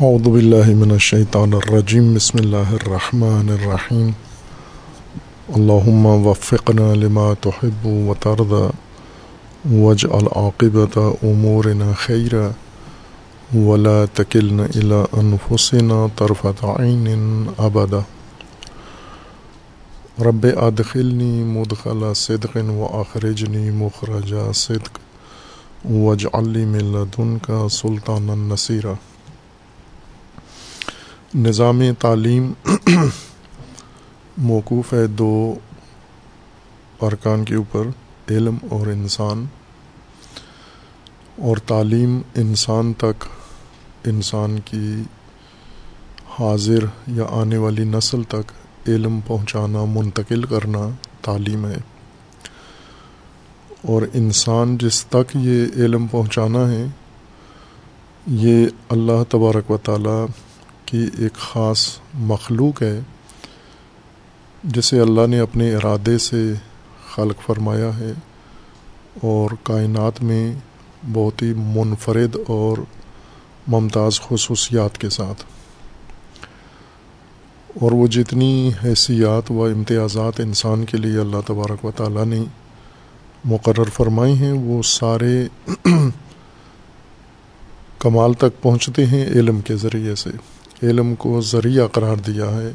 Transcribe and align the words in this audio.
اعوذ 0.00 0.28
باللہ 0.28 0.68
من 0.76 0.90
الشیطان 0.90 1.52
الرجیم 1.54 2.14
بسم 2.14 2.38
اللہ 2.38 2.70
الرحمن 2.72 3.48
الرحیم 3.48 4.10
اللہم 5.54 6.06
وفقنا 6.26 6.94
لما 6.94 7.26
تحب 7.40 7.86
و 7.86 8.14
ترضى 8.20 8.62
واجعل 9.72 10.26
عاقبت 10.36 10.98
امورنا 10.98 11.90
خیرا 11.98 12.48
ولا 13.54 14.04
تکلنا 14.14 14.64
الى 14.64 15.02
انفسنا 15.12 16.06
طرفت 16.16 16.64
عین 16.64 17.46
ابدا 17.58 18.00
رب 20.24 20.46
ادخلنی 20.56 21.32
مدخل 21.44 22.12
صدق 22.16 22.56
و 22.70 22.96
اخرجنی 22.96 23.70
مخرج 23.70 24.34
صدق، 24.56 24.98
واجعل 25.90 26.48
لی 26.48 26.64
من 26.64 26.92
لدنک 26.92 27.50
سلطانا 27.70 28.34
نصیرا 28.34 28.94
نظام 31.34 31.82
تعلیم 31.98 32.52
موقوف 34.38 34.92
ہے 34.92 35.06
دو 35.06 35.54
ارکان 37.02 37.44
کے 37.44 37.54
اوپر، 37.54 37.82
علم 38.30 38.56
اور 38.70 38.86
انسان۔ 38.86 39.44
اور 41.38 41.56
تعلیم 41.56 42.20
انسان 42.34 42.92
تک، 42.92 43.24
انسان 44.04 44.58
کی 44.64 45.02
حاضر 46.38 46.84
یا 47.06 47.24
آنے 47.30 47.56
والی 47.56 47.84
نسل 47.84 48.22
تک 48.22 48.52
علم 48.88 49.20
پہنچانا، 49.26 49.84
منتقل 49.84 50.42
کرنا 50.42 50.88
تعلیم 51.22 51.66
ہے۔ 51.66 51.76
اور 53.82 54.02
انسان 54.14 54.78
جس 54.78 55.06
تک 55.06 55.36
یہ 55.36 55.66
علم 55.76 56.06
پہنچانا 56.06 56.72
ہے، 56.72 56.86
یہ 58.26 58.66
اللہ 58.88 59.22
تبارک 59.28 59.70
و 59.70 59.76
تعالی 59.76 60.26
کی 60.92 61.10
ایک 61.18 61.32
خاص 61.32 61.98
مخلوق 62.14 62.82
ہے، 62.82 63.00
جسے 64.64 65.00
اللہ 65.00 65.26
نے 65.26 65.38
اپنے 65.38 65.74
ارادے 65.74 66.18
سے 66.18 66.52
خلق 67.14 67.46
فرمایا 67.46 67.98
ہے 67.98 68.12
اور 69.22 69.50
کائنات 69.62 70.22
میں 70.22 70.54
بہت 71.12 71.42
ہی 71.42 71.52
منفرد 71.56 72.36
اور 72.46 72.78
ممتاز 73.68 74.20
خصوصیات 74.20 74.98
کے 74.98 75.08
ساتھ۔ 75.08 75.44
اور 77.80 77.92
وہ 77.92 78.06
جتنی 78.06 78.70
حیثیات 78.84 79.50
و 79.50 79.64
امتیازات 79.64 80.40
انسان 80.40 80.84
کے 80.84 80.96
لیے 80.96 81.18
اللہ 81.18 81.36
تبارک 81.46 81.84
و 81.84 81.90
تعالیٰ 81.90 82.24
نے 82.24 82.44
مقرر 83.44 83.84
فرمائے 83.84 84.32
ہیں، 84.32 84.52
وہ 84.52 84.82
سارے 84.82 85.48
کمال 87.98 88.34
تک 88.34 88.62
پہنچتے 88.62 89.06
ہیں 89.06 89.26
علم 89.26 89.60
کے 89.60 89.76
ذریعے 89.76 90.14
سے۔ 90.14 90.30
علم 90.82 91.14
کو 91.14 91.40
ذریعہ 91.40 91.86
قرار 91.86 92.16
دیا 92.16 92.50
ہے۔ 92.50 92.70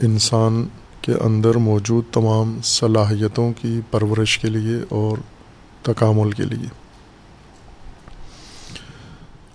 انسان 0.00 0.66
کے 1.00 1.12
اندر 1.12 1.54
موجود 1.54 2.04
تمام 2.12 2.58
صلاحیتوں 2.64 3.52
کی 3.60 3.80
پرورش 3.90 4.38
کے 4.38 4.48
لیے 4.48 4.76
اور 4.88 5.18
تکامل 5.82 6.32
کے 6.32 6.42
لیے۔ 6.42 6.68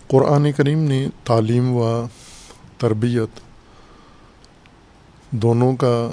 قرآن 0.08 0.52
کریم 0.52 0.80
نے 0.80 1.08
تعلیم 1.24 1.76
و 1.76 2.08
تربیت 2.78 3.40
دونوں 5.32 5.76
کا 5.76 6.10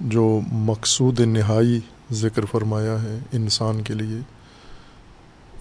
جو 0.00 0.40
مقصود 0.52 1.20
نہائی 1.20 1.80
ذکر 2.12 2.44
فرمایا 2.44 3.02
ہے 3.02 3.18
انسان 3.32 3.82
کے 3.82 3.94
لیے، 3.94 4.20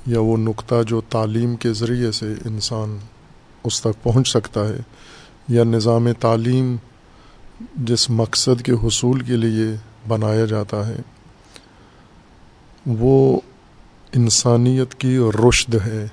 یا 0.06 0.20
وہ 0.20 0.38
نقطہ 0.38 0.84
جو 0.88 1.02
تعلیم 1.10 1.56
کے 1.56 1.74
ذریعے 1.74 2.12
سے 2.12 2.34
انسان 2.46 2.98
اس 3.64 3.82
تک 3.82 4.04
پہنچ 4.04 4.28
سکتا 4.28 4.68
ہے 4.68 4.78
یا 5.48 5.64
نظام 5.64 6.12
تعلیم 6.12 6.76
جس 7.76 8.10
مقصد 8.10 8.62
کے 8.62 8.72
حصول 8.72 9.20
کے 9.20 9.34
لیے 9.34 9.76
بنایا 10.08 10.46
جاتا 10.46 10.88
ہے، 10.88 10.96
وہ 12.86 13.42
انسانیت 14.16 14.96
کی 14.96 15.18
رشد 15.50 15.76
ہے، 15.86 16.08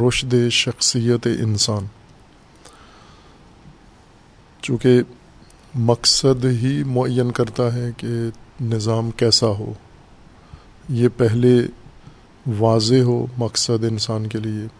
رشد 0.00 0.34
شخصیت 0.50 1.26
انسان۔ 1.26 1.86
چونکہ 4.62 5.02
مقصد 5.74 6.44
ہی 6.44 6.82
معین 6.82 7.30
کرتا 7.30 7.74
ہے 7.74 7.90
کہ 7.96 8.08
نظام 8.60 9.10
کیسا 9.10 9.46
ہو، 9.46 9.72
یہ 10.88 11.08
پہلے 11.16 11.60
واضح 12.58 13.02
ہو 13.02 13.26
مقصد 13.38 13.84
انسان 13.84 14.26
کے 14.26 14.38
لیے۔ 14.38 14.79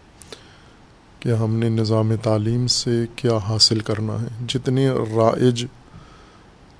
کہ 1.21 1.29
ہم 1.29 1.55
نے 1.55 1.69
نظام 1.69 2.15
تعلیم 2.15 2.67
سے 2.67 3.05
کیا 3.15 3.37
حاصل 3.37 3.79
کرنا 3.79 4.21
ہے۔ 4.21 4.27
جتنے 4.47 4.89
رائج 4.89 5.65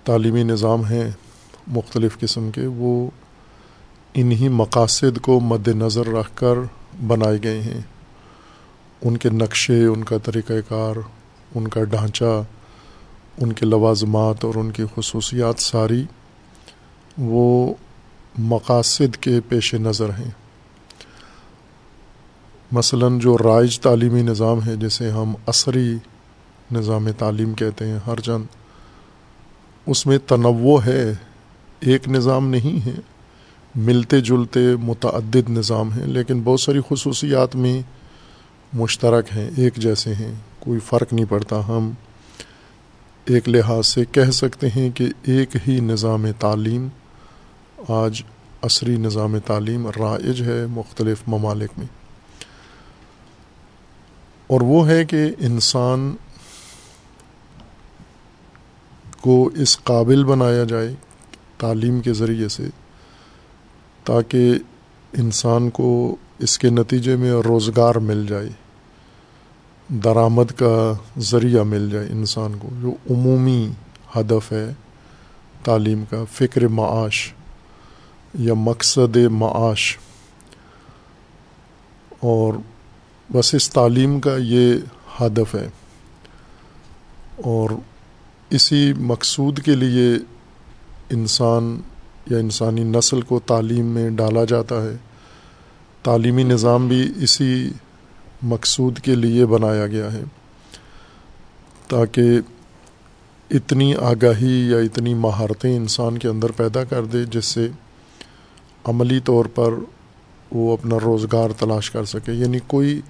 تعلیمی 0.04 0.44
نظام 0.44 0.86
ہیں 0.86 1.12
مختلف 1.68 2.20
قسم 2.20 2.52
کے، 2.52 2.66
وہ 2.66 3.10
انہی 4.14 4.50
مقاصد 4.50 5.20
کو 5.22 5.40
مد 5.40 5.68
نظر 5.68 6.08
رکھ 6.08 6.32
کر 6.36 6.56
بنائے 7.08 7.38
گئے 7.44 7.62
ہیں۔ 7.62 7.82
ان 9.02 9.18
کے 9.18 9.30
نقشے، 9.30 9.86
ان 9.86 10.04
کا 10.04 10.18
طریقہ 10.18 10.54
کار، 10.70 10.96
ان 11.56 11.68
کا 11.68 11.84
ڈھانچہ، 11.84 12.44
ان 13.38 13.54
کے 13.54 13.66
لوازمات 13.66 14.46
اور 14.46 14.56
ان 14.56 14.72
کی 14.72 14.84
خصوصیات 14.96 15.60
ساری 15.60 16.06
وہ 17.18 17.74
مقاصد 18.38 19.16
کے 19.16 19.40
پیش 19.50 19.74
نظر 19.74 20.10
ہیں۔ 20.10 20.41
مثلا 22.72 23.08
جو 23.18 23.38
رائج 23.38 23.80
تعلیمی 23.80 24.22
نظام 24.22 24.64
ہے، 24.66 24.76
جسے 24.76 25.12
ہم 25.12 25.34
عصری 25.48 25.96
نظام 26.72 27.12
تعلیم 27.18 27.54
کہتے 27.54 27.88
ہیں، 27.88 27.98
ہر 28.08 28.20
چند، 28.20 28.44
اس 29.86 30.06
میں 30.06 30.18
تنوع 30.18 30.82
ہے، 30.86 31.14
ایک 31.80 32.08
نظام 32.08 32.48
نہیں 32.48 32.86
ہے، 32.86 33.00
ملتے 33.76 34.22
جلتے 34.22 34.76
متعدد 34.76 35.50
نظام 35.50 35.94
ہیں، 35.94 36.06
لیکن 36.06 36.42
بہت 36.42 36.62
ساری 36.62 36.80
خصوصیات 36.90 37.56
میں 37.56 37.82
مشترک 38.74 39.26
ہیں، 39.36 39.50
ایک 39.58 39.76
جیسے 39.76 40.14
ہیں، 40.14 40.36
کوئی 40.60 40.80
فرق 40.80 41.14
نہیں 41.14 41.26
پڑتا۔ 41.30 41.68
ہم 41.68 41.92
ایک 43.26 43.50
لحاظ 43.50 43.88
سے 43.88 44.06
کہہ 44.12 44.32
سکتے 44.32 44.68
ہیں 44.76 44.90
کہ 44.90 45.08
ایک 45.24 45.50
ہی 45.68 45.80
نظام 45.80 46.26
تعلیم 46.40 46.88
آج 47.88 48.22
عصری 48.62 48.98
نظام 48.98 49.40
تعلیم 49.40 49.88
رائج 49.88 50.42
ہے 50.42 50.66
مختلف 50.66 51.18
ممالک 51.28 51.70
میں۔ 51.78 52.01
اور 54.52 54.62
وہ 54.62 54.88
ہے 54.88 55.06
کہ 55.06 55.30
انسان 55.40 56.16
کو 59.22 59.50
اس 59.56 59.84
قابل 59.84 60.24
بنایا 60.24 60.64
جائے 60.64 60.96
تعلیم 61.58 62.02
کے 62.02 62.14
ذریعے 62.14 62.48
سے 62.48 62.64
تاکہ 64.04 64.54
انسان 65.14 65.70
کو 65.70 66.16
اس 66.40 66.60
کے 66.60 66.70
نتیجے 66.70 67.16
میں 67.16 67.32
روزگار 67.32 67.96
مل 67.96 68.26
جائے، 68.28 68.50
درآمد 69.90 70.52
کا 70.58 70.94
ذریعہ 71.20 71.64
مل 71.64 71.90
جائے 71.90 72.08
انسان 72.08 72.56
کو، 72.60 72.70
جو 72.82 72.92
عمومی 73.10 73.72
ہدف 74.16 74.52
ہے 74.52 74.74
تعلیم 75.64 76.04
کا، 76.10 76.24
فکر 76.32 76.68
معاش 76.68 77.34
یا 78.34 78.54
مقصد 78.54 79.18
معاش۔ 79.18 79.98
اور 82.20 82.54
بس 83.34 83.54
اس 83.54 83.70
تعلیم 83.70 84.20
کا 84.20 84.38
یہ 84.40 84.74
ہدف 85.22 85.56
ہے۔ 85.56 85.70
اور 87.38 87.70
اسی 88.50 88.94
مقصود 89.00 89.60
کے 89.60 89.76
لیے 89.76 90.16
انسان 91.10 91.82
یا 92.30 92.38
انسانی 92.38 92.84
نسل 92.84 93.22
کو 93.22 93.40
تعلیم 93.40 93.86
میں 93.86 94.10
ڈالا 94.10 94.46
جاتا 94.46 94.84
ہے۔ 94.84 94.96
تعلیمی 96.04 96.44
نظام 96.44 96.88
بھی 96.88 97.12
اسی 97.16 97.72
مقصود 98.42 99.00
کے 99.00 99.16
لیے 99.16 99.46
بنایا 99.46 99.88
گیا 99.88 100.14
ہے۔ 100.14 100.24
تاکہ 101.88 102.40
اتنی 103.50 103.96
آگاہی 103.96 104.70
یا 104.70 104.78
اتنی 104.78 105.14
مہارتیں 105.14 105.76
انسان 105.76 106.18
کے 106.18 106.28
اندر 106.28 106.52
پیدا 106.52 106.84
کر 106.84 107.06
دے، 107.06 107.24
جس 107.24 107.46
سے 107.46 107.70
عملی 108.84 109.20
طور 109.20 109.46
پر 109.46 109.70
وہ 110.52 110.74
اپنا 110.74 110.96
روزگار 111.04 111.50
تلاش 111.50 111.92
کر 111.92 112.06
سکے۔ 112.06 112.32
یعنی 112.32 112.60
کوئی 112.68 113.02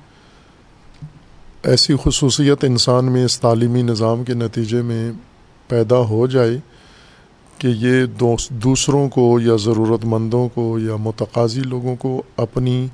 ایسی 1.63 1.93
خصوصیت 2.03 2.63
انسان 2.63 3.05
میں 3.05 3.25
اس 3.25 3.39
تعلیمی 3.39 3.81
نظام 3.81 4.23
کے 4.23 4.33
نتیجے 4.33 4.81
میں 4.81 5.11
پیدا 5.67 5.97
ہو 5.97 6.27
جائے 6.27 6.57
کہ 7.57 7.67
یہ 7.67 8.05
دوسروں 8.49 9.09
کو 9.09 9.39
یا 9.39 9.55
ضرورت 9.55 10.05
مندوں 10.05 10.49
کو 10.49 10.79
یا 10.79 10.95
متقاضی 10.95 11.61
لوگوں 11.61 11.95
کو 11.95 12.23
اپنی 12.37 12.87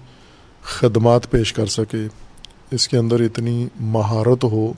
خدمات 0.62 1.30
پیش 1.32 1.54
کر 1.54 1.66
سکے، 1.66 2.08
اس 2.72 2.88
کے 2.88 2.98
اندر 2.98 3.20
اتنی 3.20 3.68
مہارت 3.80 4.44
ہو 4.44 4.74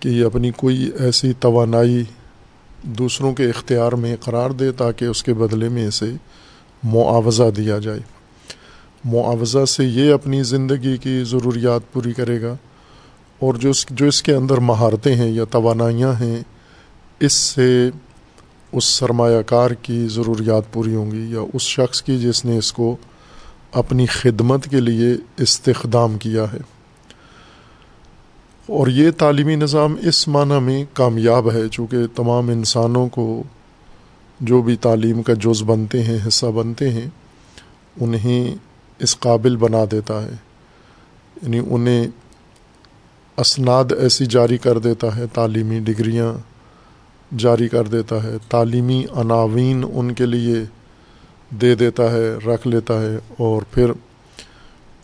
کہ 0.00 0.08
یہ 0.08 0.24
اپنی 0.24 0.50
کوئی 0.56 0.90
ایسی 0.98 1.32
توانائی 1.40 2.04
دوسروں 2.82 3.34
کے 3.34 3.44
اختیار 3.44 3.92
میں 3.92 4.16
قرار 4.20 4.50
دے 4.50 4.72
تاکہ 4.72 5.04
اس 5.04 5.22
کے 5.22 5.34
بدلے 5.34 5.68
میں 5.68 5.86
اسے 5.86 6.12
معاوضہ 6.84 7.50
دیا 7.56 7.78
جائے۔ 7.78 8.00
معاوضہ 9.04 9.64
سے 9.64 9.84
یہ 9.84 10.12
اپنی 10.12 10.42
زندگی 10.42 10.96
کی 10.96 11.24
ضروریات 11.24 11.92
پوری 11.92 12.12
کرے 12.12 12.42
گا 12.42 12.56
اور 13.38 13.54
جو 13.54 13.70
اس 13.70 13.86
جو 13.90 14.06
اس 14.06 14.22
کے 14.22 14.34
اندر 14.34 14.58
مہارتیں 14.58 15.14
ہیں 15.14 15.30
یا 15.30 15.44
توانائیاں 15.44 16.12
ہیں، 16.20 16.42
اس 17.20 17.32
سے 17.32 17.90
اس 18.72 18.84
سرمایہ 18.84 19.42
کار 19.42 19.70
کی 19.70 20.08
ضروریات 20.08 20.72
پوری 20.72 20.94
ہوں 20.94 21.10
گی 21.10 21.32
یا 21.32 21.40
اس 21.54 21.62
شخص 21.62 22.02
کی 22.02 22.18
جس 22.18 22.44
نے 22.44 22.58
اس 22.58 22.72
کو 22.72 22.96
اپنی 23.72 24.06
خدمت 24.06 24.68
کے 24.70 24.80
لیے 24.80 25.14
استخدام 25.36 26.18
کیا 26.18 26.44
ہے۔ 26.52 26.58
اور 28.66 28.86
یہ 28.86 29.10
تعلیمی 29.10 29.56
نظام 29.56 29.96
اس 30.02 30.28
معنی 30.28 30.60
میں 30.60 30.84
کامیاب 30.92 31.52
ہے، 31.52 31.68
چونکہ 31.68 31.96
تمام 32.16 32.48
انسانوں 32.48 33.08
کو 33.08 33.42
جو 34.40 34.62
بھی 34.62 34.76
تعلیم 34.76 35.22
کا 35.22 35.32
جز 35.32 35.62
بنتے 35.62 36.02
ہیں، 36.02 36.18
حصہ 36.28 36.46
بنتے 36.46 36.90
ہیں، 36.90 37.08
انہیں 38.00 38.54
اس 38.98 39.18
قابل 39.18 39.56
بنا 39.56 39.84
دیتا 39.90 40.22
ہے۔ 40.22 40.30
یعنی 41.42 41.60
انہیں 41.70 42.06
اسناد 43.36 43.84
ایسی 43.98 44.26
جاری 44.26 44.58
کر 44.58 44.78
دیتا 44.78 45.16
ہے، 45.16 45.24
تعلیمی 45.32 45.80
ڈگریاں 45.80 46.34
جاری 47.38 47.68
کر 47.68 47.84
دیتا 47.84 48.22
ہے، 48.22 48.36
تعلیمی 48.48 49.06
عناوین 49.16 49.84
ان 49.92 50.14
کے 50.14 50.26
لیے 50.26 50.54
دے 51.50 51.74
دیتا 51.74 52.12
ہے، 52.12 52.34
رکھ 52.34 52.68
لیتا 52.68 53.02
ہے۔ 53.02 53.18
اور 53.38 53.62
پھر 53.70 53.92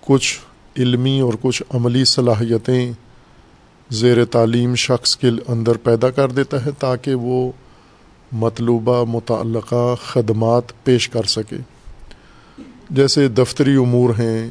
کچھ 0.00 0.38
علمی 0.76 1.20
اور 1.20 1.32
کچھ 1.40 1.62
عملی 1.70 2.04
صلاحیتیں 2.04 2.92
زیر 3.90 4.24
تعلیم 4.24 4.74
شخص 4.74 5.16
کے 5.16 5.30
اندر 5.48 5.76
پیدا 5.76 6.10
کر 6.10 6.30
دیتا 6.30 6.64
ہے 6.64 6.70
تاکہ 6.78 7.14
وہ 7.14 7.52
مطلوبہ، 8.32 9.04
متعلقہ 9.04 9.94
خدمات 9.94 10.62
پیش 10.84 11.08
کر 11.08 11.22
سکے۔ 11.22 11.56
جیسے 12.90 13.28
دفتری 13.28 13.74
امور 13.76 14.10
ہیں، 14.10 14.50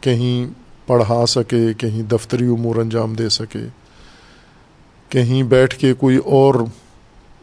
کہیں 0.00 0.46
پڑھا 0.86 1.26
سکے، 1.26 1.72
کہیں 1.78 2.02
دفتری 2.02 2.46
امور 2.46 2.76
انجام 2.76 3.14
دے 3.14 3.28
سکے، 3.28 3.58
کہیں 5.08 5.42
بیٹھ 5.42 5.76
کے 5.78 5.94
کوئی 5.94 6.16
اور 6.16 6.54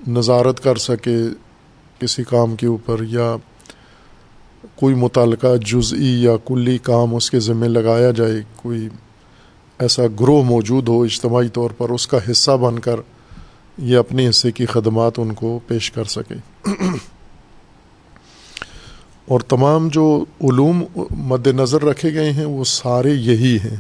نظارت 0.08 0.64
کر 0.64 0.76
سکے 0.76 1.18
کسی 2.00 2.24
کام 2.24 2.56
کے 2.56 2.68
اوپر 2.68 3.04
یا 3.04 3.36
کوئی 4.76 4.96
متعلقہ 4.96 5.56
جزئی 5.66 6.24
یا 6.24 6.32
کلی 6.46 6.78
کام 6.78 7.16
اس 7.16 7.32
کے 7.32 7.40
ذمہ 7.40 7.66
لگایا 7.66 8.12
جائے، 8.12 8.42
کوئی 8.56 8.90
ایسا 9.80 10.04
گروہ 10.20 10.44
موجود 10.44 10.88
ہو 10.88 11.02
اجتماعی 11.02 11.50
طور 11.50 11.70
پر 11.70 11.90
اس 11.90 12.08
کا 12.08 12.18
حصہ 12.32 12.52
بن 12.52 12.80
کر 12.80 13.00
یہ 13.78 13.98
اپنے 13.98 14.30
حصے 14.30 14.52
کی 14.52 14.66
خدمات 14.66 15.20
ان 15.20 15.34
کو 15.34 15.60
پیش 15.68 15.92
کر 15.92 16.04
سکے۔ 16.04 16.36
اور 19.28 19.40
تمام 19.40 19.88
جو 19.88 20.26
علوم 20.42 20.84
مد 21.18 21.48
نظر 21.48 21.82
رکھے 21.82 22.14
گئے 22.14 22.32
ہیں، 22.32 22.46
وہ 22.46 22.64
سارے 22.64 23.10
یہی 23.10 23.58
ہیں۔ 23.58 23.76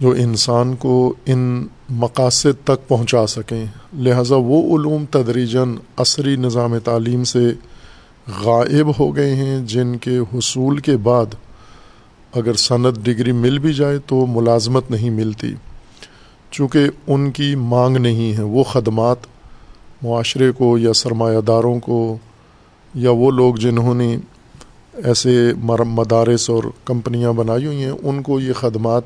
جو 0.00 0.10
انسان 0.10 0.76
کو 0.76 1.14
ان 1.26 1.66
مقاصد 1.90 2.64
تک 2.64 2.88
پہنچا 2.88 3.26
سکیں۔ 3.26 3.64
لہٰذا 3.94 4.36
وہ 4.36 4.78
علوم 4.78 5.04
تدریجاً 5.10 5.76
عصری 5.96 6.36
نظام 6.36 6.78
تعلیم 6.78 7.24
سے 7.24 7.52
غائب 8.44 9.00
ہو 9.00 9.16
گئے 9.16 9.34
ہیں، 9.34 9.66
جن 9.66 9.96
کے 9.96 10.18
حصول 10.18 10.78
کے 10.78 10.96
بعد 10.96 11.26
اگر 12.34 12.54
صنعت 12.54 12.94
ڈگری 13.02 13.32
مل 13.32 13.58
بھی 13.58 13.72
جائے 13.72 13.98
تو 14.06 14.26
ملازمت 14.26 14.90
نہیں 14.90 15.10
ملتی۔ 15.10 15.54
چونکہ 16.50 16.80
ان 17.06 17.30
کی 17.30 17.54
مانگ 17.54 17.96
نہیں 17.96 18.36
ہے، 18.38 18.42
وہ 18.42 18.62
خدمات 18.62 19.16
معاشرے 20.02 20.52
کو 20.52 20.78
یا 20.78 20.92
سرمایہ 20.92 21.40
داروں 21.40 21.80
کو 21.80 22.18
یا 22.94 23.10
وہ 23.10 23.30
لوگ 23.30 23.54
جنہوں 23.54 23.94
نے 23.94 24.16
ایسے 25.04 25.52
مدارس 25.84 26.50
اور 26.50 26.64
کمپنیاں 26.84 27.32
بنائی 27.32 27.66
ہوئی 27.66 27.84
ہیں، 27.84 27.92
ان 28.02 28.22
کو 28.22 28.40
یہ 28.40 28.52
خدمات 28.52 29.02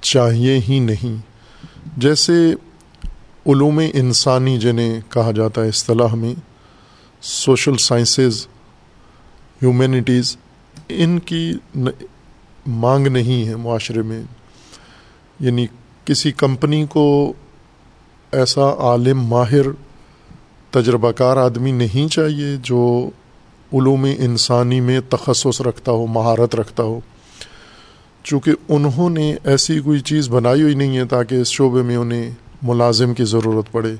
چاہیے 0.00 0.60
ہی 0.68 0.78
نہیں۔ 0.78 1.16
جیسے 1.96 2.54
علوم 3.46 3.80
انسانی 3.94 4.58
جنہیں 4.58 5.00
کہا 5.08 5.30
جاتا 5.30 5.62
ہے 5.62 5.68
اصطلاح 5.68 6.14
میں، 6.14 6.34
سوشل 7.22 7.76
سائنسز، 7.76 8.46
ہیومینٹیز، 9.62 10.36
ان 10.88 11.18
کی 11.18 11.52
مانگ 12.66 13.06
نہیں 13.06 13.48
ہے 13.48 13.56
معاشرے 13.56 14.02
میں۔ 14.02 14.22
یعنی 15.40 15.66
کسی 16.04 16.32
کمپنی 16.32 16.86
کو 16.86 17.32
ایسا 18.32 18.74
عالم 18.78 19.22
ماہر 19.22 19.85
تجربہ 20.70 21.10
کار 21.10 21.36
آدمی 21.36 21.72
نہیں 21.72 22.12
چاہیے 22.12 22.56
جو 22.62 23.10
علوم 23.72 24.06
انسانی 24.18 24.80
میں 24.80 25.00
تخصص 25.08 25.60
رکھتا 25.60 25.92
ہو، 25.92 26.06
مہارت 26.06 26.54
رکھتا 26.54 26.82
ہو۔ 26.82 27.00
چونکہ 28.24 28.52
انہوں 28.68 29.10
نے 29.10 29.36
ایسی 29.44 29.80
کوئی 29.80 30.00
چیز 30.00 30.28
بنائی 30.28 30.62
ہوئی 30.62 30.74
نہیں 30.74 30.96
ہے 30.96 31.04
تاکہ 31.04 31.34
اس 31.34 31.48
شعبے 31.48 31.82
میں 31.82 31.96
انہیں 31.96 32.30
ملازم 32.62 33.14
کی 33.14 33.24
ضرورت 33.24 33.72
پڑے، 33.72 33.94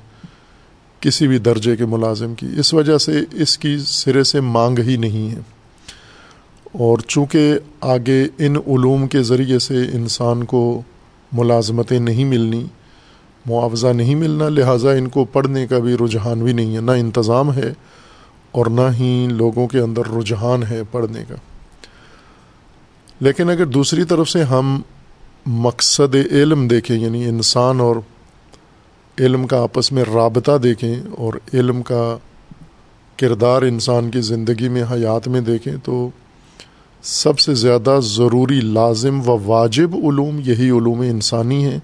کسی 1.01 1.27
بھی 1.27 1.39
درجے 1.39 1.77
کے 1.77 1.87
ملازم 1.87 2.35
کی۔ 2.35 2.47
اس 2.59 2.75
وجہ 2.75 2.99
سے 2.99 3.21
اس 3.33 3.59
کی 3.59 3.79
سرے 3.87 4.25
سے 4.25 4.41
مانگ 4.41 4.79
ہی 4.79 4.97
نہیں 4.97 5.31
ہے۔ 5.31 5.41
اور 6.73 6.99
چونکہ 6.99 7.59
آگے 7.81 8.25
ان 8.39 8.57
علوم 8.57 9.07
کے 9.07 9.23
ذریعے 9.23 9.59
سے 9.59 9.77
انسان 9.93 10.45
کو 10.45 10.83
ملازمتیں 11.33 12.01
نہیں 12.01 12.25
ملنی 12.25 12.65
معاوضہ 13.47 13.87
نہیں 13.87 14.15
ملنا، 14.15 14.49
لہٰذا 14.49 14.91
ان 14.91 15.09
کو 15.09 15.25
پڑھنے 15.25 15.67
کا 15.67 15.79
بھی 15.79 15.95
رجحان 15.95 16.45
بھی 16.45 16.53
نہیں 16.53 16.77
ہے۔ 16.77 16.81
نہ 16.81 16.91
انتظام 16.91 17.53
ہے 17.53 17.73
اور 18.51 18.67
نہ 18.67 18.81
ہی 18.99 19.29
لوگوں 19.31 19.67
کے 19.67 19.79
اندر 19.79 20.03
رجحان 20.19 20.63
ہے 20.63 20.83
پڑھنے 20.91 21.25
کا۔ 21.29 21.35
لیکن 23.21 23.51
اگر 23.51 23.67
دوسری 23.67 24.05
طرف 24.05 24.31
سے 24.31 24.43
ہم 24.43 24.83
مقصد 25.47 26.15
علم 26.31 26.69
دیکھیں 26.69 26.99
یعنی 26.99 27.25
انسان 27.25 27.81
اور 27.81 27.97
علم 29.19 29.47
کا 29.47 29.63
آپس 29.63 29.93
میں 29.93 30.05
رابطہ 30.15 30.59
دیکھیں 30.59 30.97
اور 31.19 31.35
علم 31.55 31.83
کا 31.83 32.17
کردار 33.17 33.63
انسان 33.63 34.11
کی 34.11 34.21
زندگی 34.21 34.69
میں، 34.69 34.83
حیات 34.83 35.29
میں 35.29 35.41
دیکھیں، 35.41 35.73
تو 35.83 36.09
سب 37.03 37.39
سے 37.39 37.55
زیادہ 37.55 37.99
ضروری، 38.03 38.61
لازم 38.61 39.29
و 39.29 39.39
واجب 39.45 39.91
علوم 39.95 40.41
یہی 40.45 40.71
علوم 40.71 41.01
انسانی 41.01 41.65
ہیں۔ 41.65 41.79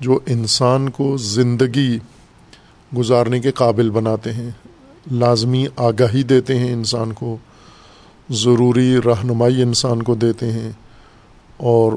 جو 0.00 0.18
انسان 0.26 0.88
کو 0.88 1.16
زندگی 1.16 1.98
گزارنے 2.98 3.40
کے 3.40 3.52
قابل 3.52 3.90
بناتے 3.90 4.32
ہیں، 4.32 4.50
لازمی 5.12 5.66
آگاہی 5.76 6.22
دیتے 6.22 6.58
ہیں 6.58 6.72
انسان 6.72 7.12
کو، 7.12 7.36
ضروری 8.30 8.96
رہنمائی 9.04 9.62
انسان 9.62 10.02
کو 10.02 10.14
دیتے 10.14 10.52
ہیں، 10.52 10.70
اور 11.56 11.92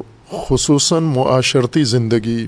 خصوصاً 0.47 1.03
معاشرتی 1.03 1.83
زندگی 1.83 2.47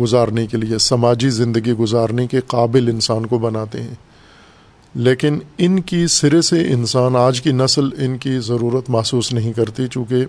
گزارنے 0.00 0.46
کے 0.46 0.56
لیے، 0.56 0.78
سماجی 0.78 1.30
زندگی 1.30 1.72
گزارنے 1.72 2.26
کے 2.26 2.40
قابل 2.40 2.88
انسان 2.88 3.26
کو 3.26 3.38
بناتے 3.38 3.82
ہیں۔ 3.82 3.94
لیکن 4.94 5.38
ان 5.58 5.80
کی 5.80 6.06
سرے 6.06 6.42
سے 6.42 6.72
انسان، 6.72 7.16
آج 7.16 7.42
کی 7.42 7.52
نسل 7.52 7.88
ان 7.98 8.18
کی 8.18 8.38
ضرورت 8.38 8.90
محسوس 8.90 9.32
نہیں 9.32 9.52
کرتی، 9.52 9.86
چونکہ 9.90 10.24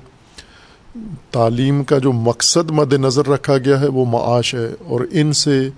تعلیم 1.31 1.83
کا 1.83 1.97
جو 1.97 2.11
مقصد 2.11 2.71
مد 2.71 2.93
نظر 2.93 3.27
رکھا 3.27 3.57
گیا 3.57 3.81
ہے 3.81 3.87
وہ 3.87 4.05
معاش 4.05 4.55
ہے 4.55 4.69
اور 4.85 5.01
ان 5.11 5.33
سے 5.33 5.69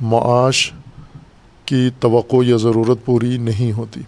معاش 0.00 0.72
کی 1.64 1.90
توقع 2.00 2.36
یا 2.42 2.56
ضرورت 2.56 2.98
پوری 3.04 3.38
نہیں 3.38 3.72
ہوتی۔ 3.72 4.00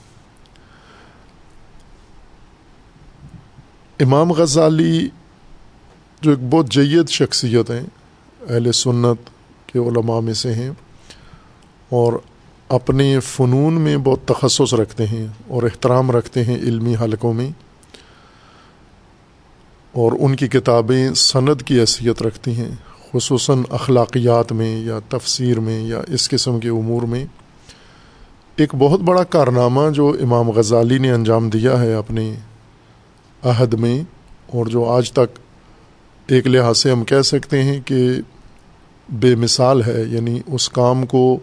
امام 4.01 4.33
غزالی 4.33 5.09
جو 6.21 6.31
ایک 6.31 6.39
بہت 6.51 6.71
جید 6.71 7.09
شخصیت 7.09 7.71
ہیں، 7.71 7.87
اہل 8.51 8.73
سنت 8.73 9.31
کے 9.67 9.79
علماء 9.79 10.21
میں 10.21 10.35
سے 10.35 10.55
ہیں 10.55 10.71
اور 11.89 12.13
اپنے 12.69 13.21
فنون 13.21 13.73
میں 13.73 13.97
بہت 13.97 14.21
تخصص 14.25 14.75
رکھتے 14.75 15.07
ہیں 15.07 15.27
اور 15.49 15.63
احترام 15.63 16.11
رکھتے 16.11 16.45
ہیں 16.45 16.57
علمی 16.57 16.95
حلقوں 16.97 17.35
میں۔ 17.35 17.64
اور 19.95 20.13
ان 20.19 20.35
کی 20.37 20.47
کتابیں 20.49 21.15
سند 21.15 21.63
کی 21.63 21.79
حیثیت 21.81 22.23
رکھتی 22.23 22.55
ہیں، 22.55 22.71
خصوصاً 23.13 23.63
اخلاقیات 23.71 24.53
میں 24.53 24.77
یا 24.85 24.99
تفسیر 25.09 25.61
میں 25.61 25.81
یا 25.81 26.01
اس 26.09 26.29
قسم 26.29 26.59
کے 26.61 26.69
امور 26.69 27.03
میں۔ 27.03 27.25
ایک 28.59 28.75
بہت 28.79 29.01
بڑا 29.01 29.23
کارنامہ 29.25 29.89
جو 29.91 30.09
امام 30.23 30.51
غزالی 30.51 30.99
نے 30.99 31.11
انجام 31.11 31.49
دیا 31.51 31.81
ہے 31.81 31.93
اپنے 31.95 32.35
عہد 33.43 33.75
میں، 33.75 34.03
اور 34.47 34.67
جو 34.67 34.85
آج 34.85 35.13
تک 35.13 35.39
ایک 36.29 36.47
لحاظ 36.47 36.79
سے 36.79 36.91
ہم 36.91 37.05
کہہ 37.05 37.23
سکتے 37.23 37.63
ہیں 37.63 37.81
کہ 37.85 38.07
بے 39.09 39.35
مثال 39.35 39.83
ہے 39.83 40.03
یعنی 40.09 40.39
اس 40.47 40.69
کام 40.69 41.07
کو 41.07 41.39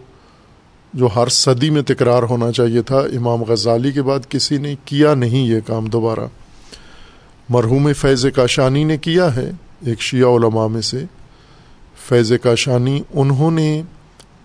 جو 0.94 1.08
ہر 1.16 1.28
صدی 1.28 1.70
میں 1.70 1.82
تکرار 1.82 2.22
ہونا 2.22 2.52
چاہیے 2.52 2.82
تھا، 2.82 2.98
امام 2.98 3.42
غزالی 3.42 3.92
کے 3.92 4.02
بعد 4.02 4.28
کسی 4.28 4.58
نے 4.58 4.74
کیا 4.84 5.14
نہیں 5.14 5.46
یہ 5.46 5.60
کام 5.66 5.86
دوبارہ۔ 5.86 6.26
مرحوم 7.48 7.92
فیض 7.92 8.26
کاشانی 8.34 8.84
نے 8.84 8.96
کیا 8.96 9.36
ہے 9.36 9.50
ایک 9.86 10.00
شیعہ 10.00 10.28
علماء 10.28 10.66
میں 10.66 10.80
سے۔ 10.80 11.04
فیض 12.08 12.32
کاشانی، 12.42 13.02
انہوں 13.14 13.50
نے 13.50 13.82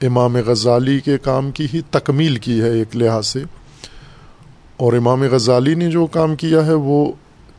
امام 0.01 0.37
غزالی 0.45 0.99
کے 0.99 1.17
کام 1.17 1.51
کی 1.51 1.67
ہی 1.73 1.81
تکمیل 1.91 2.35
کی 2.35 2.61
ہے 2.61 2.69
ایک 2.69 2.95
لحاظ 2.95 3.27
سے۔ 3.27 3.39
اور 4.77 4.93
امام 4.93 5.23
غزالی 5.23 5.75
نے 5.75 5.91
جو 5.91 6.05
کام 6.05 6.35
کیا 6.35 6.65
ہے 6.65 6.73
وہ 6.73 7.11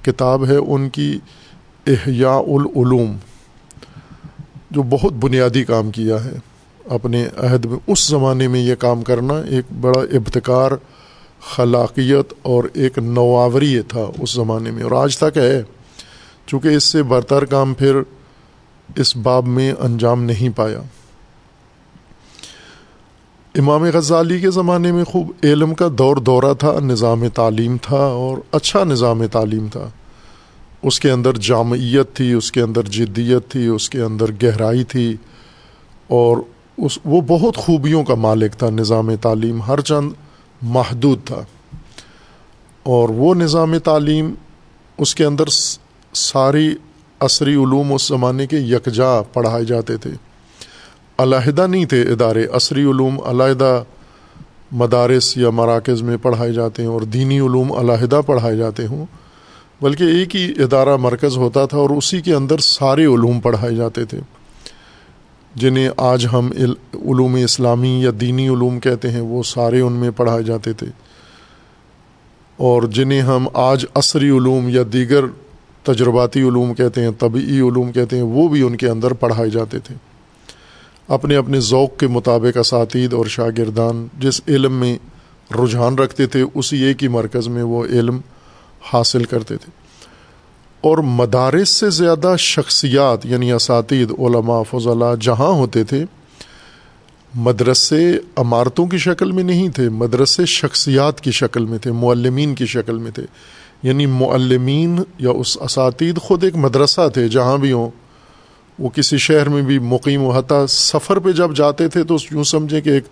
کتاب 0.02 0.46
ہے 0.46 0.56
ان 0.56 0.88
کی 0.88 1.18
احیاء 1.86 2.38
العلوم، 2.38 3.16
جو 4.70 4.82
بہت 4.82 5.12
بنیادی 5.12 5.64
کام 5.64 5.90
کیا 5.90 6.24
ہے۔ 6.24 6.32
اپنے 6.88 7.26
عہد 7.36 7.64
میں، 7.64 7.78
اس 7.86 8.08
زمانے 8.08 8.48
میں 8.48 8.60
یہ 8.60 8.74
کام 8.74 9.02
کرنا 9.02 9.34
ایک 9.34 9.64
بڑا 9.80 10.00
ابتکار 10.00 10.70
خلاقیت 11.42 12.32
اور 12.42 12.64
ایک 12.74 12.98
نواوری 12.98 13.80
تھا 13.82 14.10
اس 14.20 14.32
زمانے 14.32 14.70
میں۔ 14.70 14.82
اور 14.82 14.92
آج 14.92 15.18
تک 15.18 15.36
ہے، 15.36 15.62
چونکہ 16.46 16.68
اس 16.68 16.84
سے 16.84 17.02
برتر 17.02 17.44
کام 17.44 17.74
پھر 17.74 17.96
اس 18.96 19.16
باب 19.16 19.46
میں 19.46 19.72
انجام 19.78 20.24
نہیں 20.24 20.56
پایا۔ 20.56 20.80
امام 23.54 23.84
غزالی 23.84 24.40
کے 24.40 24.50
زمانے 24.50 24.92
میں 24.92 25.04
خوب 25.04 25.32
علم 25.42 25.74
کا 25.74 25.88
دور 25.98 26.16
دورہ 26.16 26.54
تھا، 26.58 26.80
نظام 26.80 27.28
تعلیم 27.28 27.76
تھا 27.82 27.96
اور 27.96 28.38
اچھا 28.52 28.84
نظام 28.84 29.26
تعلیم 29.26 29.66
تھا۔ 29.72 29.90
اس 30.82 31.00
کے 31.00 31.10
اندر 31.10 31.32
جامعیت 31.36 32.14
تھی، 32.14 32.32
اس 32.32 32.52
کے 32.52 32.60
اندر 32.60 32.82
جدیت 32.82 33.48
تھی، 33.48 33.66
اس 33.66 33.90
کے 33.90 34.00
اندر 34.00 34.26
گہرائی 34.42 34.84
تھی 34.84 35.16
اور 36.06 36.36
اس 36.78 36.98
وہ 37.04 37.20
بہت 37.20 37.56
خوبیوں 37.56 38.04
کا 38.04 38.14
مالک 38.14 38.52
تھا 38.52 38.70
نظام 38.70 39.16
تعلیم۔ 39.16 39.62
ہر 39.62 39.80
چند 39.80 40.10
محدود 40.62 41.18
تھا۔ 41.24 41.42
اور 42.82 43.08
وہ 43.08 43.34
نظام 43.34 43.78
تعلیم 43.78 44.34
اس 44.98 45.14
کے 45.14 45.24
اندر 45.24 45.44
ساری 46.14 46.74
عصری 47.20 47.54
علوم 47.54 47.92
اس 47.92 48.08
زمانے 48.08 48.46
کے 48.46 48.56
یکجا 48.56 49.22
پڑھائے 49.32 49.64
جاتے 49.64 49.96
تھے۔ 49.96 50.10
علیحدہ 51.18 51.66
نہیں 51.66 51.84
تھے 51.84 52.02
ادارے، 52.02 52.46
عصری 52.52 52.80
علوم 52.82 53.20
علیحدہ 53.20 53.82
مدارس 54.72 55.36
یا 55.36 55.50
مراکز 55.50 56.02
میں 56.02 56.16
پڑھائے 56.22 56.52
جاتے 56.52 56.82
ہیں 56.82 56.90
اور 56.90 57.00
دینی 57.00 57.40
علوم 57.40 57.72
علیحدہ 57.72 58.20
پڑھائے 58.26 58.56
جاتے 58.56 58.86
ہوں۔ 58.86 59.06
بلکہ 59.80 60.04
ایک 60.04 60.36
ہی 60.36 60.52
ادارہ 60.56 60.96
مرکز 60.96 61.36
ہوتا 61.36 61.66
تھا 61.66 61.78
اور 61.78 61.90
اسی 61.90 62.20
کے 62.20 62.34
اندر 62.34 62.58
سارے 62.58 63.04
علوم 63.04 63.40
پڑھائے 63.40 63.74
جاتے 63.74 64.04
تھے۔ 64.04 64.20
جنہیں 65.58 65.88
آج 65.96 66.26
ہم 66.32 66.50
علوم 66.94 67.34
اسلامی 67.34 68.02
یا 68.02 68.10
دینی 68.20 68.48
علوم 68.48 68.80
کہتے 68.80 69.10
ہیں، 69.10 69.20
وہ 69.20 69.42
سارے 69.42 69.80
ان 69.80 69.92
میں 69.92 70.10
پڑھائے 70.10 70.42
جاتے 70.42 70.72
تھے۔ 70.72 70.86
اور 72.56 72.82
جنہیں 72.82 73.20
ہم 73.20 73.48
آج 73.54 73.86
عصری 73.94 74.30
علوم 74.30 74.68
یا 74.68 74.82
دیگر 74.92 75.24
تجرباتی 75.82 76.40
علوم 76.40 76.74
کہتے 76.74 77.02
ہیں 77.02 77.10
طبعی 77.18 77.60
علوم 77.60 77.92
کہتے 77.92 78.16
ہیں، 78.16 78.22
وہ 78.22 78.48
بھی 78.48 78.62
ان 78.62 78.76
کے 78.76 78.88
اندر 78.88 79.12
پڑھائے 79.12 79.50
جاتے 79.50 79.78
تھے۔ 79.78 79.94
اپنے 81.08 81.36
اپنے 81.36 81.60
ذوق 81.60 81.96
کے 81.96 82.06
مطابق 82.06 82.56
اساتید 82.56 83.12
اور 83.12 83.26
شاگردان 83.26 84.06
جس 84.18 84.40
علم 84.48 84.72
میں 84.72 84.98
رجحان 85.64 85.98
رکھتے 85.98 86.26
تھے، 86.26 86.44
اسی 86.54 86.82
ایک 86.82 87.02
ہی 87.02 87.08
مرکز 87.08 87.48
میں 87.48 87.62
وہ 87.62 87.84
علم 87.84 88.20
حاصل 88.92 89.24
کرتے 89.24 89.56
تھے۔ 89.56 89.87
اور 90.80 90.98
مدارس 90.98 91.68
سے 91.68 91.90
زیادہ 91.90 92.34
شخصیات 92.38 93.26
یعنی 93.26 93.52
اساتید، 93.52 94.10
علماء، 94.10 94.62
فضلاء 94.70 95.12
جہاں 95.20 95.46
ہوتے 95.46 95.84
تھے، 95.84 96.04
مدرسے 97.34 98.18
عمارتوں 98.36 98.86
کی 98.86 98.98
شکل 98.98 99.32
میں 99.32 99.42
نہیں 99.42 99.68
تھے، 99.68 99.88
مدرسے 99.88 100.46
شخصیات 100.46 101.20
کی 101.20 101.30
شکل 101.30 101.64
میں 101.64 101.78
تھے، 101.78 101.92
معلمین 101.92 102.54
کی 102.54 102.66
شکل 102.66 102.98
میں 102.98 103.10
تھے۔ 103.10 103.22
یعنی 103.82 104.06
معلمین 104.06 105.00
یا 105.18 105.30
اس 105.30 105.58
اساتید 105.60 106.18
خود 106.18 106.44
ایک 106.44 106.56
مدرسہ 106.56 107.08
تھے، 107.14 107.28
جہاں 107.28 107.58
بھی 107.58 107.72
ہوں۔ 107.72 107.90
وہ 108.78 108.88
کسی 108.88 109.18
شہر 109.18 109.48
میں 109.48 109.62
بھی 109.62 109.78
مقیم 109.78 110.22
و 110.22 110.30
حتیٰ 110.30 110.66
سفر 110.68 111.18
پہ 111.18 111.32
جب 111.32 111.56
جاتے 111.56 111.88
تھے 111.88 112.04
تو 112.04 112.16
یوں 112.30 112.44
سمجھیں 112.44 112.80
کہ 112.80 112.90
ایک 112.90 113.04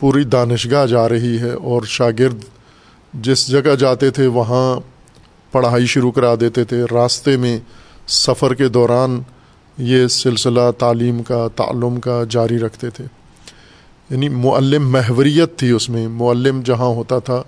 پوری 0.00 0.24
دانشگاہ 0.24 0.86
جا 0.86 1.08
رہی 1.08 1.38
ہے۔ 1.38 1.50
اور 1.50 1.82
شاگرد 1.82 2.38
جس 3.14 3.48
جگہ 3.48 3.74
جاتے 3.74 4.10
تھے، 4.10 4.26
وہاں 4.26 4.97
پڑھائی 5.52 5.86
شروع 5.86 6.12
کرا 6.12 6.34
دیتے 6.40 6.64
تھے۔ 6.64 6.84
راستے 6.90 7.36
میں 7.36 7.58
سفر 8.06 8.54
کے 8.54 8.68
دوران 8.68 9.20
یہ 9.78 10.06
سلسلہ 10.06 10.70
تعلیم 10.78 11.22
کا، 11.22 11.48
تعلم 11.56 12.00
کا 12.00 12.22
جاری 12.30 12.58
رکھتے 12.58 12.90
تھے۔ 12.90 13.04
یعنی 14.10 14.28
معلم 14.28 14.90
محوریت 14.90 15.56
تھی 15.56 15.70
اس 15.70 15.90
میں۔ 15.90 16.08
معلم 16.08 16.60
جہاں 16.64 16.86
ہوتا 16.86 17.18
تھا، 17.18 17.42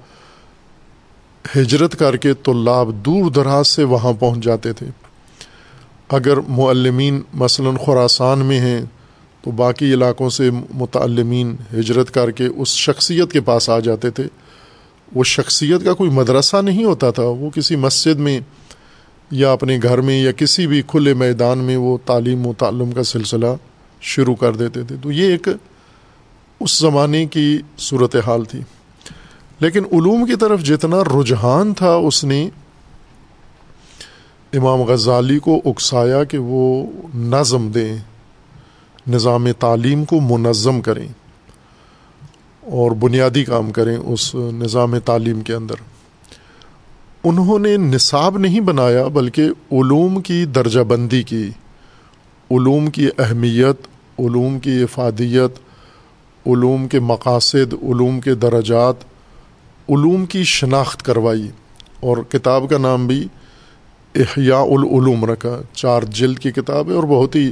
ہجرت 1.56 1.98
کر 1.98 2.16
کے 2.16 2.34
طلاب 2.34 2.94
دور 2.94 3.30
دراز 3.30 3.68
سے 3.68 3.84
وہاں 3.84 4.12
پہنچ 4.20 4.44
جاتے 4.44 4.72
تھے۔ 4.72 4.86
اگر 6.08 6.36
معلمین 6.36 7.20
مثلاً 7.34 7.76
خوراسان 7.76 8.38
میں 8.38 8.60
ہیں، 8.60 8.80
تو 9.42 9.50
باقی 9.50 9.94
علاقوں 9.94 10.30
سے 10.30 10.50
متعلمین 10.74 11.56
ہجرت 11.74 12.10
کر 12.10 12.30
کے 12.30 12.46
اس 12.46 12.68
شخصیت 12.68 13.32
کے 13.32 13.40
پاس 13.40 13.70
آ 13.70 13.78
جاتے 13.78 14.10
تھے۔ 14.10 14.24
وہ 15.14 15.24
شخصیت 15.24 15.84
کا 15.84 15.94
کوئی 15.94 16.10
مدرسہ 16.10 16.62
نہیں 16.62 16.84
ہوتا 16.84 17.10
تھا۔ 17.10 17.22
وہ 17.22 17.50
کسی 17.50 17.76
مسجد 17.76 18.18
میں 18.18 18.40
یا 19.30 19.52
اپنے 19.52 19.78
گھر 19.82 20.00
میں 20.00 20.22
یا 20.22 20.32
کسی 20.32 20.66
بھی 20.66 20.82
کھلے 20.86 21.14
میدان 21.14 21.58
میں 21.58 21.76
وہ 21.76 21.98
تعلیم 22.04 22.46
و 22.46 22.52
تعلم 22.52 22.92
کا 22.92 23.02
سلسلہ 23.02 23.46
شروع 24.00 24.34
کر 24.34 24.56
دیتے 24.56 24.84
تھے۔ 24.84 24.96
تو 25.02 25.12
یہ 25.12 25.24
ایک 25.24 25.48
اس 26.60 26.78
زمانے 26.78 27.26
کی 27.26 27.58
صورت 27.78 28.16
حال 28.26 28.44
تھی۔ 28.44 28.60
لیکن 29.60 29.84
علوم 29.84 30.26
کی 30.26 30.36
طرف 30.36 30.62
جتنا 30.62 31.20
رجحان 31.20 31.74
تھا، 31.74 31.94
اس 31.94 32.24
نے 32.24 32.48
امام 34.52 34.82
غزالی 34.82 35.38
کو 35.38 35.60
اکسایا 35.64 36.24
کہ 36.24 36.38
وہ 36.38 36.86
نظم 37.14 37.70
دیں، 37.70 37.96
نظام 39.08 39.52
تعلیم 39.52 40.04
کو 40.04 40.20
منظم 40.20 40.80
کریں۔ 40.80 41.08
اور 42.60 42.90
بنیادی 42.90 43.44
کام 43.44 43.70
کریں 43.70 43.96
اس 43.96 44.34
نظام 44.34 44.98
تعلیم 44.98 45.40
کے 45.40 45.54
اندر۔ 45.54 45.74
انہوں 47.24 47.58
نے 47.58 47.76
نصاب 47.76 48.38
نہیں 48.38 48.60
بنایا، 48.60 49.08
بلکہ 49.08 49.42
علوم 49.72 50.20
کی 50.20 50.44
درجہ 50.44 50.80
بندی 50.80 51.22
کی۔ 51.22 51.50
علوم 52.50 52.90
کی 52.90 53.08
اہمیت، 53.18 53.86
علوم 54.18 54.58
کی 54.58 54.82
افادیت، 54.82 55.58
علوم 56.46 56.88
کے 56.88 57.00
مقاصد، 57.00 57.72
علوم 57.72 58.20
کے 58.20 58.34
درجات، 58.34 58.94
علوم 59.88 60.26
کی 60.26 60.44
شناخت 60.44 61.02
کروائی۔ 61.02 61.50
اور 62.00 62.16
کتاب 62.16 62.64
کا 62.70 62.78
نام 62.78 63.06
بھی 63.06 63.28
احیاء 64.14 64.60
العلوم 64.60 65.24
رکھا۔ 65.24 65.60
چار 65.72 66.02
جلد 66.02 66.38
کی 66.38 66.50
کتاب 66.50 66.88
ہے 66.88 66.94
اور 66.94 67.04
بہت 67.04 67.36
ہی 67.36 67.50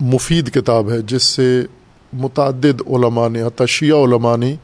مفید 0.00 0.54
کتاب 0.54 0.90
ہے، 0.90 1.02
جس 1.02 1.22
سے 1.22 1.62
متعدد 2.12 2.82
علماء 2.86 3.28
نے 3.28 3.42
تشیع 3.56 3.96
علماء 3.96 4.36
نے 4.36 4.54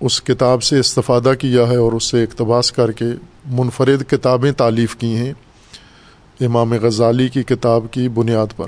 اس 0.00 0.22
کتاب 0.22 0.62
سے 0.62 0.78
استفادہ 0.78 1.32
کیا 1.40 1.68
ہے 1.68 1.76
اور 1.76 1.92
اس 1.92 2.04
سے 2.04 2.22
اقتباس 2.22 2.72
کر 2.72 2.92
کے 2.92 3.04
منفرد 3.50 4.10
کتابیں 4.10 4.52
تعلیف 4.52 4.96
کی 4.96 5.16
ہیں 5.16 5.32
امام 6.40 6.72
غزالی 6.72 7.28
کی 7.28 7.42
کتاب 7.42 7.84
کی 7.90 8.08
بنیاد 8.08 8.46
پر۔ 8.56 8.66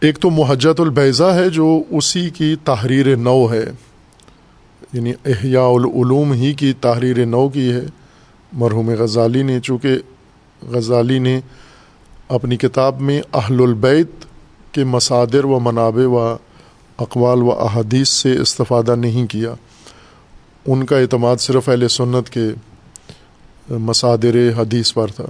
ایک 0.00 0.18
تو 0.18 0.30
محجت 0.30 0.80
البیضہ 0.80 1.24
ہے 1.24 1.48
جو 1.48 1.82
اسی 1.90 2.30
کی 2.30 2.56
تحریر 2.64 3.16
نو 3.16 3.52
ہے 3.52 3.64
یعنی 4.92 5.12
احیاء 5.24 5.68
العلوم 5.68 6.32
ہی 6.32 6.52
کی 6.52 6.72
تحریر 6.80 7.26
نو 7.26 7.48
کی 7.48 7.72
ہے۔ 7.72 7.84
مرحوم 8.52 8.90
غزالی 8.90 9.42
نے، 9.42 9.60
چونکہ 9.60 9.88
غزالی 10.62 11.18
نے 11.18 11.40
اپنی 12.28 12.56
کتاب 12.56 13.00
میں 13.00 13.22
اہل 13.34 13.60
البیت 13.60 14.24
کے 14.72 14.84
مصادر 14.84 15.44
و 15.44 15.60
منابع 15.60 16.06
و 16.06 16.36
اقوال 16.98 17.42
و 17.42 17.52
احادیث 17.52 18.08
سے 18.08 18.36
استفادہ 18.36 18.94
نہیں 18.96 19.26
کیا۔ 19.26 19.54
ان 20.66 20.86
کا 20.86 20.98
اعتماد 20.98 21.36
صرف 21.36 21.68
اہل 21.68 21.88
سنت 21.88 22.30
کے 22.30 22.46
مصادر 23.70 24.36
حدیث 24.56 24.92
پر 24.92 25.08
تھا۔ 25.08 25.26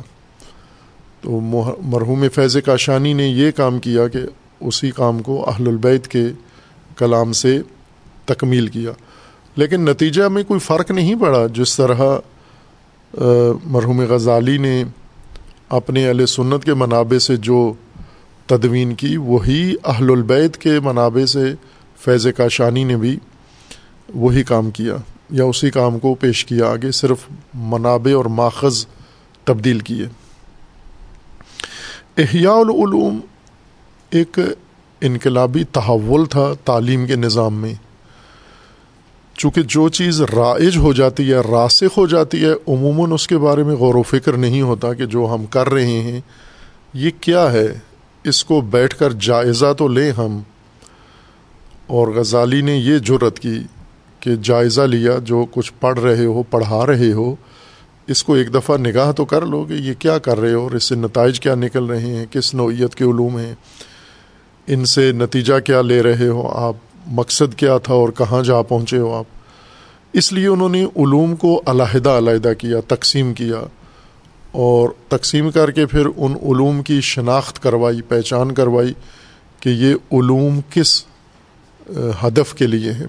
تو 1.21 1.41
مرحوم 1.83 2.25
فیض 2.35 2.57
کاشانی 2.65 3.13
نے 3.13 3.29
یہ 3.29 3.51
کام 3.51 3.79
کیا 3.79 4.09
کہ 4.09 4.19
اسی 4.61 4.91
کام 4.91 5.23
کو 5.23 5.51
اہل 5.51 5.69
البیت 5.69 6.09
کے 6.09 6.27
کلام 6.97 7.33
سے 7.33 7.63
تکمیل 8.25 8.67
کیا۔ 8.67 8.91
لیکن 9.57 9.81
نتیجہ 9.85 10.23
میں 10.23 10.43
کوئی 10.43 10.61
فرق 10.61 10.91
نہیں 10.91 11.15
پڑا، 11.21 11.47
جس 11.47 11.77
طرح 11.77 12.01
مرحوم 13.65 14.01
غزالی 14.01 14.59
نے 14.59 14.85
اپنے 15.69 16.09
اہل 16.09 16.27
سنت 16.27 16.65
کے 16.65 16.75
منابع 16.75 17.19
سے 17.19 17.37
جو 17.37 17.73
تدوین 18.49 18.95
کی۔ 18.95 19.17
وہی 19.17 19.75
اہل 19.85 20.11
البیت 20.11 20.57
کے 20.57 20.81
منابع 20.81 21.27
سے 21.27 21.55
فیض 22.01 22.27
کاشانی 22.37 22.85
نے 22.85 22.97
بھی 22.97 23.19
وہی 24.15 24.43
کام 24.43 24.71
کیا 24.71 24.97
یا 25.31 25.45
اسی 25.45 25.71
کام 25.71 25.99
کو 25.99 26.15
پیش 26.15 26.45
کیا، 26.45 26.67
آگے 26.67 26.91
صرف 26.91 27.19
منابع 27.55 28.17
اور 28.17 28.25
ماخذ 28.25 28.87
تبدیل 29.45 29.79
کیے۔ 29.79 30.07
احیاء 32.17 32.53
العلوم 32.53 33.21
ایک 34.11 34.39
انقلابی 35.01 35.65
تحول 35.65 36.27
تھا 36.27 36.53
تعلیم 36.65 37.07
کے 37.07 37.17
نظام 37.17 37.55
میں۔ 37.55 37.75
چونکہ 39.35 39.63
جو 39.63 39.89
چیز 39.89 40.23
رائج 40.23 40.77
ہو 40.77 40.93
جاتی 40.93 41.33
ہے، 41.33 41.41
راسخ 41.41 41.99
ہو 41.99 42.07
جاتی 42.07 42.45
ہے، 42.45 42.51
عموماً 42.69 43.13
اس 43.13 43.27
کے 43.27 43.39
بارے 43.39 43.63
میں 43.63 43.75
غور 43.75 43.95
و 43.95 44.03
فکر 44.03 44.33
نہیں 44.33 44.63
ہوتا 44.63 44.95
کہ 44.95 45.07
جو 45.07 45.31
ہم 45.35 45.47
کر 45.47 45.69
رہے 45.69 45.87
ہیں، 45.87 46.21
یہ 46.95 47.11
کیا 47.21 47.53
ہے۔ 47.53 47.79
اس 48.29 48.45
کو 48.45 48.61
بیٹھ 48.61 48.97
کر 48.97 49.13
جائزہ 49.13 49.73
تو 49.73 49.89
لیں 49.89 50.11
ہم۔ 50.11 50.39
اور 51.87 52.09
غزالی 52.09 52.61
نے 52.61 52.77
یہ 52.77 52.99
جرت 52.99 53.39
کی 53.39 53.59
کہ 54.21 54.37
جائزہ 54.37 54.81
لیا، 54.81 55.13
جو 55.25 55.45
کچھ 55.51 55.73
پڑھ 55.81 56.01
رہے 56.01 56.25
ہو، 56.25 56.43
پڑھا 56.43 56.87
رہے 56.87 57.13
ہو، 57.13 57.35
اس 58.07 58.25
کو 58.25 58.35
ایک 58.35 58.55
دفعہ 58.55 58.77
نگاہ 58.77 59.13
تو 59.13 59.25
کر 59.25 59.47
لو 59.47 59.65
کہ 59.65 59.73
یہ 59.73 59.95
کیا 59.99 60.19
کر 60.19 60.41
رہے 60.41 60.53
ہو، 60.53 60.63
اور 60.63 60.71
اس 60.71 60.85
سے 60.85 60.95
نتائج 60.95 61.41
کیا 61.41 61.55
نکل 61.55 61.85
رہے 61.85 62.01
ہیں، 62.01 62.27
کس 62.31 62.55
نوعیت 62.55 62.95
کے 62.95 63.05
علوم 63.05 63.39
ہیں، 63.39 63.55
ان 64.67 64.85
سے 64.85 65.13
نتیجہ 65.13 65.59
کیا 65.59 65.83
لے 65.83 66.03
رہے 66.03 66.29
ہو، 66.29 66.49
آپ 66.49 66.77
مقصد 67.07 67.55
کیا 67.55 67.79
تھا 67.79 67.95
اور 67.95 68.09
کہاں 68.09 68.43
جا 68.43 68.63
پہنچے 68.63 68.99
ہو 68.99 69.15
آپ۔ 69.15 69.25
اس 70.13 70.33
لیے 70.33 70.47
انہوں 70.47 70.69
نے 70.69 70.85
علوم 70.85 71.37
کو 71.37 71.63
علیحدہ 71.67 72.11
علیحدہ 72.11 72.53
کیا، 72.59 72.81
تقسیم 72.89 73.35
کیا۔ 73.35 73.61
اور 74.53 74.89
تقسیم 75.09 75.51
کر 75.51 75.71
کے 75.71 75.87
پھر 75.87 76.07
ان 76.17 76.33
علوم 76.33 76.83
کی 76.83 77.01
شناخت 77.01 77.63
کروائی، 77.63 78.03
پہچان 78.03 78.55
کروائی 78.55 78.93
کہ 79.61 79.69
یہ 79.69 79.95
علوم 80.13 80.61
کس 80.71 81.05
ہدف 82.23 82.55
کے 82.55 82.67
لیے 82.67 82.93
ہیں۔ 82.93 83.07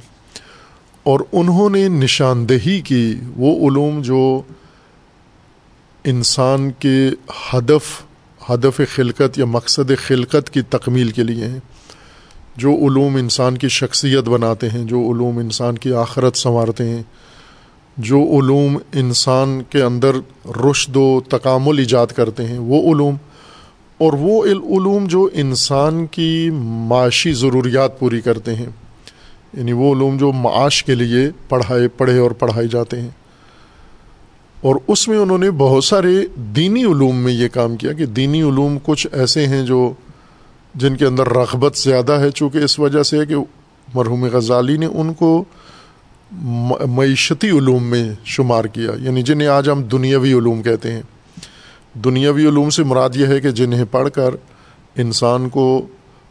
اور 1.03 1.19
انہوں 1.31 1.69
نے 1.69 1.87
نشاندہی 1.87 2.81
کی، 2.81 3.15
وہ 3.35 3.69
علوم 3.69 4.01
جو 4.01 4.41
انسان 6.03 6.71
کے 6.71 7.09
ہدف 7.53 8.01
ہدف 8.49 8.81
خلقت 8.95 9.37
یا 9.37 9.45
مقصد 9.45 9.91
خلقت 10.07 10.49
کی 10.49 10.61
تکمیل 10.61 11.09
کے 11.09 11.23
لیے 11.23 11.45
ہیں۔ 11.45 11.59
جو 12.57 12.71
علوم 12.71 13.15
انسان 13.15 13.57
کی 13.57 13.67
شخصیت 13.67 14.23
بناتے 14.23 14.69
ہیں، 14.69 14.83
جو 14.83 14.99
علوم 14.99 15.37
انسان 15.37 15.77
کی 15.77 15.93
آخرت 15.93 16.37
سنوارتے 16.37 16.89
ہیں 16.89 17.03
جو 17.99 18.17
علوم 18.17 18.77
انسان 18.93 19.61
کے 19.69 19.81
اندر 19.81 20.15
رشد 20.65 20.95
و 20.95 21.21
تکامل 21.29 21.79
ایجاد 21.79 22.07
کرتے 22.07 22.45
ہیں، 22.45 22.59
وہ 22.59 22.93
علوم۔ 22.93 23.15
اور 23.97 24.13
وہ 24.13 24.43
علوم 24.45 25.05
جو 25.05 25.29
انسان 25.33 26.05
کی 26.05 26.49
معاشی 26.53 27.33
ضروریات 27.33 27.99
پوری 27.99 28.21
کرتے 28.21 28.55
ہیں۔ 28.55 28.65
یعنی 29.57 29.71
وہ 29.71 29.95
علوم 29.95 30.17
جو 30.17 30.31
معاش 30.31 30.83
کے 30.83 30.95
لیے 30.95 31.29
پڑھائے، 31.49 31.87
پڑھے 31.87 32.19
اور 32.19 32.31
پڑھائے 32.31 32.67
جاتے 32.67 33.01
ہیں۔ 33.01 33.09
اور 34.61 34.75
اس 34.87 35.07
میں 35.07 35.17
انہوں 35.17 35.37
نے 35.37 35.51
بہت 35.51 35.83
سارے 35.83 36.27
دینی 36.35 36.83
علوم 36.83 37.15
میں 37.15 37.33
یہ 37.33 37.47
کام 37.47 37.75
کیا 37.75 37.93
کہ 37.93 38.05
دینی 38.05 38.41
علوم 38.41 38.77
کچھ 38.83 39.07
ایسے 39.11 39.47
ہیں 39.47 39.65
جو 39.65 39.93
جن 40.75 40.95
کے 40.95 41.05
اندر 41.05 41.27
رغبت 41.27 41.77
زیادہ 41.77 42.13
ہے، 42.13 42.31
چونکہ 42.31 42.57
اس 42.57 42.79
وجہ 42.79 43.03
سے 43.03 43.17
ہے 43.17 43.25
کہ 43.25 43.35
مرحوم 43.93 44.25
غزالی 44.25 44.77
نے 44.77 44.85
ان 44.85 45.13
کو 45.13 45.43
معیشتی 46.87 47.49
علوم 47.49 47.83
میں 47.83 48.13
شمار 48.25 48.65
کیا۔ 48.65 48.91
یعنی 48.99 49.21
جنہیں 49.21 49.47
آج 49.47 49.69
ہم 49.69 49.83
دنیاوی 49.83 50.33
علوم 50.33 50.61
کہتے 50.61 50.91
ہیں۔ 50.91 51.01
دنیاوی 51.93 52.47
علوم 52.47 52.69
سے 52.69 52.83
مراد 52.83 53.09
یہ 53.15 53.25
ہے 53.25 53.39
کہ 53.39 53.51
جنہیں 53.51 53.85
پڑھ 53.91 54.09
کر 54.09 54.35
انسان 54.95 55.49
کو 55.49 55.87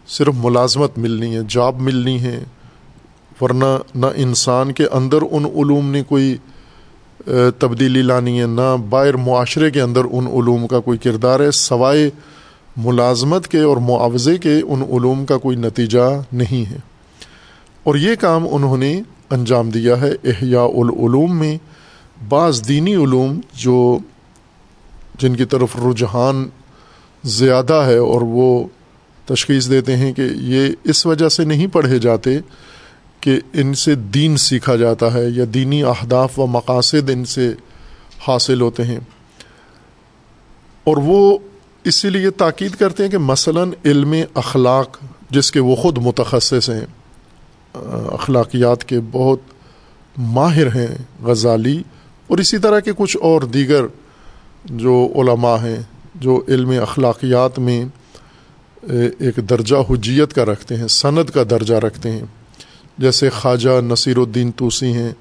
صرف 0.09 0.35
ملازمت 0.37 0.99
ملنی 0.99 1.37
ہے، 1.37 1.41
جاب 1.49 1.81
ملنی 1.81 2.21
ہے، 2.21 2.45
ورنہ 3.41 3.79
نہ 3.95 4.07
انسان 4.17 4.73
کے 4.73 4.87
اندر 4.87 5.19
ان 5.31 5.45
علوم 5.45 5.91
نے 5.91 6.03
کوئی 6.03 6.37
تبدیلی 7.59 8.03
لانی 8.03 8.41
ہے، 8.41 8.47
نہ 8.47 8.77
باہر 8.89 9.15
معاشرے 9.15 9.71
کے 9.71 9.81
اندر 9.81 10.05
ان 10.05 10.27
علوم 10.27 10.67
کا 10.67 10.81
کوئی 10.81 10.99
کردار 10.99 11.41
ہے، 11.41 11.51
سوائے 11.51 12.11
ملازمت 12.77 13.49
کے 13.49 13.61
اور 13.61 13.77
معاوضے 13.77 14.39
کے 14.39 14.61
ان 14.69 14.83
علوم 14.83 15.27
کا 15.27 15.39
کوئی 15.39 15.57
نتیجہ 15.57 16.23
نہیں 16.33 16.71
ہے۔ 16.71 16.79
اور 17.85 17.95
یہ 17.95 18.15
کام 18.15 18.47
انہوں 18.51 18.77
نے 18.77 19.03
انجام 19.31 19.71
دیا 19.71 20.01
ہے 20.01 20.13
احیاء 20.25 20.65
العلوم 20.65 21.39
میں 21.39 21.59
بعض 22.29 22.69
دینی 22.69 22.95
علوم 22.95 23.41
جو 23.55 23.99
جن 25.19 25.37
کی 25.37 25.45
طرف 25.45 25.77
رجحان 25.77 26.49
زیادہ 27.25 27.75
ہے 27.75 27.97
اور 27.97 28.21
وہ 28.21 28.67
تشخیص 29.25 29.71
دیتے 29.71 29.97
ہیں 29.97 30.13
کہ 30.13 30.29
یہ 30.35 30.69
اس 30.85 31.07
وجہ 31.07 31.29
سے 31.29 31.45
نہیں 31.45 31.67
پڑھے 31.67 31.99
جاتے 31.99 32.39
کہ 33.21 33.41
ان 33.53 33.75
سے 33.75 33.95
دین 33.95 34.37
سیکھا 34.37 34.77
جاتا 34.77 35.15
ہے 35.15 35.29
یا 35.29 35.45
دینی 35.55 35.83
اہداف 35.83 36.39
و 36.39 36.47
مقاصد 36.47 37.11
ان 37.11 37.25
سے 37.25 37.55
حاصل 38.29 38.61
ہوتے 38.61 38.85
ہیں۔ 38.85 39.01
اور 40.85 40.97
وہ 40.97 41.39
اسی 41.85 42.11
لیے 42.11 42.31
تاکید 42.31 42.75
کرتے 42.75 43.03
ہیں 43.03 43.11
کہ 43.11 43.19
مثلا 43.19 43.65
علم 43.85 44.15
اخلاق 44.35 44.99
جس 45.31 45.53
کے 45.53 45.61
وہ 45.61 45.77
خود 45.77 45.99
متخصص 45.99 46.71
ہیں 46.71 46.87
اخلاقیات 47.75 48.85
کے 48.85 49.01
بہت 49.11 49.39
ماہر 50.19 50.75
ہیں 50.75 50.97
غزالی 51.23 51.83
اور 52.27 52.39
اسی 52.39 52.59
طرح 52.59 52.81
کے 52.81 52.93
کچھ 52.97 53.17
اور 53.21 53.43
دیگر 53.43 53.85
جو 54.65 55.09
علماء 55.15 55.57
ہیں 55.57 55.81
جو 56.15 56.41
علم 56.49 56.71
اخلاقیات 56.71 57.59
میں 57.59 57.85
ایک 59.19 59.37
درجہ 59.51 59.77
حجیت 59.91 60.35
کا 60.35 60.45
رکھتے 60.45 60.77
ہیں، 60.77 60.89
سند 60.89 61.31
کا 61.31 61.43
درجہ 61.51 61.75
رکھتے 61.75 62.11
ہیں۔ 62.11 62.25
جیسے 62.99 63.31
خواجہ 63.31 63.81
نصیر 63.81 64.17
الدین 64.17 64.51
توسی 64.51 64.93
ہیں، 64.93 65.13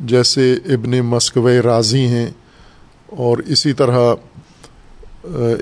جیسے 0.00 0.52
ابن 0.52 1.00
مسکو 1.00 1.48
راضی 1.64 2.06
ہیں 2.06 2.30
اور 3.06 3.38
اسی 3.38 3.72
طرح 3.72 4.14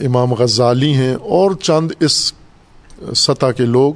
امام 0.05 0.33
غزالی 0.33 0.95
ہیں 0.95 1.15
اور 1.15 1.51
چند 1.63 1.93
اس 2.01 2.33
سطح 3.17 3.51
کے 3.57 3.65
لوگ۔ 3.65 3.95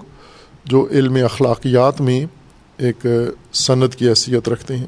جو 0.67 0.87
علم 0.91 1.17
اخلاقیات 1.25 2.01
میں 2.01 2.25
ایک 2.79 3.07
صنعت 3.53 3.97
کی 3.97 4.09
حیثیت 4.09 4.49
رکھتے 4.49 4.77
ہیں۔ 4.77 4.87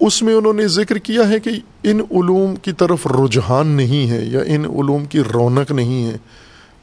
اس 0.00 0.22
میں 0.22 0.34
انہوں 0.34 0.52
نے 0.52 0.66
ذکر 0.68 0.98
کیا 0.98 1.28
ہے 1.28 1.38
کہ 1.40 1.50
ان 1.82 2.00
علوم 2.10 2.54
کی 2.56 2.72
طرف 2.72 3.06
رجحان 3.06 3.66
نہیں 3.66 4.10
ہے 4.10 4.24
یا 4.24 4.40
ان 4.46 4.64
علوم 4.64 5.04
کی 5.04 5.20
رونق 5.34 5.70
نہیں 5.72 6.04
ہے۔ 6.06 6.16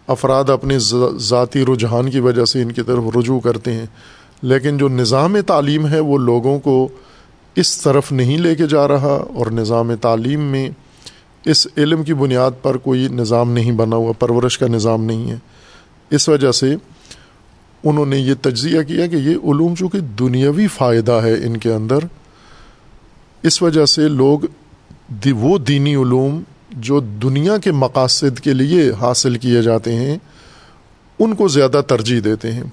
افراد 0.08 0.50
اپنے 0.50 0.78
ذاتی 1.19 1.65
رجحان 1.65 2.10
کی 2.12 2.19
وجہ 2.19 2.46
سے 2.46 2.62
ان 2.62 2.72
کی 2.72 2.82
طرف 2.82 3.17
رجوع 3.17 3.39
کرتے 3.39 3.74
ہیں، 3.74 3.86
لیکن 4.41 4.78
جو 4.78 4.89
نظام 4.89 5.39
تعلیم 5.41 5.88
ہے 5.88 6.00
وہ 6.00 6.17
لوگوں 6.17 6.60
کو 6.60 6.88
اس 7.56 7.78
طرف 7.78 8.12
نہیں 8.12 8.38
لے 8.38 8.56
کے 8.56 8.67
جا 8.67 8.88
رہا 8.88 9.24
اور 9.36 9.52
نظام 9.52 9.96
تعلیم 9.96 10.41
میں 10.41 10.69
اس 11.46 11.67
علم 11.78 12.04
کی 12.04 12.13
بنیاد 12.13 12.52
پر 12.62 12.78
کوئی 12.78 13.08
نظام 13.12 13.52
نہیں 13.52 13.72
بنا 13.72 13.96
ہوا، 13.96 14.13
پرورش 14.19 14.58
کا 14.58 14.67
نظام 14.67 15.04
نہیں 15.04 15.30
ہے۔ 15.32 15.38
اس 16.15 16.30
وجہ 16.30 16.52
سے 16.52 16.76
انہوں 17.84 18.06
نے 18.06 18.17
یہ 18.17 18.34
تجزیہ 18.41 18.82
کیا 18.82 19.08
کہ 19.08 19.15
یہ 19.15 19.36
علوم 19.36 19.76
چونکہ 19.76 19.99
دنیاوی 19.99 20.67
فائدہ 20.67 21.12
ہے 21.12 21.34
ان 21.34 21.58
کے 21.58 21.73
اندر، 21.73 21.99
اس 23.43 23.62
وجہ 23.62 23.86
سے 23.86 24.08
لوگ 24.08 24.39
وہ 25.36 25.58
دینی 25.58 25.95
علوم 25.95 26.41
جو 26.71 26.99
دنیا 26.99 27.58
کے 27.58 27.71
مقاصد 27.71 28.39
کے 28.39 28.54
لیے 28.54 28.91
حاصل 28.91 29.36
کیے 29.36 29.62
جاتے 29.62 29.95
ہیں، 29.95 30.17
ان 31.19 31.36
کو 31.36 31.47
زیادہ 31.47 31.82
ترجیح 31.88 32.21
دیتے 32.23 32.52
ہیں۔ 32.52 32.63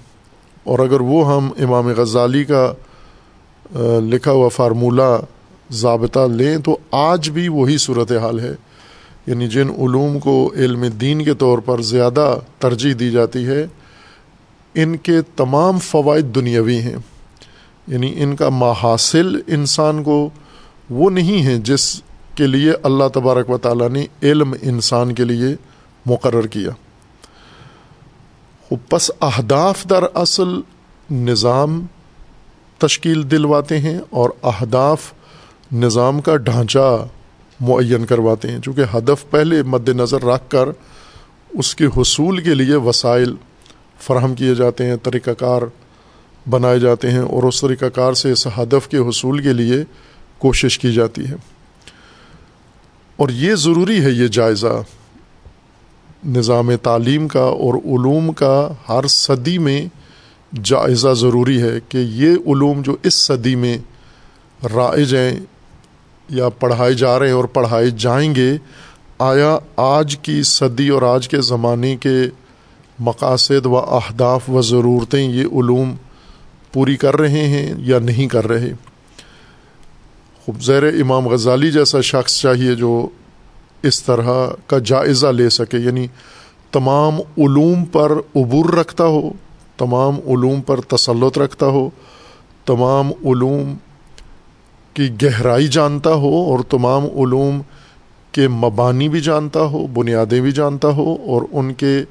اور 0.63 0.79
اگر 0.79 1.01
وہ 1.01 1.35
ہم 1.35 1.49
امام 1.59 1.87
غزالی 1.87 2.43
کا 2.43 2.73
لکھا 4.03 4.31
ہوا 4.31 4.47
فارمولہ 4.47 5.21
ضابطہ 5.71 6.27
لیں 6.35 6.57
تو 6.57 6.77
آج 6.91 7.29
بھی 7.29 7.47
وہی 7.47 7.77
صورت 7.77 8.11
حال 8.11 8.39
ہے۔ 8.39 8.55
یعنی 9.27 9.47
جن 9.47 9.69
علوم 9.69 10.19
کو 10.19 10.53
علم 10.55 10.85
دین 10.85 11.23
کے 11.23 11.33
طور 11.33 11.57
پر 11.57 11.81
زیادہ 11.81 12.39
ترجیح 12.59 12.93
دی 12.99 13.11
جاتی 13.11 13.45
ہے، 13.45 13.67
ان 14.75 14.97
کے 14.97 15.21
تمام 15.35 15.79
فوائد 15.79 16.35
دنیاوی 16.35 16.77
ہیں۔ 16.77 16.95
یعنی 17.87 18.13
ان 18.17 18.35
کا 18.35 18.49
ماحصل 18.49 19.41
انسان 19.47 20.03
کو 20.03 20.29
وہ 20.89 21.09
نہیں 21.09 21.45
ہے 21.45 21.57
جس 21.57 22.01
کے 22.35 22.47
لیے 22.47 22.73
اللہ 22.83 23.03
تبارک 23.13 23.49
و 23.49 23.57
تعالیٰ 23.57 23.89
نے 23.89 24.05
علم 24.23 24.53
انسان 24.61 25.13
کے 25.13 25.23
لیے 25.23 25.55
مقرر 26.05 26.47
کیا۔ 26.47 26.69
پس 28.89 29.11
اہداف 29.21 29.85
در 29.89 30.03
اصل 30.13 30.47
نظام 31.11 31.85
تشکیل 32.77 33.31
دلواتے 33.31 33.79
ہیں 33.79 33.99
اور 34.09 34.29
اہداف 34.43 35.13
نظام 35.71 36.21
کا 36.21 36.35
ڈھانچہ 36.35 37.07
معین 37.61 38.05
کرواتے 38.05 38.51
ہیں۔ 38.51 38.59
چونکہ 38.59 38.97
ہدف 38.97 39.29
پہلے 39.29 39.63
مد 39.63 39.89
نظر 39.89 40.23
رکھ 40.23 40.49
کر 40.49 40.69
اس 41.49 41.75
کے 41.75 41.85
حصول 41.85 42.37
کے 42.37 42.53
لیے 42.53 42.75
وسائل 42.75 43.35
فراہم 43.99 44.35
کیے 44.35 44.55
جاتے 44.55 44.85
ہیں، 44.85 44.95
طریقہ 45.03 45.31
کار 45.31 45.61
بنائے 46.49 46.79
جاتے 46.79 47.11
ہیں 47.11 47.19
اور 47.19 47.43
اس 47.43 47.61
طریقہ 47.61 47.85
کار 47.85 48.13
سے 48.13 48.31
اس 48.31 48.47
ہدف 48.47 48.87
کے 48.87 48.97
حصول 48.97 49.43
کے 49.43 49.53
لیے 49.53 49.75
کوشش 50.37 50.79
کی 50.79 50.93
جاتی 50.93 51.27
ہے۔ 51.27 51.35
اور 53.15 53.29
یہ 53.29 53.55
ضروری 53.55 54.05
ہے 54.05 54.09
یہ 54.09 54.27
جائزہ۔ 54.27 54.81
نظام 56.25 56.75
تعلیم 56.75 57.27
کا 57.27 57.39
اور 57.39 57.73
علوم 57.73 58.33
کا 58.33 58.73
ہر 58.89 59.07
صدی 59.07 59.57
میں 59.57 59.87
جائزہ 60.63 61.07
ضروری 61.07 61.61
ہے 61.61 61.79
کہ 61.89 61.97
یہ 61.97 62.31
علوم 62.31 62.81
جو 62.81 62.95
اس 63.03 63.13
صدی 63.13 63.55
میں 63.55 63.77
رائج 64.73 65.15
ہیں 65.15 65.39
یا 66.31 66.49
پڑھائے 66.49 66.93
جا 66.93 67.17
رہے 67.19 67.27
ہیں 67.27 67.33
اور 67.33 67.45
پڑھائے 67.53 67.89
جائیں 67.97 68.33
گے، 68.35 68.51
آیا 69.19 69.57
آج 69.77 70.15
کی 70.17 70.41
صدی 70.43 70.87
اور 70.89 71.01
آج 71.05 71.27
کے 71.29 71.41
زمانے 71.41 71.95
کے 71.95 72.17
مقاصد 72.99 73.65
و 73.65 73.77
اہداف 73.77 74.49
و 74.49 74.61
ضرورتیں 74.61 75.21
یہ 75.21 75.45
علوم 75.53 75.93
پوری 76.73 76.95
کر 76.97 77.19
رہے 77.19 77.47
ہیں 77.47 77.73
یا 77.77 77.99
نہیں 77.99 78.27
کر 78.27 78.47
رہے؟ 78.47 78.71
خوب، 80.45 80.61
زیر 80.61 80.83
امام 80.83 81.27
غزالی 81.27 81.71
جیسا 81.71 82.01
شخص 82.01 82.39
چاہیے 82.39 82.75
جو 82.75 83.07
اس 83.83 84.03
طرح 84.03 84.29
کا 84.67 84.79
جائزہ 84.85 85.27
لے 85.27 85.49
سکے 85.49 85.77
یعنی 85.77 86.07
تمام 86.71 87.19
علوم 87.37 87.85
پر 87.85 88.11
عبور 88.35 88.73
رکھتا 88.73 89.05
ہو، 89.05 89.29
تمام 89.77 90.19
علوم 90.27 90.61
پر 90.61 90.81
تسلط 90.87 91.37
رکھتا 91.37 91.65
ہو، 91.67 91.89
تمام 92.65 93.11
علوم 93.25 93.73
کی 94.93 95.09
گہرائی 95.21 95.67
جانتا 95.67 96.13
ہو 96.13 96.33
اور 96.43 96.59
تمام 96.69 97.03
علوم 97.03 97.61
کے 98.31 98.47
مبانی 98.47 99.09
بھی 99.09 99.21
جانتا 99.21 99.61
ہو، 99.61 99.87
بنیادیں 99.87 100.41
بھی 100.41 100.51
جانتا 100.51 100.87
ہو 100.87 101.15
اور 101.27 101.41
ان 101.51 101.73
کے 101.73 102.03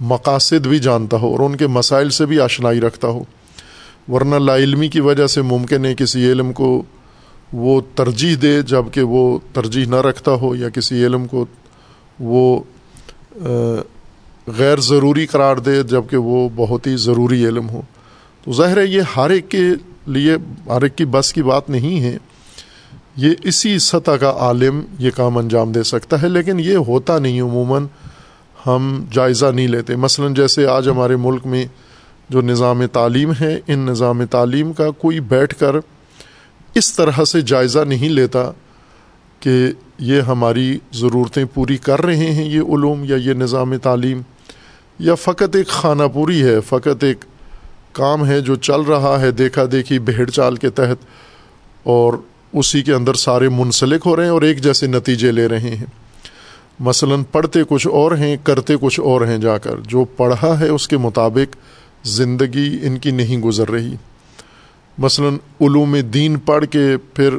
مقاصد 0.00 0.66
بھی 0.66 0.78
جانتا 0.78 1.16
ہو 1.16 1.30
اور 1.32 1.40
ان 1.40 1.56
کے 1.56 1.66
مسائل 1.66 2.10
سے 2.10 2.26
بھی 2.26 2.40
آشنائی 2.40 2.80
رکھتا 2.80 3.08
ہو۔ 3.08 3.24
ورنہ 4.08 4.36
لا 4.36 4.56
علمی 4.56 4.88
کی 4.88 5.00
وجہ 5.00 5.26
سے 5.26 5.42
ممکن 5.42 5.84
ہے 5.84 5.94
کسی 5.94 6.32
علم 6.32 6.52
کو 6.52 6.82
وہ 7.52 7.80
ترجیح 7.94 8.36
دے 8.42 8.62
جبکہ 8.62 9.02
وہ 9.02 9.38
ترجیح 9.52 9.86
نہ 9.86 9.96
رکھتا 9.96 10.32
ہو 10.32 10.54
یا 10.56 10.68
کسی 10.68 11.06
علم 11.06 11.26
کو 11.26 11.44
وہ 12.20 12.60
غیر 14.58 14.80
ضروری 14.80 15.26
قرار 15.26 15.56
دے 15.56 15.82
جبکہ 15.82 16.16
وہ 16.16 16.48
بہت 16.54 16.86
ہی 16.86 16.96
ضروری 16.96 17.46
علم 17.46 17.68
ہو۔ 17.68 17.80
تو 18.44 18.52
ظاہر 18.52 18.76
ہے 18.76 18.86
یہ 18.86 19.02
ہر 19.16 19.30
ایک 19.30 19.48
کے 19.48 19.62
لیے 20.06 20.36
ہر 20.66 20.82
ایک 20.82 20.96
کی 20.96 21.04
بس 21.04 21.32
کی 21.32 21.42
بات 21.42 21.70
نہیں 21.70 22.00
ہے۔ 22.00 22.18
یہ 23.16 23.30
اسی 23.42 23.78
سطح 23.78 24.10
کا 24.10 24.30
عالم 24.30 24.80
یہ 24.98 25.10
کام 25.16 25.38
انجام 25.38 25.72
دے 25.72 25.82
سکتا 25.82 26.22
ہے، 26.22 26.28
لیکن 26.28 26.60
یہ 26.60 26.76
ہوتا 26.76 27.18
نہیں۔ 27.18 27.40
عموماً 27.40 27.86
ہم 28.66 29.04
جائزہ 29.12 29.46
نہیں 29.46 29.68
لیتے۔ 29.68 29.96
مثلا 29.96 30.26
جیسے 30.36 30.66
آج 30.66 30.88
ہمارے 30.88 31.16
ملک 31.16 31.46
میں 31.46 31.64
جو 32.28 32.40
نظام 32.40 32.86
تعلیم 32.86 33.32
ہے، 33.40 33.60
ان 33.66 33.78
نظام 33.78 34.24
تعلیم 34.24 34.72
کا 34.72 34.90
کوئی 34.90 35.20
بیٹھ 35.20 35.54
کر 35.58 35.76
اس 36.74 36.94
طرح 36.94 37.24
سے 37.24 37.40
جائزہ 37.40 37.78
نہیں 37.78 38.08
لیتا 38.08 38.50
کہ 39.40 39.72
یہ 39.98 40.20
ہماری 40.20 40.78
ضرورتیں 40.92 41.44
پوری 41.54 41.76
کر 41.76 42.02
رہے 42.02 42.32
ہیں۔ 42.32 42.44
یہ 42.44 42.60
علوم 42.60 43.04
یا 43.04 43.16
یہ 43.16 43.32
نظام 43.32 43.76
تعلیم 43.76 44.20
یا 44.98 45.14
فقط 45.14 45.56
ایک 45.56 45.68
خانہ 45.68 46.02
پوری 46.12 46.42
ہے، 46.42 46.60
فقط 46.60 47.04
ایک 47.04 47.24
کام 47.94 48.26
ہے 48.26 48.40
جو 48.40 48.56
چل 48.56 48.80
رہا 48.80 49.20
ہے 49.20 49.30
دیکھا 49.30 49.62
دیکھی 49.72 49.98
بھیڑ 49.98 50.30
چال 50.30 50.56
کے 50.56 50.70
تحت 50.70 51.04
اور 51.82 52.14
اسی 52.52 52.82
کے 52.82 52.92
اندر 52.92 53.14
سارے 53.14 53.48
منسلک 53.48 54.00
ہو 54.06 54.16
رہے 54.16 54.22
ہیں 54.22 54.30
اور 54.30 54.42
ایک 54.42 54.62
جیسے 54.62 54.86
نتیجے 54.86 55.32
لے 55.32 55.48
رہے 55.48 55.60
ہیں۔ 55.60 55.86
مثلا 56.80 57.14
پڑھتے 57.32 57.60
کچھ 57.68 57.86
اور 57.86 58.12
ہیں، 58.12 58.36
کرتے 58.44 58.74
کچھ 58.80 59.00
اور 59.00 59.20
ہیں 59.20 59.38
جا 59.38 59.58
کر۔ 59.58 59.76
جو 59.88 60.04
پڑھا 60.04 60.60
ہے 60.60 60.68
اس 60.68 60.88
کے 60.88 60.96
مطابق 60.96 61.56
زندگی 62.06 62.78
ان 62.82 62.98
کی 62.98 63.10
نہیں 63.10 63.38
گزر 63.38 63.70
رہی۔ 63.70 63.94
مثلا 64.98 65.28
علوم 65.60 65.96
دین 66.14 66.38
پڑھ 66.38 66.64
کے 66.70 66.96
پھر 67.14 67.34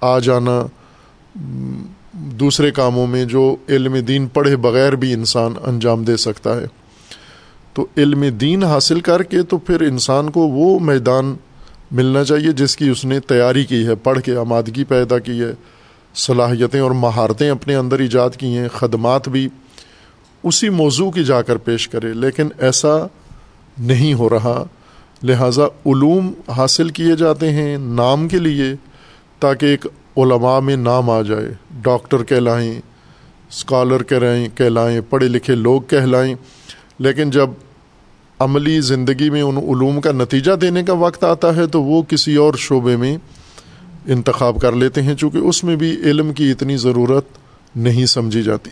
آ 0.00 0.18
جانا، 0.18 0.66
دوسرے 2.12 2.70
کاموں 2.70 3.06
میں 3.06 3.24
جو 3.24 3.56
علم 3.68 3.94
دین 3.94 4.26
پڑھے 4.26 4.56
بغیر 4.56 4.92
بھی 4.92 5.12
انسان 5.12 5.52
انجام 5.62 6.04
دے 6.04 6.16
سکتا 6.16 6.60
ہے۔ 6.60 6.66
تو 7.78 7.86
علم 7.96 8.24
دین 8.40 8.64
حاصل 8.64 9.00
کر 9.00 9.22
کے 9.22 9.42
تو 9.42 9.58
پھر 9.58 9.80
انسان 9.80 10.30
کو 10.30 10.40
وہ 10.40 10.78
میدان 10.78 11.36
ملنا 11.90 12.24
چاہیے 12.24 12.52
جس 12.52 12.76
کی 12.76 12.88
اس 12.88 13.04
نے 13.04 13.20
تیاری 13.20 13.64
کی 13.64 13.86
ہے، 13.86 13.94
پڑھ 13.94 14.20
کے 14.20 14.36
آمادگی 14.36 14.84
پیدا 14.84 15.18
کی 15.18 15.40
ہے، 15.40 15.52
صلاحیتیں 16.14 16.80
اور 16.80 16.90
مہارتیں 16.90 17.50
اپنے 17.50 17.74
اندر 17.74 17.98
ایجاد 17.98 18.30
کی 18.30 18.46
ہیں، 18.46 18.68
خدمات 18.68 19.28
بھی 19.28 19.48
اسی 20.42 20.68
موضوع 20.68 21.10
کی 21.10 21.24
جا 21.24 21.42
کر 21.42 21.56
پیش 21.56 21.88
کرے۔ 21.88 22.12
لیکن 22.12 22.48
ایسا 22.58 23.06
نہیں 23.78 24.14
ہو 24.14 24.28
رہا۔ 24.28 24.64
لہٰذا 25.22 25.64
علوم 25.64 26.32
حاصل 26.56 26.88
کیے 26.88 27.16
جاتے 27.16 27.50
ہیں 27.50 27.78
نام 27.78 28.28
کے 28.28 28.38
لیے 28.38 28.74
تاکہ 29.38 29.66
ایک 29.66 29.86
علماء 30.16 30.60
میں 30.60 30.76
نام 30.76 31.10
آ 31.10 31.22
جائے۔ 31.22 31.48
ڈاکٹر 31.82 32.24
کہلائیں 32.24 32.80
اسکالر 33.50 34.02
کہلائیں 34.02 34.48
کہلائیں، 34.54 35.00
پڑھے 35.10 35.28
لکھے 35.28 35.54
لوگ 35.54 35.80
کہلائیں۔ 35.80 36.34
لیکن 36.98 37.30
جب 37.30 37.50
عملی 38.38 38.80
زندگی 38.80 39.30
میں 39.30 39.42
ان 39.42 39.56
علوم 39.56 40.00
کا 40.00 40.12
نتیجہ 40.12 40.52
دینے 40.52 40.82
کا 40.82 40.92
وقت 40.92 41.24
آتا 41.24 41.56
ہے 41.56 41.66
تو 41.66 41.82
وہ 41.82 42.02
کسی 42.02 42.34
اور 42.36 42.54
شعبے 42.54 42.96
میں 42.96 43.16
انتخاب 44.06 44.60
کر 44.60 44.72
لیتے 44.72 45.02
ہیں، 45.02 45.14
چونکہ 45.14 45.38
اس 45.38 45.64
میں 45.64 45.76
بھی 45.76 45.96
علم 46.02 46.32
کی 46.32 46.50
اتنی 46.50 46.76
ضرورت 46.76 47.24
نہیں 47.76 48.06
سمجھی 48.06 48.42
جاتی۔ 48.42 48.70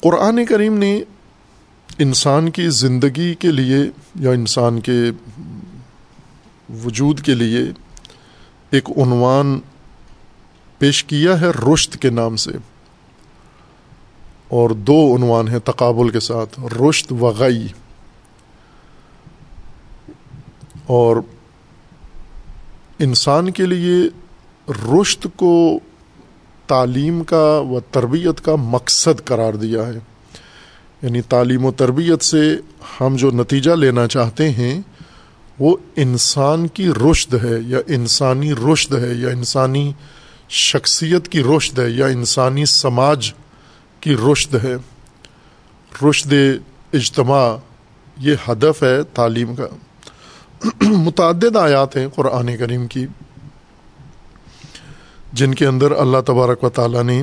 قرآن 0.00 0.44
کریم 0.44 0.78
نے 0.78 1.02
انسان 1.98 2.50
کی 2.50 2.68
زندگی 2.68 3.34
کے 3.34 3.52
لیے 3.52 3.78
یا 4.14 4.30
انسان 4.30 4.80
کے 4.80 5.00
وجود 6.84 7.20
کے 7.20 7.34
لیے 7.34 7.60
ایک 8.70 8.90
عنوان 8.90 9.60
پیش 10.78 11.04
کیا 11.04 11.40
ہے 11.40 11.46
رشت 11.46 11.96
کے 11.96 12.10
نام 12.10 12.36
سے۔ 12.36 12.50
اور 14.50 14.70
دو 14.70 15.16
عنوان 15.16 15.48
ہیں 15.48 15.58
تقابل 15.58 16.08
کے 16.08 16.20
ساتھ 16.20 16.60
رشت 16.60 17.12
وغی 17.20 17.66
اور 20.86 21.16
انسان 22.98 23.50
کے 23.50 23.66
لیے 23.66 24.08
رشت 24.68 25.26
کو 25.36 25.78
تعلیم 26.66 27.24
کا 27.24 27.58
و 27.58 27.80
تربیت 27.80 28.40
کا 28.40 28.56
مقصد 28.56 29.24
قرار 29.24 29.52
دیا 29.52 29.86
ہے۔ 29.86 29.98
یعنی 31.02 31.20
تعلیم 31.20 31.64
و 31.64 31.72
تربیت 31.72 32.22
سے 32.22 32.56
ہم 33.00 33.16
جو 33.16 33.30
نتیجہ 33.30 33.70
لینا 33.70 34.06
چاہتے 34.06 34.50
ہیں، 34.50 34.80
وہ 35.58 35.76
انسان 35.96 36.68
کی 36.68 36.88
رشد 36.88 37.34
ہے 37.34 37.58
یا 37.66 37.78
انسانی 37.86 38.52
رشد 38.52 38.94
ہے 38.94 39.12
یا 39.14 39.28
انسانی 39.28 39.92
شخصیت 40.48 41.28
کی 41.28 41.42
رشد 41.42 41.78
ہے 41.78 41.90
یا 41.90 42.06
انسانی 42.06 42.64
سماج 42.64 43.32
کی 44.00 44.16
رشد 44.32 44.54
ہے۔ 44.54 44.76
رشد 46.08 46.32
اجتماع 46.92 47.56
یہ 48.16 48.34
ہدف 48.48 48.82
ہے 48.82 49.02
تعلیم 49.02 49.54
کا۔ 49.54 49.66
متعدد 50.82 51.56
آیات 51.56 51.96
ہیں 51.96 52.08
قرآن 52.08 52.56
کریم 52.56 52.86
کی، 52.86 53.06
جن 55.32 55.54
کے 55.54 55.66
اندر 55.66 55.92
اللہ 55.92 56.18
تبارک 56.26 56.64
و 56.64 56.68
تعالیٰ 56.68 57.02
نے 57.02 57.22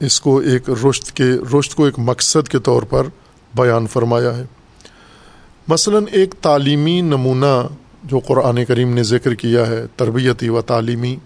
اس 0.00 0.20
کو 0.20 0.38
ایک 0.38 0.70
رشت 0.70 1.12
کے 1.12 1.24
رشت 1.58 1.74
کو 1.74 1.84
ایک 1.84 1.94
مقصد 1.98 2.48
کے 2.48 2.58
طور 2.58 2.82
پر 2.82 3.06
بیان 3.54 3.86
فرمایا 3.86 4.36
ہے۔ 4.36 4.44
مثلا 5.68 5.98
ایک 6.12 6.34
تعلیمی 6.40 7.00
نمونہ 7.00 7.66
جو 8.04 8.18
قرآن 8.18 8.64
کریم 8.64 8.94
نے 8.94 9.02
ذکر 9.02 9.34
کیا 9.34 9.66
ہے، 9.66 9.86
تربیتی 9.96 10.48
و 10.48 10.60
تعلیمی 10.60 11.16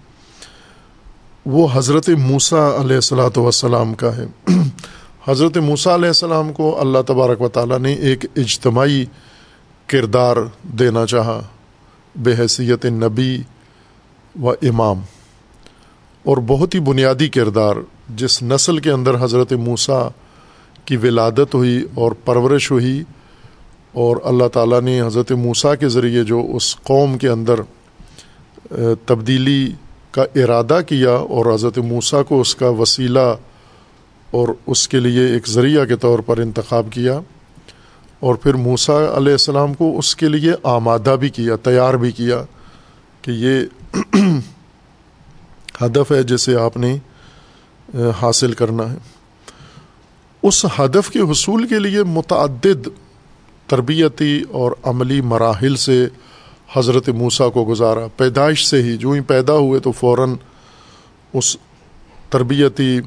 وہ 1.50 1.66
حضرت 1.72 2.08
موسیٰ 2.18 2.68
علیہ 2.78 2.94
السلاۃ 2.94 3.36
وسلام 3.36 3.94
کا 3.94 4.10
ہے۔ 4.16 4.24
حضرت 5.28 5.56
موسیٰ 5.58 5.92
علیہ 5.94 6.08
السلام 6.08 6.52
کو 6.52 6.66
اللہ 6.80 7.02
تبارک 7.06 7.42
و 7.42 7.48
تعالیٰ 7.48 7.78
نے 7.78 7.92
ایک 8.08 8.26
اجتماعی 8.36 9.04
کردار 9.88 10.36
دینا 10.78 11.06
چاہا 11.06 11.40
بے 12.14 12.34
حیثیت 12.38 12.84
نبی 12.84 13.42
و 14.42 14.50
امام۔ 14.50 15.00
اور 16.24 16.36
بہت 16.46 16.74
ہی 16.74 16.80
بنیادی 16.80 17.28
کردار، 17.28 17.76
جس 18.16 18.42
نسل 18.42 18.78
کے 18.78 18.90
اندر 18.90 19.22
حضرت 19.24 19.52
موسیٰ 19.52 20.08
کی 20.84 20.96
ولادت 20.96 21.54
ہوئی 21.54 21.82
اور 21.94 22.12
پرورش 22.24 22.70
ہوئی، 22.70 23.02
اور 23.94 24.16
اللہ 24.24 24.48
تعالیٰ 24.52 24.80
نے 24.80 25.00
حضرت 25.02 25.32
موسیٰ 25.40 25.74
کے 25.80 25.88
ذریعے 25.88 26.24
جو 26.24 26.46
اس 26.54 26.74
قوم 26.84 27.18
کے 27.18 27.28
اندر 27.28 27.60
تبدیلی 29.06 29.60
کا 30.10 30.22
ارادہ 30.22 30.80
کیا 30.88 31.10
اور 31.10 31.54
حضرت 31.54 31.78
موسیٰ 31.78 32.24
کو 32.28 32.40
اس 32.40 32.54
کا 32.54 32.68
وسیلہ 32.68 33.34
اور 34.30 34.48
اس 34.66 34.88
کے 34.88 35.00
لیے 35.00 35.26
ایک 35.26 35.48
ذریعہ 35.48 35.84
کے 35.84 35.96
طور 35.96 36.18
پر 36.18 36.38
انتخاب 36.38 36.86
کیا 36.90 37.20
اور 38.20 38.34
پھر 38.34 38.54
موسیٰ 38.54 39.16
علیہ 39.16 39.32
السلام 39.32 39.74
کو 39.74 39.98
اس 39.98 40.16
کے 40.16 40.28
لیے 40.28 40.52
آمادہ 40.62 41.16
بھی 41.20 41.28
کیا، 41.28 41.56
تیار 41.56 41.94
بھی 41.94 42.12
کیا 42.12 42.42
کہ 43.22 43.30
یہ 43.30 43.60
ہدف 45.82 46.12
ہے 46.12 46.22
جسے 46.22 46.56
آپ 46.56 46.76
نے 46.76 46.96
حاصل 48.22 48.52
کرنا 48.52 48.92
ہے۔ 48.92 48.96
اس 50.42 50.64
ہدف 50.64 51.10
کے 51.10 51.20
حصول 51.20 51.66
کے 51.66 51.78
لیے 51.78 52.02
متعدد 52.02 52.88
تربیتی 53.66 54.42
اور 54.48 54.72
عملی 54.82 55.20
مراحل 55.20 55.76
سے 55.76 56.08
حضرت 56.76 57.08
موسیٰ 57.08 57.52
کو 57.52 57.64
گزارا۔ 57.68 58.06
پیدائش 58.16 58.66
سے 58.66 58.82
ہی 58.82 58.96
جو 58.96 59.10
ہی 59.10 59.20
پیدا 59.20 59.52
ہوئے 59.52 59.80
تو 59.80 59.92
فوراً 59.92 60.34
اس 61.32 61.56
تربیتی 62.30 63.00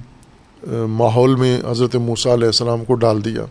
ماحول 0.70 1.36
میں 1.36 1.62
حضرت 1.70 1.96
موسیٰ 1.96 2.34
علیہ 2.34 2.46
السلام 2.46 2.86
کو 2.86 2.94
ڈال 2.94 3.26
دیا۔ 3.26 3.46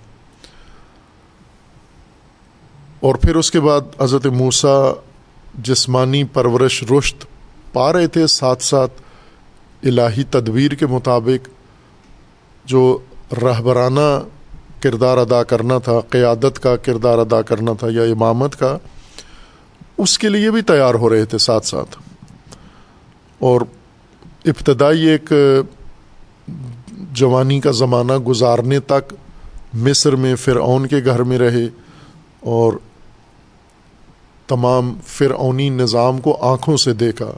اور 3.01 3.15
پھر 3.15 3.37
اس 3.37 3.51
کے 3.51 3.61
بعد 3.61 3.81
حضرت 4.01 4.27
موسیٰ 4.27 4.95
جسمانی 5.63 6.25
پرورش 6.25 6.83
رشت 6.83 7.25
پا 7.73 7.93
رہے 7.93 8.07
تھے، 8.07 8.27
ساتھ 8.27 8.63
ساتھ 8.63 8.93
الہی 9.83 10.23
تدبیر 10.23 10.75
کے 10.75 10.87
مطابق 10.87 11.49
جو 12.65 12.99
رہبرانہ 13.43 14.11
کردار 14.81 15.19
ادا 15.19 15.43
کرنا 15.43 15.79
تھا، 15.79 16.01
قیادت 16.01 16.63
کا 16.63 16.77
کردار 16.77 17.19
ادا 17.19 17.43
کرنا 17.43 17.73
تھا 17.73 17.89
یا 17.91 18.03
امامت 18.03 18.57
کا 18.57 18.79
اس 20.03 20.19
کے 20.19 20.29
لیے 20.29 20.51
بھی 20.51 20.63
تیار 20.63 20.95
ہو 20.95 21.11
رہے 21.11 21.25
تھے 21.25 21.39
ساتھ 21.39 21.67
ساتھ۔ 21.67 21.97
اور 23.39 23.61
ابتدائی 24.45 25.07
ایک 25.07 25.33
جوانی 27.13 27.61
کا 27.61 27.71
زمانہ 27.71 28.13
گزارنے 28.13 28.81
تک 28.81 29.15
مصر 29.75 30.17
میں 30.17 30.35
فرعون 30.35 30.87
کے 30.87 30.97
گھر 31.05 31.23
میں 31.23 31.39
رہے 31.39 31.69
اور 32.41 32.73
تمام 34.47 34.95
فرعونی 35.07 35.69
نظام 35.69 36.21
کو 36.21 36.37
آنکھوں 36.41 36.77
سے 36.77 36.93
دیکھا، 36.93 37.31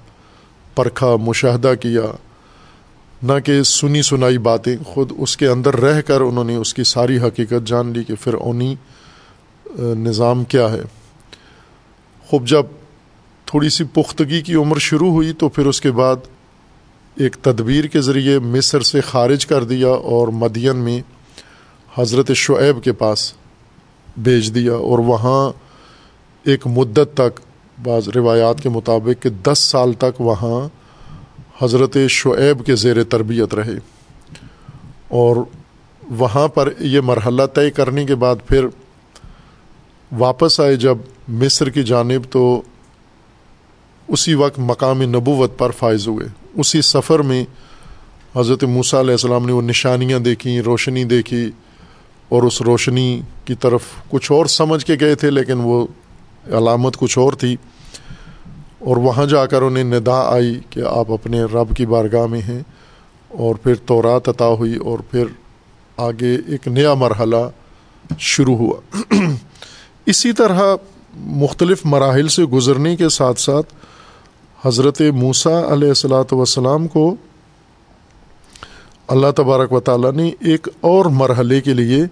پرکھا، 0.75 1.16
مشاہدہ 1.16 1.72
کیا۔ 1.81 2.03
نہ 3.22 3.33
کہ 3.44 3.62
سنی 3.62 4.03
سنائی 4.03 4.38
باتیں، 4.38 4.77
خود 4.87 5.12
اس 5.18 5.37
کے 5.37 5.46
اندر 5.46 5.81
رہ 5.81 6.01
کر 6.01 6.20
انہوں 6.20 6.44
نے 6.44 6.57
اس 6.57 6.75
کی 6.75 6.85
ساری 6.85 7.18
حقیقت 7.18 7.66
جان 7.66 7.92
لی 7.92 8.05
کہ 8.05 8.14
فرعونی 8.20 8.75
نظام 9.79 10.44
کیا 10.44 10.72
ہے۔ 10.72 10.83
خوب 12.33 12.47
جب 12.47 12.66
تھوڑی 13.47 13.68
سی 13.68 13.85
پختگی 13.85 14.40
کی 14.42 14.55
عمر 14.55 14.79
شروع 14.79 15.11
ہوئی 15.11 15.33
تو 15.33 15.49
پھر 15.49 15.66
اس 15.66 15.81
کے 15.81 15.90
بعد 15.90 16.16
ایک 17.16 17.37
تدبیر 17.42 17.87
کے 17.87 18.01
ذریعے 18.01 18.38
مصر 18.38 18.81
سے 18.81 19.01
خارج 19.01 19.47
کر 19.47 19.64
دیا 19.64 19.88
اور 19.88 20.29
مدین 20.29 20.77
میں 20.77 21.01
حضرت 21.99 22.33
شعیب 22.35 22.83
کے 22.85 22.92
پاس 22.92 23.35
بھیج 24.16 24.55
دیا 24.55 24.75
اور 24.75 24.99
وہاں 24.99 25.53
ایک 26.45 26.66
مدت 26.66 27.14
تک 27.14 27.40
بعض 27.83 28.09
روایات 28.09 28.62
کے 28.62 28.68
مطابق 28.68 29.23
کہ 29.23 29.31
دس 29.42 29.59
سال 29.59 29.92
تک 29.99 30.21
وہاں 30.21 30.68
حضرت 31.62 31.97
شعیب 32.11 32.66
کے 32.66 32.77
زیر 32.77 33.05
تربیت 33.05 33.55
رہے 33.55 33.79
اور 35.09 35.45
وہاں 36.18 36.49
پر 36.49 36.73
یہ 36.81 37.01
مرحلہ 37.01 37.53
طے 37.55 37.71
کرنے 37.71 38.05
کے 38.05 38.14
بعد 38.14 38.47
پھر 38.47 38.66
واپس 40.12 40.61
آئے 40.61 40.77
جب 40.77 41.12
مصر 41.28 41.70
کی 41.70 41.82
جانب 41.82 42.22
تو 42.30 42.62
اسی 44.08 44.35
وقت 44.35 44.58
مقام 44.58 45.02
نبوت 45.02 45.58
پر 45.58 45.70
فائز 45.70 46.08
ہوئے۔ 46.08 46.26
اسی 46.54 46.82
سفر 46.82 47.18
میں 47.18 47.44
حضرت 48.37 48.64
موسیٰ 48.64 49.00
علیہ 49.00 49.12
السلام 49.12 49.46
نے 49.46 49.52
وہ 49.52 49.62
نشانیاں 49.62 50.18
دیکھیں، 50.18 50.61
روشنی 50.61 51.04
دیکھی 51.04 51.50
اور 52.28 52.42
اس 52.42 52.62
روشنی 52.62 53.20
کی 53.44 53.54
طرف 53.54 53.80
کچھ 54.08 54.32
اور 54.32 54.46
سمجھ 54.46 54.85
کے 54.85 54.96
گئے 55.00 55.14
تھے، 55.14 55.30
لیکن 55.30 55.58
وہ 55.62 55.87
علامت 56.46 56.96
کچھ 56.96 57.18
اور 57.18 57.32
تھی۔ 57.32 57.56
اور 58.78 58.96
وہاں 58.96 59.26
جا 59.26 59.46
کر 59.46 59.62
انہیں 59.62 59.85
ندا 59.85 60.32
آئی 60.32 60.61
کہ 60.70 60.80
آپ 60.80 61.12
اپنے 61.12 61.42
رب 61.42 61.76
کی 61.76 61.87
بارگاہ 61.87 62.26
میں 62.26 62.40
ہیں۔ 62.40 62.61
اور 63.28 63.54
پھر 63.54 63.74
تورات 63.74 64.28
عطا 64.28 64.46
ہوئی 64.46 64.76
اور 64.76 64.98
پھر 64.98 65.24
آگے 65.96 66.37
ایک 66.46 66.68
نیا 66.68 66.94
مرحلہ 66.94 67.50
شروع 68.18 68.56
ہوا۔ 68.56 68.96
اسی 70.06 70.32
طرح 70.32 70.76
مختلف 71.20 71.81
مراحل 71.85 72.29
سے 72.29 72.44
گزرنے 72.44 72.96
کے 72.96 73.09
ساتھ 73.09 73.40
ساتھ 73.40 73.75
حضرت 74.66 75.01
موسیٰ 75.01 75.72
علیہ 75.72 75.88
السلاۃ 75.88 76.33
وسلام 76.33 76.87
کو 76.87 77.16
اللہ 79.09 79.27
تبارک 79.37 79.72
و 79.72 79.81
تعالیٰ 79.81 80.12
نے 80.12 80.31
ایک 80.40 80.68
اور 80.81 81.05
مرحلے 81.05 81.61
کے 81.61 81.75
لیے 81.75 82.05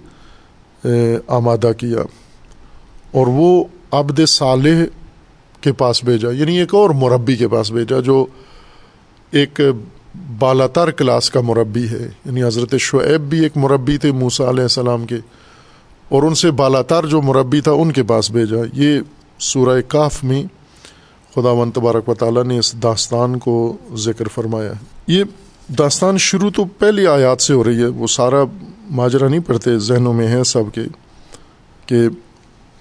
آمادہ 1.27 1.71
کیا 1.77 1.99
اور 3.11 3.27
وہ 3.27 3.65
عبد 3.91 4.21
صالح 4.29 4.85
کے 5.61 5.73
پاس 5.73 6.05
بھیجا 6.05 6.31
یعنی 6.31 6.59
ایک 6.59 6.75
اور 6.75 6.91
مربی 6.91 7.37
کے 7.37 7.49
پاس 7.49 7.71
بھیجا 7.71 8.01
جو 8.01 8.27
ایک 9.31 9.61
بالا 10.39 10.67
تر 10.67 10.91
کلاس 10.91 11.31
کا 11.31 11.41
مربی 11.41 11.89
ہے۔ 11.89 12.09
یعنی 12.25 12.43
حضرت 12.43 12.75
شعیب 12.79 13.21
بھی 13.21 13.41
ایک 13.41 13.53
مربی 13.57 13.99
تھے 13.99 14.13
موسیٰ 14.13 14.49
علیہ 14.49 14.63
السلام 14.63 15.07
کے۔ 15.07 15.19
اور 16.11 16.23
ان 16.23 16.35
سے 16.35 16.51
بالا 16.51 16.83
تر 16.83 17.07
جو 17.07 17.23
مربی 17.23 17.61
تھا 17.61 17.73
ان 17.73 17.93
کے 17.93 18.03
پاس 18.03 18.31
بھیجا۔ 18.31 18.57
یہ 18.73 19.01
سورہ 19.39 19.81
کاف 19.89 20.25
میں 20.25 20.43
خدا 21.35 21.51
و 21.51 21.65
تبارک 21.75 22.09
و 22.09 22.15
تعالیٰ 22.15 22.45
نے 22.45 22.59
اس 22.59 22.73
داستان 22.83 23.39
کو 23.39 23.77
ذکر 23.95 24.29
فرمایا۔ 24.29 24.73
یہ 25.07 25.25
داستان 25.79 26.19
شروع 26.19 26.51
تو 26.51 26.65
پہلی 26.65 27.07
آیات 27.07 27.43
سے 27.43 27.55
ہو 27.55 27.65
رہی 27.65 27.79
ہے۔ 27.79 27.87
وہ 27.87 28.07
سارا 28.07 28.43
ماجرہ 28.91 29.29
نہیں 29.29 29.41
پڑھتے، 29.41 29.79
ذہنوں 29.79 30.13
میں 30.13 30.29
ہے 30.29 30.45
سب 30.45 30.65
کے، 30.75 30.81
کہ 31.87 31.97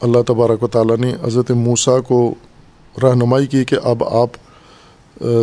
اللہ 0.02 0.22
تبارک 0.28 0.64
و 0.64 0.68
تعالیٰ 0.68 0.98
نے 0.98 1.14
حضرت 1.24 1.52
موسیٰ 1.52 2.02
کو 2.08 2.36
رہنمائی 3.04 3.48
کی 3.48 3.64
کہ 3.66 3.78
اب 3.84 4.04
آپ 4.04 4.30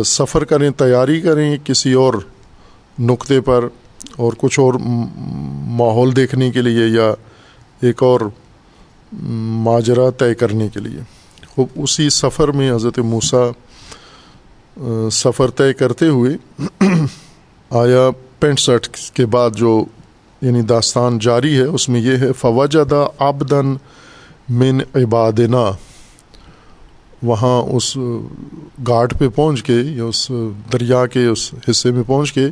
سفر 0.05 0.43
کریں، 0.43 0.69
تیاری 0.69 1.21
کریں 1.21 1.57
کسی 1.63 1.93
اور 1.93 2.13
نقطے 2.99 3.41
پر 3.41 3.67
اور 4.15 4.33
کچھ 4.37 4.59
اور 4.59 4.73
ماحول 5.79 6.15
دیکھنے 6.15 6.51
کے 6.51 6.61
لیے 6.61 6.87
یا 6.87 7.13
ایک 7.81 8.03
اور 8.03 8.21
ماجرہ 9.63 10.11
طے 10.11 10.33
کرنے 10.33 10.69
کے 10.73 10.79
لیے۔ 10.79 10.99
خوب، 11.47 11.67
اسی 11.75 12.09
سفر 12.09 12.47
میں 12.47 12.71
حضرت 12.71 12.99
موسیٰ 12.99 13.51
سفر 15.09 15.49
طے 15.49 15.73
کرتے 15.73 16.07
ہوئے 16.07 16.37
آیا 17.69 18.09
پینسٹھ 18.39 19.11
کے 19.11 19.25
بعد 19.25 19.49
جو 19.51 19.85
یعنی 20.41 20.61
داستان 20.61 21.19
جاری 21.19 21.57
ہے، 21.57 21.63
اس 21.63 21.89
میں 21.89 21.99
یہ 21.99 22.17
ہے 22.17 22.33
فوجدہ 22.33 23.07
آبدن 23.19 23.75
من 24.49 24.81
عبادنا۔ 24.95 25.71
وہاں 27.23 27.61
اس 27.61 27.97
گھاٹ 28.87 29.19
پہ 29.19 29.29
پہنچ 29.29 29.63
کے 29.63 29.73
یا 29.73 30.03
اس 30.03 30.31
دریا 30.73 31.05
کے 31.05 31.25
اس 31.25 31.53
حصے 31.69 31.91
میں 31.91 32.03
پہنچ 32.07 32.33
کے 32.33 32.47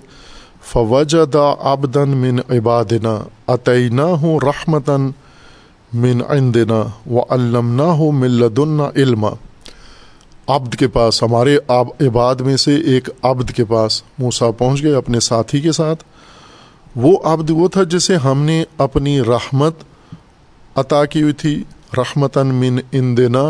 فوجدہ 0.71 1.55
آبدن 1.59 2.09
من 2.17 2.39
عبادنا 2.49 3.17
عطینہ 3.47 4.01
ہوں 4.01 4.39
رحمتاً 4.43 5.09
من 5.93 6.21
عندنا 6.29 6.83
و 7.11 7.19
علم 7.29 7.69
نہ 7.75 7.89
ہو 7.97 8.11
ملدن 8.11 8.79
علم 8.95 9.25
عبد 10.47 10.75
کے 10.75 10.87
پاس، 10.87 11.21
ہمارے 11.23 11.57
عباد 11.67 12.35
میں 12.35 12.57
سے 12.57 12.75
ایک 12.75 13.09
عبد 13.23 13.51
کے 13.51 13.65
پاس 13.65 14.01
موسا 14.19 14.51
پہنچ 14.51 14.83
گئے 14.83 14.95
اپنے 14.95 15.19
ساتھی 15.19 15.61
کے 15.61 15.71
ساتھ۔ 15.71 16.03
وہ 16.95 17.17
عبد 17.23 17.49
وہ 17.49 17.67
تھا 17.67 17.83
جسے 17.83 18.15
ہم 18.15 18.41
نے 18.41 18.63
اپنی 18.77 19.21
رحمت 19.21 19.83
عطا 20.75 21.05
کی 21.05 21.21
ہوئی 21.21 21.33
تھی، 21.33 21.63
رحمتاً 21.97 22.47
من 22.47 22.79
اندنا 22.91 23.43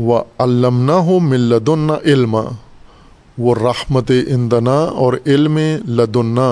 و 0.00 0.18
علم 0.38 0.80
نہ 0.84 0.92
ہو 0.92 1.18
ملدن 1.20 1.90
علم 2.04 2.36
وہ 3.40 3.54
رحمت 3.54 4.10
اندنا 4.28 4.78
اور 4.94 5.14
علم 5.26 5.58
لدنا۔ 5.88 6.48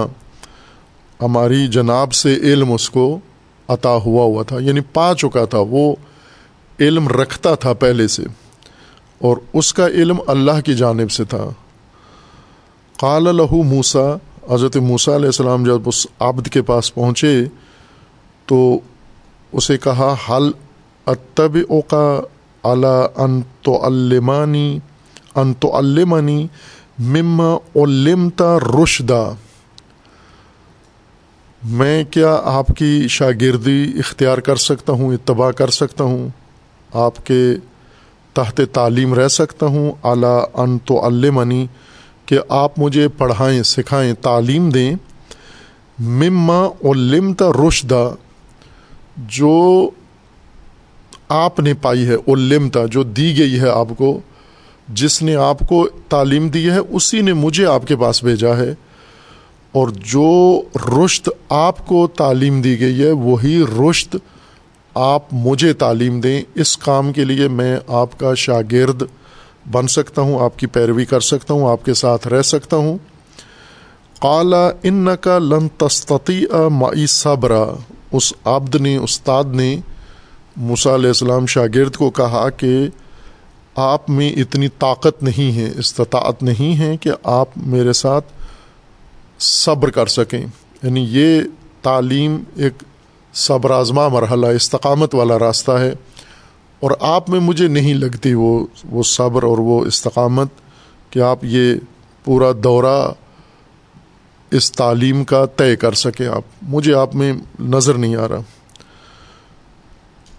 ہماری 1.20 1.66
جناب 1.68 2.12
سے 2.12 2.34
علم 2.42 2.72
اس 2.72 2.88
کو 2.90 3.06
عطا 3.68 3.94
ہوا 4.04 4.24
ہوا 4.24 4.42
تھا 4.42 4.58
یعنی 4.60 4.80
پا 4.92 5.12
چکا 5.18 5.44
تھا، 5.44 5.58
وہ 5.70 5.94
علم 6.80 7.08
رکھتا 7.08 7.54
تھا 7.54 7.72
پہلے 7.72 8.06
سے، 8.08 8.22
اور 9.20 9.36
اس 9.52 9.72
کا 9.74 9.86
علم 9.86 10.20
اللہ 10.26 10.60
کی 10.64 10.74
جانب 10.74 11.10
سے 11.10 11.24
تھا۔ 11.24 11.44
قال 12.98 13.36
لہو 13.36 13.62
موسا 13.62 14.06
حضرت 14.50 14.76
موسیٰ 14.82 15.14
علیہ 15.14 15.26
السلام 15.26 15.64
جب 15.64 15.88
اس 15.88 16.06
عبد 16.20 16.48
کے 16.48 16.62
پاس 16.62 16.94
پہنچے 16.94 17.34
تو 18.48 18.58
اسے 19.52 19.76
کہا 19.78 20.14
حل 20.28 20.50
اتب 21.06 21.58
اوقا 21.68 22.06
اعلیٰ 22.64 23.06
ان 23.16 23.40
تو 23.62 23.84
المانی 23.86 24.78
ان 25.34 25.52
تو 25.54 25.76
المنی 25.76 26.46
مما 26.98 27.56
علمتا 27.76 28.58
رشدہ 28.58 29.30
میں 31.64 32.04
کیا 32.04 32.40
آپ 32.44 32.66
کی 32.78 33.08
شاگردی 33.08 33.92
اختیار 33.98 34.38
کر 34.38 34.56
سکتا 34.56 34.92
ہوں، 34.92 35.14
اتباع 35.14 35.50
کر 35.50 35.70
سکتا 35.70 36.04
ہوں؟ 36.04 36.28
آپ 36.92 37.26
کے 37.26 37.54
تحت 38.34 38.60
تعلیم 38.72 39.14
رہ 39.14 39.28
سکتا 39.28 39.66
ہوں؟ 39.66 39.92
اعلیٰ 40.04 40.44
ان 40.54 40.78
تو 40.78 41.04
المنی 41.04 41.66
کہ 42.26 42.38
آپ 42.48 42.78
مجھے 42.78 43.08
پڑھائیں، 43.08 43.62
سکھائیں، 43.62 44.14
تعلیم 44.14 44.70
دیں۔ 44.70 44.94
مما 45.98 46.66
علمت 46.84 47.42
رشدہ 47.42 48.14
جو 49.16 49.90
آپ 51.28 51.60
نے 51.60 51.74
پائی 51.74 52.06
ہے 52.06 52.14
علمتا 52.28 52.86
جو 52.86 53.02
دی 53.02 53.38
گئی 53.38 53.60
ہے 53.60 53.68
آپ 53.68 53.88
کو 53.98 54.20
جس 54.88 55.22
نے 55.22 55.36
آپ 55.36 55.58
کو 55.68 55.88
تعلیم 56.08 56.48
دی 56.48 56.70
ہے، 56.70 56.78
اسی 56.78 57.20
نے 57.20 57.32
مجھے 57.32 57.66
آپ 57.66 57.86
کے 57.86 57.96
پاس 57.96 58.24
بھیجا 58.24 58.56
ہے۔ 58.56 58.74
اور 59.72 59.88
جو 59.88 60.60
رشت 60.74 61.30
آپ 61.48 61.86
کو 61.86 62.06
تعلیم 62.06 62.60
دی 62.60 62.80
گئی 62.80 63.02
ہے، 63.02 63.10
وہی 63.10 63.64
رشت 63.80 64.16
آپ 64.94 65.22
مجھے 65.32 65.72
تعلیم 65.72 66.20
دیں۔ 66.20 66.42
اس 66.54 66.76
کام 66.76 67.12
کے 67.12 67.24
لیے 67.24 67.48
میں 67.48 67.76
آپ 67.88 68.18
کا 68.18 68.34
شاگرد 68.34 69.02
بن 69.70 69.86
سکتا 69.86 70.22
ہوں، 70.22 70.40
آپ 70.40 70.58
کی 70.58 70.66
پیروی 70.66 71.04
کر 71.04 71.20
سکتا 71.20 71.54
ہوں، 71.54 71.70
آپ 71.70 71.84
کے 71.84 71.94
ساتھ 71.94 72.28
رہ 72.28 72.42
سکتا 72.42 72.76
ہوں۔ 72.76 72.98
قالا 74.20 74.70
ان 74.82 75.08
کا 75.20 75.38
لن 75.38 75.68
تستی 75.68 76.46
مائی 76.70 77.06
صبرا 77.06 77.64
اس 78.12 78.32
عبد 78.44 78.74
نے، 78.74 78.96
استاد 78.96 79.44
نے 79.44 79.76
موسیٰ 80.56 80.94
علیہ 80.94 81.08
السلام 81.08 81.46
شاگرد 81.46 81.96
کو 81.96 82.10
کہا 82.10 82.50
کہ 82.50 82.86
آپ 83.78 84.10
میں 84.10 84.32
اتنی 84.32 84.68
طاقت 84.68 85.22
نہیں 85.22 85.58
ہے، 85.58 85.72
استطاعت 85.78 86.42
نہیں 86.42 86.78
ہے 86.78 86.96
کہ 86.96 87.10
آپ 87.24 87.48
میرے 87.56 87.92
ساتھ 87.92 88.26
صبر 89.38 89.90
کر 89.90 90.06
سکیں۔ 90.06 90.46
یعنی 90.82 91.06
یہ 91.08 91.40
تعلیم 91.82 92.42
ایک 92.56 92.82
صبر 93.34 93.70
آزما 93.70 94.08
مرحلہ، 94.08 94.46
استقامت 94.46 95.14
والا 95.14 95.38
راستہ 95.38 95.72
ہے۔ 95.72 95.92
اور 96.80 96.90
آپ 97.00 97.30
میں 97.30 97.40
مجھے 97.40 97.68
نہیں 97.68 97.94
لگتی 97.94 98.34
وہ 98.34 98.66
وہ 98.84 99.02
صبر 99.02 99.42
اور 99.42 99.58
وہ 99.58 99.84
استقامت 99.84 100.48
کہ 101.10 101.18
آپ 101.18 101.44
یہ 101.44 101.74
پورا 102.24 102.52
دورہ 102.64 103.12
اس 104.50 104.72
تعلیم 104.72 105.24
کا 105.24 105.46
طے 105.46 105.76
کر 105.76 105.92
سکیں۔ 105.92 106.26
آپ، 106.26 106.42
مجھے 106.62 106.94
آپ 106.94 107.14
میں 107.14 107.32
نظر 107.60 107.94
نہیں 107.94 108.16
آ 108.16 108.28
رہا۔ 108.28 108.40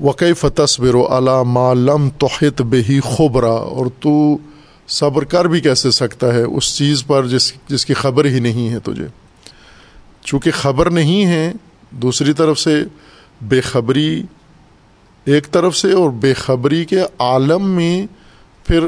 وقع 0.01 0.47
تصبر 0.55 0.95
و 0.95 1.07
علا 1.17 1.43
معلم 1.43 2.09
توحت 2.09 2.61
بہی 2.61 2.99
خبرا 3.17 3.51
اور 3.51 3.85
تو 3.99 4.37
صبر 4.87 5.23
کر 5.23 5.45
بھی 5.45 5.61
کیسے 5.61 5.91
سکتا 5.91 6.33
ہے 6.33 6.43
اس 6.43 6.77
چیز 6.77 7.05
پر 7.07 7.27
جس 7.27 7.53
جس 7.67 7.85
کی 7.85 7.93
خبر 7.93 8.25
ہی 8.25 8.39
نہیں 8.39 8.69
ہے 8.69 8.79
تجھے۔ 8.79 9.07
چونکہ 10.21 10.51
خبر 10.51 10.89
نہیں 10.89 11.25
ہے، 11.25 11.51
دوسری 11.91 12.33
طرف 12.33 12.59
سے 12.59 12.83
بے 13.41 13.61
خبری 13.61 14.23
ایک 15.25 15.51
طرف 15.51 15.77
سے 15.77 15.91
اور 15.91 16.09
بے 16.09 16.33
خبری 16.33 16.85
کے 16.85 16.99
عالم 17.19 17.69
میں 17.69 18.05
پھر 18.65 18.79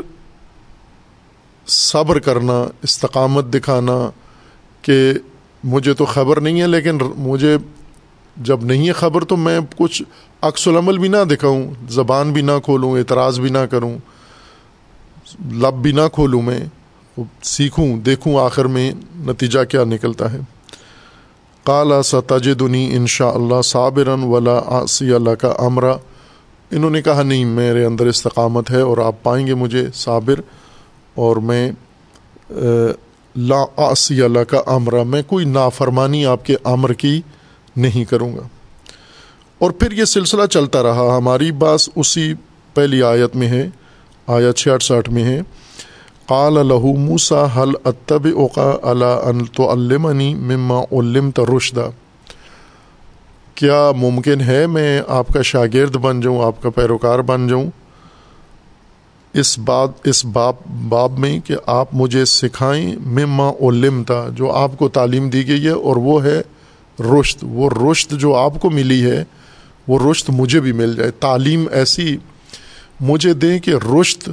صبر 1.68 2.20
کرنا، 2.20 2.66
استقامت 2.84 3.46
دکھانا 3.46 4.10
کہ 4.82 5.14
مجھے 5.64 5.94
تو 5.94 6.06
خبر 6.06 6.42
نہیں 6.42 6.62
ہے 6.62 6.68
لیکن 6.68 6.98
مجھے 7.18 7.58
جب 8.38 8.64
نہیں 8.64 8.88
ہے 8.88 8.94
خبر 8.94 9.24
تو 9.24 9.38
میں 9.38 9.60
کچھ 9.78 10.04
عکس 10.42 10.68
العمل 10.68 10.98
بھی 10.98 11.08
نہ 11.08 11.24
دکھاؤں، 11.32 11.72
زبان 11.90 12.32
بھی 12.34 12.42
نہ 12.42 12.52
کھولوں، 12.66 12.98
اعتراض 12.98 13.40
بھی 13.40 13.50
نہ 13.50 13.66
کروں، 13.72 13.98
لب 15.52 15.74
بھی 15.74 15.92
نہ 15.92 16.08
کھولوں 16.14 16.42
میں، 16.42 16.60
سیکھوں، 17.44 17.98
دیکھوں 17.98 18.38
آخر 18.38 18.66
میں 18.66 18.92
نتیجہ 19.16 19.64
کیا 19.64 19.84
نکلتا 19.84 20.34
ہے۔ 20.34 20.40
کالا 21.64 22.02
ستجدنی 22.02 22.96
ان 22.96 23.08
شاء 23.08 23.32
اللہ 23.32 23.62
صابرن 23.62 24.24
ولا 24.24 24.62
آسی 24.66 25.14
اللہ 25.14 25.30
کا 25.30 25.54
امرا۔ 25.58 25.96
انہوں 26.72 26.90
نے 26.90 27.02
کہا، 27.02 27.24
نہیں، 27.24 27.46
میرے 27.46 27.86
اندر 27.86 28.06
استقامت 28.06 28.72
ہے 28.72 28.82
اور 28.82 28.98
آپ 28.98 29.24
پائیں 29.24 29.48
گے 29.48 29.54
مجھے 29.54 29.88
صابر 29.94 30.40
اور 31.16 31.36
میں 31.36 31.72
لا 33.36 33.64
آسی 33.78 34.22
اللہ 34.22 34.40
کا 34.40 34.62
امرا۔ 34.66 35.04
میں 35.04 35.22
کوئی 35.28 35.46
نافرمانی 35.46 36.26
آپ 36.26 36.46
کے 36.46 36.56
امر 36.64 36.94
کی 36.94 37.22
نہیں 37.76 38.06
کروں 38.06 38.36
گا۔ 38.36 38.42
اور 39.60 39.72
پھر 39.72 39.92
یہ 39.92 40.06
سلسلہ 40.06 40.46
چلتا 40.46 40.84
رہا۔ 40.84 41.18
ہماری 41.18 41.52
باس 41.52 41.90
اسی 41.96 42.34
پہلی 42.74 43.04
آیت 43.04 43.36
میں 43.36 43.48
ہے، 43.48 43.70
آیت 44.28 44.56
چھیاٹ 44.56 44.84
ساٹھ 44.84 45.10
میں 45.10 45.24
ہے۔ 45.24 45.42
قال 46.26 46.54
لہو 46.68 46.98
موسا 46.98 47.46
حل 47.58 47.70
اتب 47.84 48.28
اوقا 48.36 48.90
اللہ 48.90 49.06
ان 49.06 49.46
تو 49.46 49.72
المنی 49.72 50.36
مما 50.36 50.82
علم 50.92 51.32
ترشدہ 51.32 51.90
کیا 53.56 53.92
ممکن 53.98 54.42
ہے 54.42 54.68
میں 54.68 55.02
آپ 55.08 55.28
کا 55.28 55.42
شاگرد 55.42 55.96
بن 55.96 56.22
جاؤں، 56.22 56.46
آپ 56.46 56.62
کا 56.62 56.70
پیروکار 56.70 57.20
بن 57.20 57.48
جاؤں؟ 57.48 57.72
اس 59.34 59.60
بات 59.60 59.90
اس 60.04 60.26
باپ 60.26 60.56
باب 60.68 61.20
میں 61.20 61.40
کہ 61.40 61.56
آپ 61.66 61.88
مجھے 61.94 62.26
سکھائیں 62.26 62.96
مما 63.06 63.50
علم 63.50 64.04
تھا 64.04 64.28
جو 64.36 64.52
آپ 64.52 64.72
کو 64.78 64.90
تعلیم 64.90 65.30
دی 65.30 65.48
گئی 65.48 65.66
ہے 65.66 65.72
اور 65.72 65.96
وہ 65.96 66.24
ہے 66.24 66.42
رشت، 67.02 67.40
وہ 67.42 67.70
رشت 67.70 68.12
جو 68.12 68.36
آپ 68.36 68.62
کو 68.62 68.70
ملی 68.70 69.12
ہے، 69.12 69.24
وہ 69.88 70.12
رشت 70.12 70.30
مجھے 70.30 70.60
بھی 70.60 70.72
مل 70.72 70.96
جائے۔ 70.96 71.12
تعلیم 71.12 71.66
ایسی 71.72 72.18
مجھے 73.00 73.34
دیں 73.34 73.60
کہ 73.60 73.72
رشت 74.02 74.30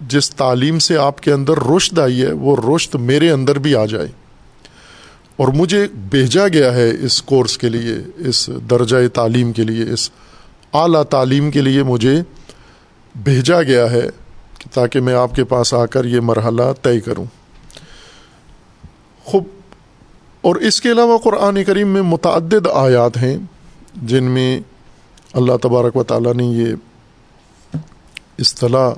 جس 0.00 0.30
تعلیم 0.30 0.78
سے 0.78 0.96
آپ 0.96 1.20
کے 1.20 1.32
اندر 1.32 1.58
رشت 1.58 1.98
آئی 1.98 2.22
ہے، 2.22 2.32
وہ 2.32 2.74
رشت 2.74 2.96
میرے 2.96 3.30
اندر 3.30 3.58
بھی 3.58 3.74
آ 3.74 3.86
جائے۔ 3.86 4.08
اور 5.36 5.48
مجھے 5.48 5.86
بھیجا 5.94 6.48
گیا 6.48 6.74
ہے 6.74 6.90
اس 7.00 7.22
کورس 7.22 7.58
کے 7.58 7.68
لیے، 7.68 7.94
اس 8.28 8.50
درجۂ 8.70 8.96
تعلیم 9.14 9.52
کے 9.52 9.62
لیے، 9.62 9.92
اس 9.92 10.10
اعلیٰ 10.72 11.02
تعلیم 11.02 11.50
کے 11.50 11.60
لیے 11.60 11.82
مجھے 11.82 12.22
بھیجا 13.24 13.62
گیا 13.62 13.90
ہے 13.90 14.06
تاکہ 14.74 15.00
میں 15.00 15.14
آپ 15.14 15.34
کے 15.34 15.44
پاس 15.44 15.74
آ 15.74 15.86
کر 15.86 16.04
یہ 16.04 16.20
مرحلہ 16.20 16.62
طے 16.82 17.00
کروں۔ 17.00 17.24
خوب 19.24 19.44
اور 20.42 20.56
اس 20.56 20.80
کے 20.80 20.92
علاوہ 20.92 21.18
قرآن 21.18 21.64
کریم 21.64 21.88
میں 21.88 22.02
متعدد 22.02 22.66
آیات 22.72 23.16
ہیں 23.16 23.36
جن 24.02 24.24
میں 24.24 24.60
اللہ 25.32 25.52
تبارک 25.62 25.96
و 25.96 26.02
تعالیٰ 26.02 26.34
نے 26.34 26.44
یہ 26.44 26.66
اصطلاح 28.38 28.90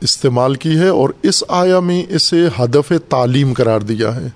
استعمال 0.00 0.54
کی 0.54 0.78
ہے 0.78 0.88
اور 0.88 1.08
اس 1.22 1.44
آیا 1.48 1.80
میں 1.80 2.02
اسے 2.08 2.48
ہدف 2.58 2.92
تعلیم 3.08 3.52
قرار 3.52 3.80
دیا 3.80 4.16
ہے۔ 4.16 4.26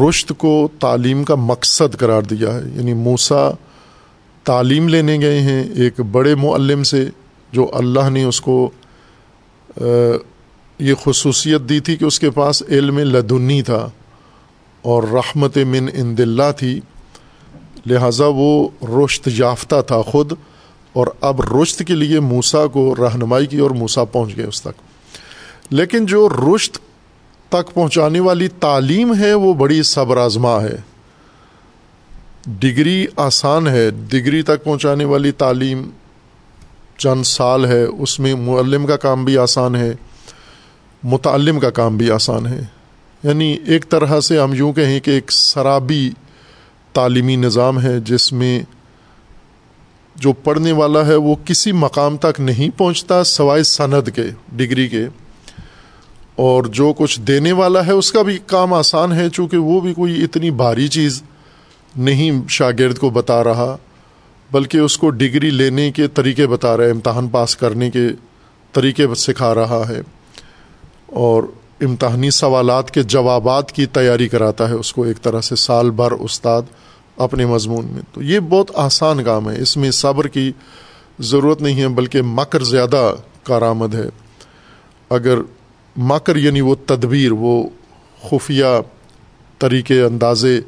رشت 0.00 0.32
کو 0.38 0.68
تعلیم 0.80 1.24
کا 1.24 1.34
مقصد 1.34 1.96
قرار 1.96 2.22
دیا 2.22 2.54
ہے۔ 2.54 2.60
یعنی 2.74 2.94
موسا 2.94 3.50
تعلیم 4.44 4.88
لینے 4.88 5.18
گئے 5.18 5.40
ہیں 5.40 5.64
ایک 5.76 6.00
بڑے 6.00 6.34
معلم 6.34 6.82
سے 6.82 7.08
جو 7.52 7.70
اللہ 7.74 8.10
نے 8.10 8.24
اس 8.24 8.40
کو 8.40 8.70
یہ 10.78 10.94
خصوصیت 11.04 11.60
دی 11.68 11.80
تھی 11.80 11.96
کہ 11.96 12.04
اس 12.04 12.20
کے 12.20 12.30
پاس 12.30 12.62
علم 12.68 12.98
لدنی 12.98 13.62
تھا۔ 13.62 13.90
اور 14.82 15.02
رحمت 15.02 15.56
من 15.56 15.88
ان 15.92 16.18
دلہ 16.18 16.52
تھی۔ 16.56 16.80
لہٰذا 17.86 18.24
وہ 18.28 18.68
رشت 18.82 19.28
یافتہ 19.36 19.82
تھا 19.86 20.02
خود 20.02 20.32
اور 20.92 21.06
اب 21.20 21.40
رشت 21.40 21.82
کے 21.86 21.94
لیے 21.94 22.20
موسا 22.20 22.66
کو 22.66 22.94
رہنمائی 22.98 23.46
کی 23.46 23.58
اور 23.58 23.70
موسا 23.70 24.04
پہنچ 24.04 24.36
گئے 24.36 24.44
اس 24.44 24.62
تک۔ 24.62 24.82
لیکن 25.70 26.06
جو 26.06 26.28
رشت 26.28 26.78
تک 27.48 27.74
پہنچانے 27.74 28.20
والی 28.20 28.48
تعلیم 28.48 29.14
ہے 29.14 29.34
وہ 29.34 29.54
بڑی 29.54 29.82
صبر 29.82 30.16
آزما 30.16 30.62
ہے۔ 30.62 30.76
ڈگری 32.46 33.06
آسان 33.16 33.68
ہے، 33.68 33.90
ڈگری 33.90 34.42
تک 34.42 34.64
پہنچانے 34.64 35.04
والی 35.04 35.30
تعلیم 35.30 35.90
چند 36.98 37.22
سال 37.22 37.64
ہے، 37.64 37.84
اس 37.84 38.20
میں 38.20 38.34
معلم 38.34 38.86
کا 38.86 38.96
کام 38.96 39.24
بھی 39.24 39.38
آسان 39.38 39.76
ہے، 39.76 39.92
متعلم 41.02 41.60
کا 41.60 41.70
کام 41.70 41.96
بھی 41.96 42.10
آسان 42.10 42.46
ہے۔ 42.46 42.79
یعنی 43.22 43.58
ایک 43.66 43.88
طرح 43.88 44.20
سے 44.20 44.40
ہم 44.40 44.54
یوں 44.54 44.72
کہیں 44.72 45.00
کہ 45.00 45.10
ایک 45.10 45.32
شرابی 45.32 46.10
تعلیمی 46.92 47.36
نظام 47.36 47.82
ہے 47.82 48.00
جس 48.00 48.32
میں 48.32 48.60
جو 50.16 50.32
پڑھنے 50.32 50.72
والا 50.72 51.06
ہے 51.06 51.14
وہ 51.14 51.34
کسی 51.44 51.72
مقام 51.72 52.16
تک 52.16 52.40
نہیں 52.40 52.78
پہنچتا 52.78 53.24
سوائے 53.24 53.62
سند 53.62 54.08
کے، 54.08 54.22
ڈگری 54.52 54.88
کے۔ 54.88 55.06
اور 56.36 56.64
جو 56.64 56.92
کچھ 56.98 57.20
دینے 57.20 57.52
والا 57.52 57.86
ہے 57.86 57.92
اس 57.92 58.12
کا 58.12 58.22
بھی 58.22 58.38
کام 58.46 58.74
آسان 58.74 59.12
ہے 59.12 59.28
چونکہ 59.28 59.56
وہ 59.56 59.80
بھی 59.80 59.94
کوئی 59.94 60.24
اتنی 60.24 60.50
بھاری 60.50 60.88
چیز 60.88 61.22
نہیں 61.96 62.48
شاگرد 62.48 62.98
کو 62.98 63.10
بتا 63.10 63.44
رہا، 63.44 63.76
بلکہ 64.52 64.78
اس 64.78 64.98
کو 64.98 65.10
ڈگری 65.10 65.50
لینے 65.50 65.90
کے 65.90 66.08
طریقے 66.08 66.46
بتا 66.46 66.76
رہا 66.76 66.84
ہے، 66.84 66.90
امتحان 66.90 67.28
پاس 67.28 67.56
کرنے 67.56 67.90
کے 67.90 68.08
طریقے 68.72 69.06
سکھا 69.16 69.54
رہا 69.54 69.84
ہے۔ 69.88 70.00
اور 71.06 71.42
امتحانی 71.80 72.30
سوالات 72.30 72.90
کے 72.90 73.02
جوابات 73.02 73.72
کی 73.72 73.86
تیاری 73.86 74.28
کراتا 74.28 74.68
ہے، 74.68 74.74
اس 74.74 74.92
کو 74.92 75.02
ایک 75.02 75.22
طرح 75.22 75.40
سے 75.40 75.56
سال 75.56 75.90
بھر 75.90 76.12
استاد 76.12 76.62
اپنے 77.16 77.46
مضمون 77.46 77.84
میں۔ 77.84 78.02
تو 78.12 78.22
یہ 78.22 78.40
بہت 78.40 78.70
آسان 78.74 79.24
کام 79.24 79.50
ہے۔ 79.50 79.60
اس 79.60 79.76
میں 79.76 79.90
صبر 79.90 80.28
کی 80.28 80.52
ضرورت 81.20 81.62
نہیں 81.62 81.80
ہے، 81.80 81.88
بلکہ 81.88 82.22
مکر 82.22 82.62
زیادہ 82.62 83.14
کارآمد 83.42 83.94
ہے۔ 83.94 84.08
اگر 85.10 85.38
مکر 85.96 86.36
یعنی 86.36 86.60
وہ 86.60 86.74
تدبیر، 86.86 87.32
وہ 87.32 87.68
خفیہ 88.30 88.80
طریقے 89.58 90.02
اندازے 90.02 90.60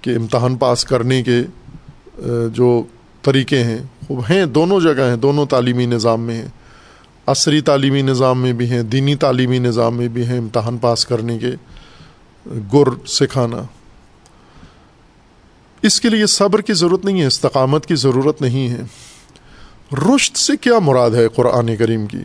کے 0.00 0.14
امتحان 0.14 0.56
پاس 0.56 0.84
کرنے 0.84 1.22
کے 1.22 1.40
جو 2.52 2.82
طریقے 3.22 3.64
ہیں 3.64 3.78
وہ 4.08 4.30
ہیں، 4.30 4.46
دونوں 4.46 4.80
جگہ 4.80 5.08
ہیں، 5.08 5.16
دونوں 5.16 5.46
تعلیمی 5.46 5.86
نظام 5.86 6.20
میں 6.20 6.34
ہیں۔ 6.34 6.48
عصری 7.30 7.60
تعلیمی 7.60 8.02
نظام 8.02 8.42
میں 8.42 8.52
بھی 8.52 8.70
ہیں، 8.70 8.82
دینی 8.82 9.16
تعلیمی 9.16 9.58
نظام 9.58 9.96
میں 9.96 10.08
بھی 10.08 10.26
ہیں، 10.26 10.38
امتحان 10.38 10.78
پاس 10.78 11.06
کرنے 11.06 11.38
کے 11.38 11.50
گر 12.72 13.06
سکھانا۔ 13.06 13.62
اس 15.82 16.00
کے 16.00 16.08
لیے 16.08 16.26
صبر 16.26 16.60
کی 16.60 16.72
ضرورت 16.72 17.04
نہیں 17.04 17.20
ہے، 17.20 17.26
استقامت 17.26 17.86
کی 17.86 17.94
ضرورت 17.94 18.42
نہیں 18.42 18.68
ہے۔ 18.68 18.80
رشت 19.92 20.36
سے 20.36 20.56
کیا 20.56 20.78
مراد 20.78 21.10
ہے 21.10 21.28
قرآن 21.28 21.76
کریم 21.76 22.06
کی؟ 22.06 22.18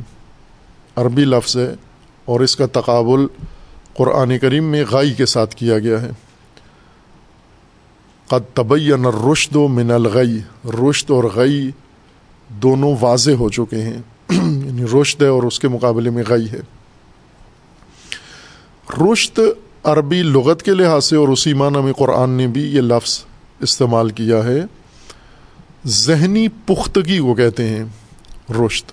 عربی 0.96 1.26
لفظ 1.26 1.58
ہے 1.58 1.74
اور 2.26 2.40
اس 2.40 2.56
کا 2.56 2.66
تقابل 2.66 3.28
قرآن 3.94 4.40
کریم 4.40 4.64
میں 4.64 4.84
غائی 4.92 5.14
کے 5.14 5.26
ساتھ 5.26 5.56
کیا 5.56 5.80
گیا 5.80 6.02
ہے۔ 6.02 6.12
قد 8.28 8.56
طبعین 8.56 9.06
رشد 9.06 9.56
و 9.56 9.68
من 9.68 9.92
الغی، 9.92 10.40
رشد 10.66 11.12
اور 11.12 11.24
غی 11.24 11.72
دونوں 12.50 12.96
واضح 13.02 13.32
ہو 13.32 13.50
چکے 13.50 13.82
ہیں۔ 13.82 14.02
یعنی 14.38 15.02
رشد 15.02 15.22
ہے 15.22 15.28
اور 15.28 15.44
اس 15.44 15.60
کے 15.60 15.68
مقابلے 15.68 16.10
میں 16.10 16.24
غی 16.28 16.46
ہے۔ 16.50 16.60
رشد 19.12 19.40
عربی 19.84 20.22
لغت 20.22 20.64
کے 20.64 20.72
لحاظ 20.72 21.06
سے 21.06 21.16
اور 21.16 21.28
اسی 21.28 21.54
معنی 21.54 21.82
میں 21.82 21.94
قرآن 21.94 22.30
نے 22.30 22.48
بھی 22.48 22.62
یہ 22.62 22.82
لفظ 22.82 23.26
استعمال 23.60 24.10
کیا 24.10 24.44
ہے۔ 24.44 24.62
ذہنی 25.88 26.48
پختگی 26.48 27.20
کو 27.20 27.34
کہتے 27.34 27.68
ہیں 27.68 27.84
رشد۔ 28.50 28.92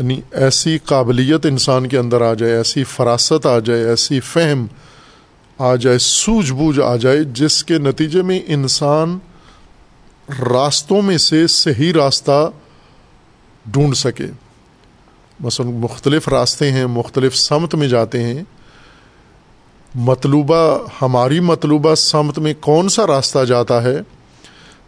یعنی 0.00 0.20
ایسی 0.30 0.78
قابلیت 0.78 1.46
انسان 1.46 1.88
کے 1.88 1.98
اندر 1.98 2.20
آ 2.20 2.34
جائے، 2.34 2.56
ایسی 2.56 2.84
فراست 2.84 3.46
آ 3.46 3.58
جائے، 3.58 3.84
ایسی 3.84 4.20
فہم 4.20 4.66
آ 5.58 5.76
جائے 5.76 5.98
سوجھ 5.98 6.52
بوجھ 6.52 6.80
آ 6.80 6.96
جائے 6.96 7.24
جس 7.24 7.64
کے 7.64 7.78
نتیجے 7.78 8.22
میں 8.22 8.40
انسان 8.46 9.18
راستوں 10.28 11.02
میں 11.02 11.18
سے 11.18 11.46
صحیح 11.46 11.92
راستہ 11.92 12.50
ڈھونڈ 13.66 13.96
سکے۔ 13.96 14.26
مثلا 15.40 15.66
مختلف 15.66 16.28
راستے 16.28 16.72
ہیں، 16.72 16.86
مختلف 16.86 17.36
سمت 17.36 17.74
میں 17.74 17.88
جاتے 17.88 18.22
ہیں۔ 18.22 18.42
مطلوبہ، 19.94 20.78
ہماری 21.02 21.40
مطلوبہ 21.40 21.94
سمت 21.94 22.38
میں 22.38 22.54
کون 22.60 22.88
سا 22.88 23.06
راستہ 23.06 23.44
جاتا 23.44 23.82
ہے؟ 23.82 23.98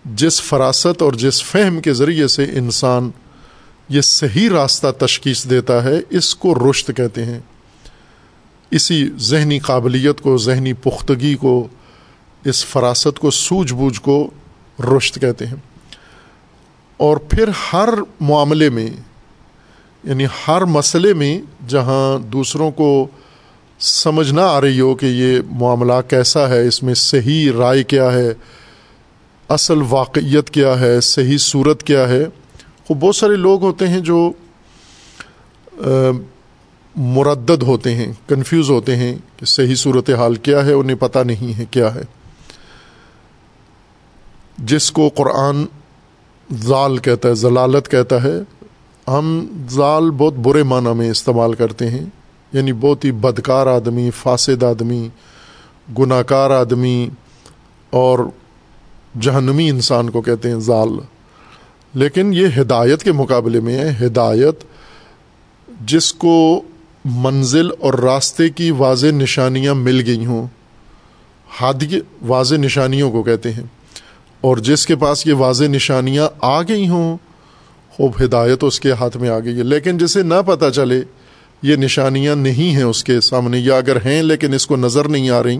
جس 0.04 0.42
فراست 0.42 1.02
اور 1.02 1.12
جس 1.12 1.44
فہم 1.44 1.80
کے 1.80 1.92
ذریعے 1.92 2.28
سے 2.28 2.44
انسان 2.44 3.10
یہ 3.88 4.00
صحیح 4.00 4.48
راستہ 4.50 4.86
تشخیص 4.98 5.50
دیتا 5.50 5.84
ہے، 5.84 5.94
اس 6.10 6.34
کو 6.34 6.54
رشت 6.54 6.90
کہتے 6.96 7.24
ہیں۔ 7.24 7.40
اسی 8.70 9.08
ذہنی 9.16 9.58
قابلیت 9.58 10.20
کو، 10.20 10.38
ذہنی 10.38 10.72
پختگی 10.72 11.34
کو، 11.34 11.68
اس 12.44 12.66
فراست 12.66 13.18
کو، 13.18 13.30
سوجھ 13.30 13.72
بوجھ 13.72 14.00
کو 14.00 14.30
رشت 14.96 15.20
کہتے 15.20 15.46
ہیں۔ 15.46 15.73
اور 16.96 17.16
پھر 17.16 17.48
ہر 17.72 17.88
معاملے 18.20 18.70
میں 18.70 18.88
یعنی 20.04 20.26
ہر 20.48 20.64
مسئلے 20.64 21.14
میں 21.14 21.38
جہاں 21.68 22.18
دوسروں 22.18 22.70
کو 22.70 23.06
سمجھ 23.78 24.32
نہ 24.32 24.40
آ 24.40 24.60
رہی 24.60 24.80
ہو 24.80 24.94
کہ 24.94 25.06
یہ 25.06 25.40
معاملہ 25.50 25.92
کیسا 26.08 26.48
ہے، 26.48 26.66
اس 26.66 26.82
میں 26.82 26.94
صحیح 26.94 27.50
رائے 27.58 27.82
کیا 27.84 28.12
ہے، 28.12 28.32
اصل 29.48 29.78
واقعیت 29.88 30.50
کیا 30.50 30.80
ہے، 30.80 31.00
صحیح 31.00 31.38
صورت 31.38 31.82
کیا 31.82 32.08
ہے۔ 32.08 32.24
وہ 32.88 32.94
بہت 32.94 33.16
سارے 33.16 33.36
لوگ 33.36 33.62
ہوتے 33.62 33.88
ہیں 33.88 34.00
جو 34.00 34.32
مردد 36.96 37.62
ہوتے 37.62 37.94
ہیں، 37.94 38.12
کنفیوز 38.26 38.70
ہوتے 38.70 38.96
ہیں 38.96 39.16
کہ 39.36 39.46
صحیح 39.46 39.74
صورت 39.74 40.10
حال 40.10 40.34
کیا 40.34 40.66
ہے، 40.66 40.72
انہیں 40.72 40.96
پتہ 40.96 41.18
نہیں 41.18 41.58
ہے 41.58 41.64
کیا 41.70 41.94
ہے۔ 41.94 42.02
جس 44.58 44.90
کو 44.92 45.08
قرآن 45.08 45.64
ضال 46.52 46.98
کہتا 46.98 47.28
ہے 47.28 47.34
ضلالت 47.34 47.90
کہتا 47.90 48.22
ہے۔ 48.22 48.34
ہم 49.08 49.46
ضال 49.70 50.10
بہت 50.10 50.34
برے 50.34 50.62
معنی 50.62 50.94
میں 50.94 51.10
استعمال 51.10 51.54
کرتے 51.54 51.90
ہیں۔ 51.90 52.06
یعنی 52.52 52.72
بہت 52.72 53.04
ہی 53.04 53.12
بدکار 53.12 53.66
آدمی، 53.66 54.10
فاسد 54.10 54.62
آدمی 54.62 55.08
گناہ 55.98 56.22
کار 56.22 56.50
آدمی 56.50 57.08
اور 57.90 58.18
جہنمی 59.20 59.70
انسان 59.70 60.10
کو 60.10 60.22
کہتے 60.22 60.50
ہیں 60.50 60.60
ضال 60.60 60.88
لیکن 61.94 62.34
یہ 62.34 62.46
ہدایت 62.60 63.02
کے 63.02 63.12
مقابلے 63.12 63.60
میں 63.60 63.78
ہے۔ 63.78 64.06
ہدایت 64.06 64.64
جس 65.86 66.14
کو 66.14 66.62
منزل 67.04 67.68
اور 67.80 67.94
راستے 67.94 68.48
کی 68.48 68.70
واضح 68.70 69.06
نشانیاں 69.06 69.74
مل 69.74 70.02
گئی 70.06 70.26
ہوں 70.26 70.46
ہادی 71.60 72.00
واضح 72.26 72.54
نشانیوں 72.54 73.10
کو 73.10 73.22
کہتے 73.22 73.52
ہیں۔ 73.52 73.64
اور 74.44 74.56
جس 74.56 74.86
کے 74.86 74.96
پاس 74.96 75.26
یہ 75.26 75.32
واضح 75.32 75.64
نشانیاں 75.64 76.28
آ 76.40 76.62
گئی 76.62 76.88
ہوں، 76.88 77.16
خوب 77.90 78.12
ہدایت 78.24 78.64
اس 78.64 78.80
کے 78.80 78.92
ہاتھ 78.92 79.16
میں 79.16 79.28
آ 79.28 79.38
گئی 79.38 79.58
ہے۔ 79.58 79.62
لیکن 79.62 79.98
جسے 79.98 80.22
نہ 80.22 80.34
پتہ 80.46 80.70
چلے، 80.70 81.02
یہ 81.62 81.76
نشانیاں 81.76 82.36
نہیں 82.36 82.76
ہیں 82.76 82.82
اس 82.82 83.04
کے 83.04 83.20
سامنے، 83.20 83.58
یا 83.58 83.76
اگر 83.76 83.96
ہیں 83.96 84.22
لیکن 84.22 84.54
اس 84.54 84.66
کو 84.66 84.76
نظر 84.76 85.08
نہیں 85.08 85.30
آ 85.30 85.42
رہی، 85.42 85.58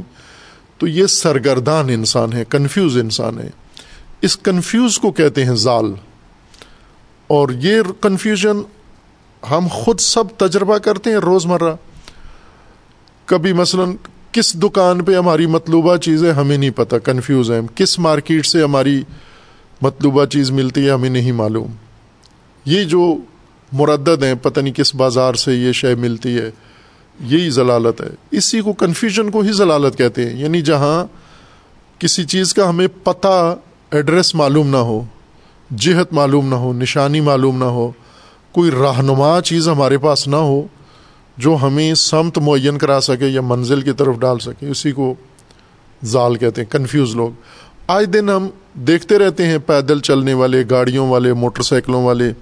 تو 0.78 0.86
یہ 0.86 1.06
سرگردان 1.06 1.88
انسان 1.88 2.32
ہے 2.32 2.44
کنفیوز 2.48 2.96
انسان 2.96 3.38
ہے 3.38 3.50
اس 4.20 4.36
کنفیوز 4.36 4.98
کو 4.98 5.12
کہتے 5.12 5.44
ہیں 5.44 5.54
زال۔ 5.54 5.94
اور 7.26 7.48
یہ 7.48 7.80
کنفیوژن 8.00 8.62
ہم 9.50 9.66
خود 9.70 10.00
سب 10.00 10.24
تجربہ 10.36 10.78
کرتے 10.78 11.10
ہیں، 11.10 11.16
روزمرہ۔ 11.16 11.74
کبھی 13.26 13.52
مثلا 13.52 13.84
کس 14.34 14.62
دکان 14.62 15.04
پہ 15.04 15.16
ہماری 15.16 15.46
مطلوبہ 15.46 15.96
چیزیں 15.96 16.32
ہمیں 16.32 16.56
نہیں 16.56 16.70
پتہ 16.70 16.96
کنفیوز 16.96 17.50
ہیں۔ 17.50 17.60
کس 17.74 17.98
مارکیٹ 17.98 18.46
سے 18.46 18.62
ہماری 18.62 19.02
مطلوبہ 19.82 20.24
چیز 20.24 20.50
ملتی 20.50 20.86
ہے 20.86 20.90
ہمیں 20.90 21.10
نہیں 21.10 21.32
معلوم۔ 21.32 21.66
یہ 22.64 22.84
جو 22.84 23.16
مردد 23.72 24.22
ہیں، 24.22 24.34
پتہ 24.42 24.60
نہیں 24.60 24.74
کس 24.74 24.94
بازار 24.94 25.34
سے 25.34 25.54
یہ 25.54 25.72
شے 25.72 25.94
ملتی 25.94 26.38
ہے، 26.38 26.50
یہی 27.20 27.50
ضلالت 27.50 28.00
ہے۔ 28.00 28.08
اسی 28.30 28.60
کو 28.60 28.72
کنفیوژن 28.72 29.30
کو 29.30 29.40
ہی 29.40 29.52
ضلالت 29.52 29.98
کہتے 29.98 30.30
ہیں۔ 30.30 30.40
یعنی 30.40 30.62
جہاں 30.62 31.04
کسی 32.00 32.24
چیز 32.24 32.54
کا 32.54 32.68
ہمیں 32.68 32.88
پتہ 33.02 33.56
ایڈریس 33.90 34.34
معلوم 34.34 34.68
نہ 34.68 34.76
ہو، 34.76 35.04
جہت 35.76 36.12
معلوم 36.12 36.48
نہ 36.48 36.54
ہو، 36.54 36.72
نشانی 36.72 37.20
معلوم 37.20 37.58
نہ 37.58 37.64
ہو، 37.64 37.92
کوئی 38.52 38.70
رہنما 38.70 39.40
چیز 39.44 39.68
ہمارے 39.68 39.98
پاس 39.98 40.28
نہ 40.28 40.36
ہو 40.36 40.62
جو 41.36 41.56
ہمیں 41.62 41.94
سمت 41.94 42.38
معین 42.38 42.78
کرا 42.78 43.00
سکے 43.00 43.26
یا 43.26 43.40
منزل 43.40 43.80
کی 43.80 43.92
طرف 43.92 44.16
ڈال 44.18 44.38
سکے، 44.38 44.66
اسی 44.66 44.92
کو 44.92 45.14
زال 46.04 46.36
کہتے 46.36 46.62
ہیں 46.62 46.70
کنفیوز 46.70 47.16
لوگ۔ 47.16 47.30
آج 47.86 48.10
دن 48.12 48.30
ہم 48.30 48.48
دیکھتے 48.74 49.18
رہتے 49.18 49.46
ہیں 49.46 49.58
پیدل 49.66 50.00
چلنے 50.00 50.34
والے، 50.34 50.64
گاڑیوں 50.70 51.10
والے، 51.10 51.32
موٹر 51.32 51.62
سائیکلوں 51.62 52.04
والے 52.04 52.32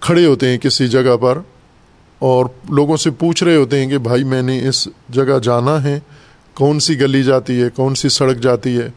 کھڑے 0.00 0.26
ہوتے 0.26 0.48
ہیں 0.48 0.58
کسی 0.58 0.88
جگہ 0.88 1.16
پر 1.16 1.38
اور 2.18 2.46
لوگوں 2.68 2.96
سے 2.96 3.10
پوچھ 3.10 3.44
رہے 3.44 3.56
ہوتے 3.56 3.80
ہیں 3.80 3.90
کہ 3.90 3.98
بھائی 3.98 4.24
میں 4.24 4.42
نے 4.42 4.68
اس 4.68 4.88
جگہ 5.08 5.38
جانا 5.42 5.82
ہے، 5.82 6.00
کون 6.54 6.80
سی 6.80 7.00
گلی 7.00 7.22
جاتی 7.22 7.62
ہے، 7.62 7.68
کون 7.74 7.94
سی 7.94 8.08
سڑک 8.08 8.36
جاتی 8.36 8.78
ہے؟ 8.78 8.88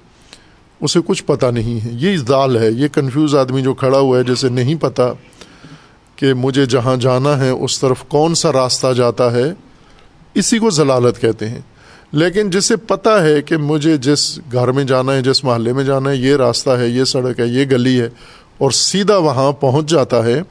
اسے 0.81 0.99
کچھ 1.05 1.23
پتہ 1.23 1.45
نہیں 1.45 1.85
ہے۔ 1.85 1.89
یہ 1.93 2.17
دال 2.17 2.57
ہے، 2.57 2.71
یہ 2.71 2.87
کنفیوز 2.87 3.35
آدمی 3.35 3.61
جو 3.61 3.73
کھڑا 3.73 3.99
ہوا 3.99 4.17
ہے 4.17 4.23
جیسے 4.23 4.49
نہیں 4.49 4.75
پتہ۔ 4.75 5.13
کہ 6.19 6.33
مجھے 6.33 6.65
جہاں 6.65 6.95
جانا 6.95 7.39
ہے 7.39 7.49
اس 7.49 7.79
طرف 7.79 8.03
کون 8.07 8.35
سا 8.35 8.51
راستہ 8.51 8.93
جاتا 8.93 9.31
ہے، 9.31 9.53
اسی 10.33 10.59
کو 10.59 10.69
ضلالت 10.69 11.21
کہتے 11.21 11.49
ہیں۔ 11.49 11.59
لیکن 12.11 12.49
جسے 12.49 12.75
پتہ 12.75 13.09
ہے 13.09 13.41
کہ 13.41 13.57
مجھے 13.57 13.97
جس 13.97 14.39
گھر 14.51 14.71
میں 14.71 14.83
جانا 14.83 15.13
ہے، 15.13 15.21
جس 15.21 15.43
محلے 15.43 15.73
میں 15.73 15.83
جانا 15.83 16.09
ہے، 16.09 16.15
یہ 16.15 16.35
راستہ 16.35 16.69
ہے، 16.69 16.87
یہ 16.87 17.03
سڑک 17.03 17.39
ہے، 17.39 17.47
یہ 17.47 17.65
گلی 17.71 18.01
ہے 18.01 18.09
اور 18.57 18.71
سیدھا 18.71 19.17
وہاں 19.17 19.51
پہنچ 19.51 19.89
جاتا 19.89 20.25
ہے، 20.25 20.41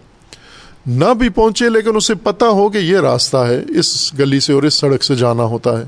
نہ 0.86 1.14
بھی 1.14 1.28
پہنچے 1.28 1.68
لیکن 1.68 1.96
اسے 1.96 2.14
پتہ 2.14 2.44
ہو 2.44 2.68
کہ 2.68 2.78
یہ 2.78 2.98
راستہ 2.98 3.36
ہے، 3.36 3.64
اس 3.68 4.14
گلی 4.18 4.40
سے 4.40 4.52
اور 4.52 4.62
اس 4.62 4.74
سڑک 4.74 5.04
سے 5.04 5.14
جانا 5.14 5.42
ہوتا 5.42 5.80
ہے۔ 5.80 5.84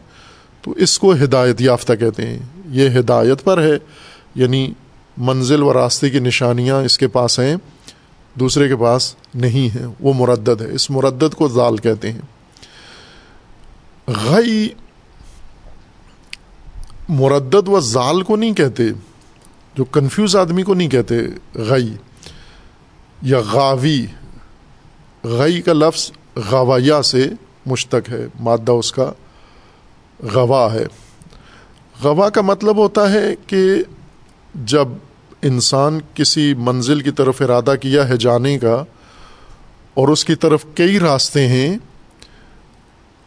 تو 0.63 0.71
اس 0.71 0.99
کو 0.99 1.13
ہدایت 1.13 1.61
یافتہ 1.61 1.93
کہتے 1.93 2.27
ہیں۔ 2.27 2.39
یہ 2.71 2.89
ہدایت 2.99 3.45
پر 3.45 3.63
ہے 3.63 3.79
یعنی 4.35 4.73
منزل 5.17 5.63
و 5.63 5.73
راستے 5.73 6.11
کی 6.11 6.19
نشانیاں 6.19 6.83
اس 6.83 6.99
کے 6.99 7.09
پاس 7.09 7.39
ہیں۔ 7.39 7.57
دوسرے 8.35 8.69
کے 8.69 8.77
پاس 8.77 9.15
نہیں 9.35 9.79
ہیں 9.79 9.87
وہ 10.01 10.13
مردد 10.13 10.61
ہے۔ 10.61 10.73
اس 10.73 10.91
مردد 10.91 11.35
کو 11.35 11.49
زال 11.49 11.77
کہتے 11.77 12.13
ہیں۔ 12.13 12.21
غی، 14.09 14.69
مردد 17.09 17.69
و 17.69 17.81
زال 17.81 18.23
کو 18.23 18.37
نہیں 18.37 18.55
کہتے، 18.55 18.83
جو 19.75 19.85
کنفیوز 19.85 20.37
آدمی 20.37 20.63
کو 20.63 20.75
نہیں 20.75 20.89
کہتے، 20.89 21.15
غی 21.55 21.97
یا 23.23 23.41
غاوی۔ 23.53 24.07
غی 25.25 25.63
کا 25.63 25.73
لفظ 25.73 26.13
غوایا 26.51 27.03
سے 27.03 27.29
مشتق 27.67 28.11
ہے، 28.11 28.27
مادہ 28.41 28.73
اس 28.73 28.93
کا 28.93 29.13
غوا 30.35 30.73
ہے۔ 30.73 30.87
غوا 32.03 32.29
کا 32.29 32.41
مطلب 32.41 32.77
ہوتا 32.77 33.13
ہے 33.13 33.35
کہ 33.47 33.75
جب 34.55 34.89
انسان 35.43 35.99
کسی 36.15 36.55
منزل 36.55 37.01
کی 37.01 37.11
طرف 37.11 37.43
ارادہ 37.43 37.75
کیا 37.81 38.09
ہے 38.09 38.17
جانے 38.17 38.59
کا، 38.59 38.85
اور 39.95 40.09
اس 40.09 40.25
کی 40.25 40.35
طرف 40.35 40.65
کئی 40.75 40.99
راستے 41.01 41.47
ہیں، 41.47 41.77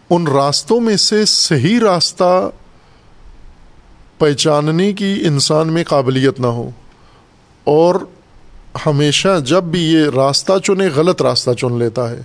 ان 0.09 0.27
راستوں 0.27 0.79
میں 0.79 0.97
سے 0.97 1.25
صحیح 1.25 1.79
راستہ 1.79 2.49
پہچاننے 4.17 4.93
کی 4.93 5.13
انسان 5.25 5.67
میں 5.67 5.83
قابلیت 5.83 6.39
نہ 6.39 6.47
ہو۔ 6.47 6.69
اور 7.63 7.95
ہمیشہ 8.85 9.39
جب 9.45 9.63
بھی 9.63 9.81
یہ 9.83 10.09
راستہ 10.15 10.53
چنے، 10.63 10.87
غلط 10.95 11.21
راستہ 11.21 11.51
چن 11.51 11.79
لیتا 11.79 12.09
ہے، 12.09 12.21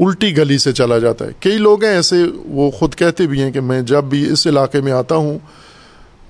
الٹی 0.00 0.36
گلی 0.36 0.58
سے 0.58 0.72
چلا 0.72 0.98
جاتا 0.98 1.24
ہے۔ 1.24 1.30
کئی 1.40 1.58
لوگ 1.58 1.84
ہیں 1.84 1.92
ایسے، 1.92 2.16
وہ 2.44 2.70
خود 2.70 2.94
کہتے 2.94 3.26
بھی 3.26 3.42
ہیں 3.42 3.52
کہ 3.52 3.60
میں 3.60 3.80
جب 3.82 4.04
بھی 4.04 4.30
اس 4.32 4.46
علاقے 4.46 4.80
میں 4.80 4.92
آتا 4.92 5.14
ہوں 5.14 5.38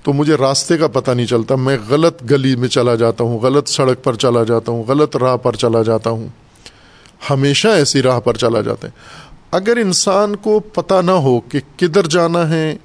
تو 0.03 0.13
مجھے 0.13 0.35
راستے 0.35 0.77
کا 0.77 0.87
پتہ 0.87 1.11
نہیں 1.11 1.25
چلتا۔ 1.25 1.55
میں 1.55 1.77
غلط 1.89 2.23
گلی 2.31 2.55
میں 2.55 2.67
چلا 2.67 2.95
جاتا 2.95 3.23
ہوں، 3.23 3.39
غلط 3.39 3.69
سڑک 3.69 4.03
پر 4.03 4.15
چلا 4.15 4.43
جاتا 4.43 4.71
ہوں، 4.71 4.83
غلط 4.83 5.17
راہ 5.17 5.37
پر 5.37 5.55
چلا 5.55 5.83
جاتا 5.83 6.09
ہوں۔ 6.09 6.27
ہمیشہ 7.29 7.67
ایسی 7.67 8.01
راہ 8.01 8.19
پر 8.19 8.33
چلا 8.33 8.61
جاتا 8.61 8.87
ہے۔ 8.87 8.91
اگر 9.51 9.77
انسان 9.77 10.35
کو 10.35 10.59
پتہ 10.59 11.01
نہ 11.05 11.11
ہو 11.11 11.39
کہ 11.39 11.59
کدھر 11.77 12.07
جانا 12.07 12.49
ہے، 12.49 12.77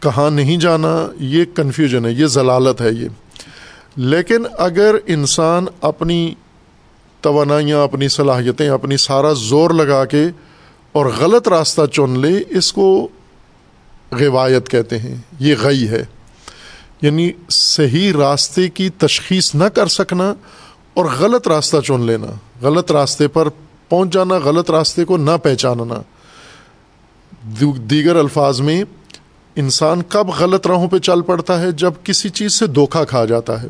کہاں 0.00 0.30
نہیں 0.30 0.56
جانا، 0.56 1.06
یہ 1.20 1.44
کنفیوژن 1.54 2.06
ہے، 2.06 2.12
یہ 2.12 2.26
ضلالت 2.26 2.80
ہے 2.80 2.90
یہ۔ 2.90 3.08
لیکن 3.96 4.46
اگر 4.58 4.94
انسان 5.06 5.64
اپنی 5.80 6.34
توانائیاں، 7.20 7.82
اپنی 7.82 8.08
صلاحیتیں، 8.08 8.68
اپنی 8.68 8.96
سارا 8.96 9.32
زور 9.32 9.70
لگا 9.70 10.04
کے 10.04 10.26
اور 10.92 11.06
غلط 11.06 11.48
راستہ 11.48 11.86
چن 11.92 12.18
لے، 12.18 12.42
اس 12.50 12.72
کو 12.72 13.08
روایت 14.20 14.68
کہتے 14.68 14.98
ہیں۔ 14.98 15.16
یہ 15.38 15.54
غی 15.62 15.88
ہے۔ 15.88 16.04
یعنی 17.04 17.32
صحیح 17.50 18.12
راستے 18.12 18.68
کی 18.68 18.90
تشخیص 18.90 19.54
نہ 19.54 19.64
کر 19.64 19.86
سکنا 19.86 20.34
اور 20.94 21.04
غلط 21.18 21.48
راستہ 21.48 21.76
چن 21.80 22.00
لینا۔ 22.00 22.26
غلط 22.62 22.92
راستے 22.92 23.28
پر 23.28 23.48
پہنچ 23.88 24.12
جانا، 24.12 24.34
غلط 24.34 24.70
راستے 24.70 25.04
کو 25.04 25.16
نہ 25.16 25.30
پہچاننا۔ 25.42 26.02
دیگر 27.90 28.16
الفاظ 28.16 28.60
میں، 28.60 28.84
انسان 29.56 30.02
کب 30.08 30.26
غلط 30.38 30.66
راہوں 30.66 30.88
پہ 30.88 30.98
چل 30.98 31.20
پڑتا 31.20 31.60
ہے؟ 31.60 31.72
جب 31.72 31.92
کسی 32.04 32.28
چیز 32.28 32.52
سے 32.52 32.66
دھوکہ 32.66 33.04
کھا 33.04 33.24
جاتا 33.24 33.62
ہے۔ 33.62 33.68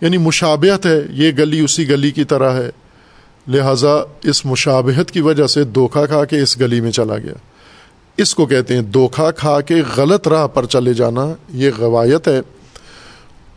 یعنی 0.00 0.18
مشابہت 0.18 0.86
ہے، 0.86 1.00
یہ 1.10 1.32
گلی 1.38 1.60
اسی 1.60 1.88
گلی 1.88 2.10
کی 2.10 2.24
طرح 2.24 2.50
ہے۔ 2.50 2.70
لہٰذا 3.48 3.94
اس 4.22 4.46
مشابہت 4.46 5.10
کی 5.10 5.20
وجہ 5.20 5.46
سے 5.46 5.64
دھوکہ 5.64 6.06
کھا 6.06 6.24
کے 6.24 6.40
اس 6.40 6.60
گلی 6.60 6.80
میں 6.80 6.90
چلا 6.90 7.16
گیا۔ 7.16 7.51
اس 8.16 8.34
کو 8.34 8.46
کہتے 8.46 8.74
ہیں 8.74 8.82
دھوکھا 8.82 9.30
کھا 9.30 9.60
کے 9.60 9.74
غلط 9.96 10.28
راہ 10.28 10.46
پر 10.46 10.66
چلے 10.66 10.94
جانا، 10.94 11.26
یہ 11.48 11.70
روایت 11.78 12.28
ہے۔ 12.28 12.40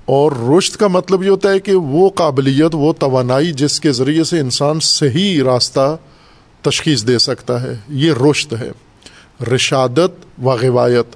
اور 0.05 0.31
رشت 0.31 0.77
کا 0.77 0.87
مطلب 0.87 1.23
یہ 1.23 1.29
ہوتا 1.29 1.51
ہے 1.51 1.59
کہ 1.59 1.75
وہ 1.75 2.09
قابلیت، 2.09 2.71
وہ 2.73 2.93
توانائی 2.99 3.51
جس 3.51 3.79
کے 3.79 3.91
ذریعے 3.91 4.23
سے 4.23 4.39
انسان 4.39 4.79
صحیح 4.79 5.43
راستہ 5.43 5.97
تشخیص 6.61 7.07
دے 7.07 7.17
سکتا 7.17 7.61
ہے، 7.61 7.75
یہ 7.89 8.13
رشت 8.13 8.53
ہے۔ 8.53 8.71
رشادت 9.55 10.43
و 10.43 10.57
روایت 10.57 11.15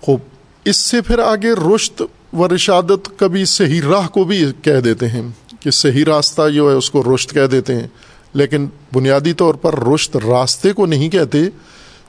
خوب، 0.00 0.20
اس 0.64 0.76
سے 0.76 1.00
پھر 1.00 1.18
آگے 1.18 1.74
رشت 1.74 2.02
و 2.32 2.54
رشادت 2.54 3.08
کبھی 3.16 3.44
صحیح 3.44 3.80
راہ 3.90 4.08
کو 4.08 4.24
بھی 4.24 4.46
کہہ 4.62 4.80
دیتے 4.80 5.08
ہیں 5.08 5.22
کہ 5.60 5.70
صحیح 5.70 6.04
راستہ 6.04 6.48
جو 6.48 6.70
ہے 6.70 6.74
اس 6.74 6.90
کو 6.90 7.14
رشت 7.14 7.30
کہہ 7.30 7.46
دیتے 7.46 7.74
ہیں۔ 7.74 7.88
لیکن 8.32 8.66
بنیادی 8.92 9.32
طور 9.32 9.54
پر 9.54 9.88
رشت 9.88 10.16
راستے 10.16 10.72
کو 10.72 10.86
نہیں 10.86 11.08
کہتے، 11.08 11.38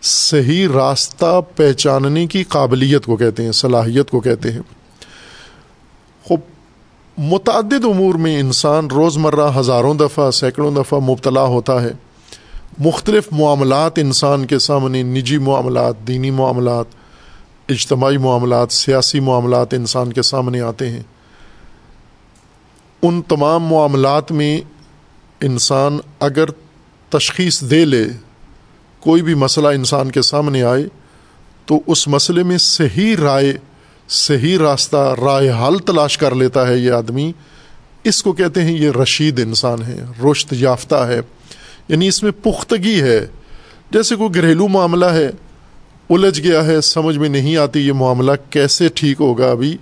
صحیح 0.01 0.67
راستہ 0.73 1.41
پہچاننے 1.55 2.27
کی 2.27 2.43
قابلیت 2.43 3.05
کو 3.05 3.17
کہتے 3.17 3.43
ہیں، 3.43 3.51
صلاحیت 3.51 4.11
کو 4.11 4.19
کہتے 4.19 4.51
ہیں۔ 4.51 4.59
خوب، 6.23 6.39
متعدد 7.17 7.85
امور 7.85 8.15
میں 8.15 8.39
انسان 8.39 8.85
روز 8.85 9.17
مرہ 9.17 9.59
ہزاروں 9.59 9.93
دفعہ، 9.93 10.31
سینکڑوں 10.31 10.71
دفعہ 10.71 10.99
مبتلا 10.99 11.43
ہوتا 11.43 11.81
ہے۔ 11.81 11.91
مختلف 12.79 13.27
معاملات 13.31 13.99
انسان 13.99 14.45
کے 14.45 14.59
سامنے، 14.59 15.03
نجی 15.03 15.37
معاملات، 15.37 16.07
دینی 16.07 16.31
معاملات، 16.31 16.85
اجتماعی 17.69 18.17
معاملات، 18.17 18.71
سیاسی 18.71 19.19
معاملات 19.19 19.73
انسان 19.73 20.13
کے 20.13 20.21
سامنے 20.21 20.61
آتے 20.61 20.89
ہیں۔ 20.89 21.03
ان 23.01 23.21
تمام 23.21 23.63
معاملات 23.63 24.31
میں 24.31 24.61
انسان 25.41 25.97
اگر 26.19 26.45
تشخیص 27.09 27.61
دے 27.61 27.85
لے 27.85 28.05
کوئی 28.99 29.21
بھی 29.21 29.33
مسئلہ 29.33 29.67
انسان 29.67 30.11
کے 30.11 30.21
سامنے 30.21 30.63
آئے، 30.63 30.83
تو 31.65 31.79
اس 31.87 32.07
مسئلے 32.07 32.43
میں 32.43 32.57
صحیح 32.57 33.15
رائے، 33.15 33.53
صحیح 34.09 34.57
راستہ، 34.57 35.15
رائے 35.21 35.49
حل 35.49 35.77
تلاش 35.77 36.17
کر 36.17 36.35
لیتا 36.35 36.67
ہے 36.67 36.77
یہ 36.77 36.91
آدمی۔ 36.91 37.31
اس 38.03 38.23
کو 38.23 38.33
کہتے 38.33 38.61
ہیں 38.61 38.77
یہ 38.77 38.91
رشید 38.91 39.39
انسان 39.39 39.81
ہے 39.81 40.03
رشت 40.31 40.53
یافتہ 40.57 40.95
ہے۔ 40.95 41.21
یعنی 41.87 42.07
اس 42.07 42.23
میں 42.23 42.31
پختگی 42.31 43.01
ہے۔ 43.01 43.27
جیسے 43.91 44.15
کوئی 44.15 44.35
گھریلو 44.35 44.67
معاملہ 44.67 45.05
ہے، 45.05 45.29
الجھ 46.09 46.41
گیا 46.41 46.65
ہے، 46.65 46.81
سمجھ 46.81 47.17
میں 47.17 47.29
نہیں 47.29 47.57
آتی 47.57 47.79
یہ 47.79 47.93
معاملہ 47.93 48.31
کیسے 48.49 48.87
ٹھیک 48.93 49.21
ہوگا 49.21 49.51
ابھی۔ 49.51 49.77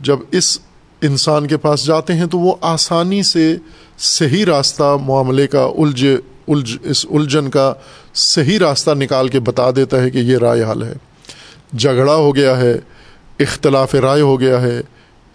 جب 0.00 0.16
اس 0.30 0.58
انسان 1.02 1.46
کے 1.46 1.56
پاس 1.56 1.86
جاتے 1.86 2.12
ہیں 2.12 2.26
تو 2.26 2.38
وہ 2.38 2.54
آسانی 2.60 3.22
سے 3.22 3.56
صحیح 4.00 4.44
راستہ 4.44 4.96
معاملے 5.02 5.46
کا 5.46 5.64
الجھ 5.64 6.06
الجھ، 6.48 6.78
اس 6.82 7.06
الجھن 7.10 7.50
کا 7.50 7.74
صحیح 8.14 8.58
راستہ 8.58 8.90
نکال 8.90 9.28
کے 9.28 9.40
بتا 9.40 9.70
دیتا 9.76 10.02
ہے 10.02 10.10
کہ 10.10 10.18
یہ 10.18 10.38
رائے 10.38 10.64
حل 10.64 10.82
ہے۔ 10.82 10.92
جھگڑا 11.78 12.14
ہو 12.14 12.36
گیا 12.36 12.60
ہے، 12.60 12.78
اختلاف 13.38 13.94
رائے 13.94 14.20
ہو 14.20 14.40
گیا 14.40 14.62
ہے، 14.62 14.80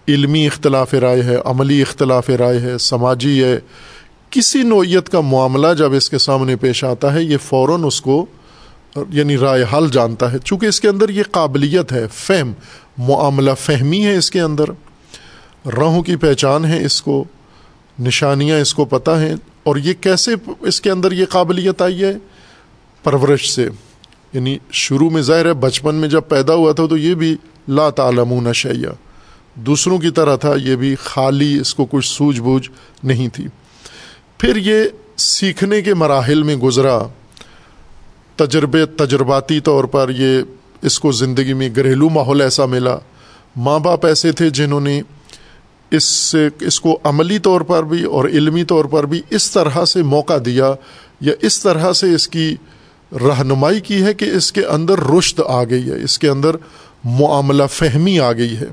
علمی 0.08 0.46
اختلاف 0.46 0.94
رائے 0.94 1.22
ہے، 1.22 1.36
عملی 1.44 1.82
اختلاف 1.82 2.30
رائے 2.30 2.60
ہے، 2.60 2.78
سماجی 2.78 3.44
ہے۔ 3.44 3.58
کسی 4.30 4.62
نوعیت 4.62 5.08
کا 5.08 5.20
معاملہ 5.20 5.66
جب 5.78 5.92
اس 5.92 6.10
کے 6.10 6.18
سامنے 6.18 6.56
پیش 6.56 6.84
آتا 6.84 7.14
ہے، 7.14 7.22
یہ 7.22 7.36
فوراً 7.36 7.84
اس 7.84 8.00
کو 8.00 8.26
یعنی 9.10 9.36
رائے 9.36 9.64
حل 9.72 9.88
جانتا 9.92 10.32
ہے۔ 10.32 10.38
چونکہ 10.44 10.66
اس 10.66 10.80
کے 10.80 10.88
اندر 10.88 11.08
یہ 11.08 11.22
قابلیت 11.30 11.92
ہے، 11.92 12.06
فہم، 12.14 12.52
معاملہ 12.98 13.50
فہمی 13.60 14.06
ہے 14.06 14.16
اس 14.16 14.30
کے 14.30 14.40
اندر۔ 14.40 14.64
راہوں 15.76 16.02
کی 16.02 16.16
پہچان 16.16 16.64
ہے 16.64 16.84
اس 16.84 17.02
کو۔ 17.02 17.24
نشانیاں 17.98 18.58
اس 18.58 18.74
کو 18.74 18.84
پتہ 18.84 19.10
ہیں 19.10 19.34
اور 19.62 19.76
یہ 19.76 19.92
کیسے 20.00 20.30
اس 20.60 20.80
کے 20.80 20.90
اندر 20.90 21.12
یہ 21.12 21.24
قابلیت 21.24 21.82
آئی 21.82 22.04
ہے؟ 22.04 22.12
پرورش 23.02 23.50
سے۔ 23.50 23.68
یعنی 24.32 24.58
شروع 24.72 25.10
میں 25.10 25.22
ظاہر 25.22 25.46
ہے 25.46 25.52
بچپن 25.52 25.94
میں 25.94 26.08
جب 26.08 26.20
پیدا 26.28 26.54
ہوا 26.54 26.72
تھا 26.72 26.86
تو 26.86 26.96
یہ 26.96 27.14
بھی 27.14 27.36
لا 27.68 27.90
تعلمون 27.90 28.52
شیا 28.52 28.90
دوسروں 29.54 29.98
کی 29.98 30.10
طرح 30.10 30.36
تھا، 30.36 30.54
یہ 30.62 30.76
بھی 30.76 30.94
خالی، 30.94 31.58
اس 31.60 31.74
کو 31.74 31.86
کچھ 31.90 32.06
سوجھ 32.06 32.40
بوجھ 32.40 32.70
نہیں 33.04 33.28
تھی۔ 33.28 33.46
پھر 34.38 34.56
یہ 34.56 34.84
سیکھنے 35.16 35.82
کے 35.82 35.94
مراحل 35.94 36.42
میں 36.42 36.56
گزرا۔ 36.56 37.02
تجربے 38.36 38.86
تجرباتی 38.86 39.60
طور 39.60 39.84
پر 39.84 40.10
یہ 40.16 40.42
اس 40.82 41.00
کو 41.00 41.12
زندگی 41.12 41.52
میں 41.52 41.68
گھریلو 41.76 42.08
ماحول 42.08 42.40
ایسا 42.40 42.66
ملا۔ 42.66 42.98
ماں 43.56 43.78
باپ 43.78 44.06
ایسے 44.06 44.32
تھے 44.32 44.50
جنہوں 44.50 44.80
نے 44.80 45.02
اس 45.90 46.04
سے 46.04 46.48
اس 46.60 46.80
کو 46.80 46.98
عملی 47.04 47.38
طور 47.38 47.60
پر 47.60 47.82
بھی 47.82 48.04
اور 48.04 48.24
علمی 48.24 48.64
طور 48.64 48.84
پر 48.84 49.06
بھی 49.06 49.22
اس 49.30 49.50
طرح 49.50 49.84
سے 49.84 50.02
موقع 50.02 50.32
دیا 50.44 50.74
یا 51.20 51.32
اس 51.42 51.62
طرح 51.62 51.92
سے 51.92 52.14
اس 52.14 52.28
کی 52.28 52.56
رہنمائی 53.12 53.80
کی 53.80 54.02
ہے 54.02 54.14
کہ 54.14 54.24
اس 54.24 54.52
کے 54.52 54.64
اندر 54.64 54.98
رشت 54.98 55.40
آ 55.46 55.64
گئی 55.64 55.90
ہے، 55.90 56.02
اس 56.02 56.18
کے 56.18 56.28
اندر 56.28 56.56
معاملہ 57.04 57.62
فہمی 57.70 58.20
آ 58.20 58.32
گئی 58.32 58.56
ہے۔ 58.56 58.66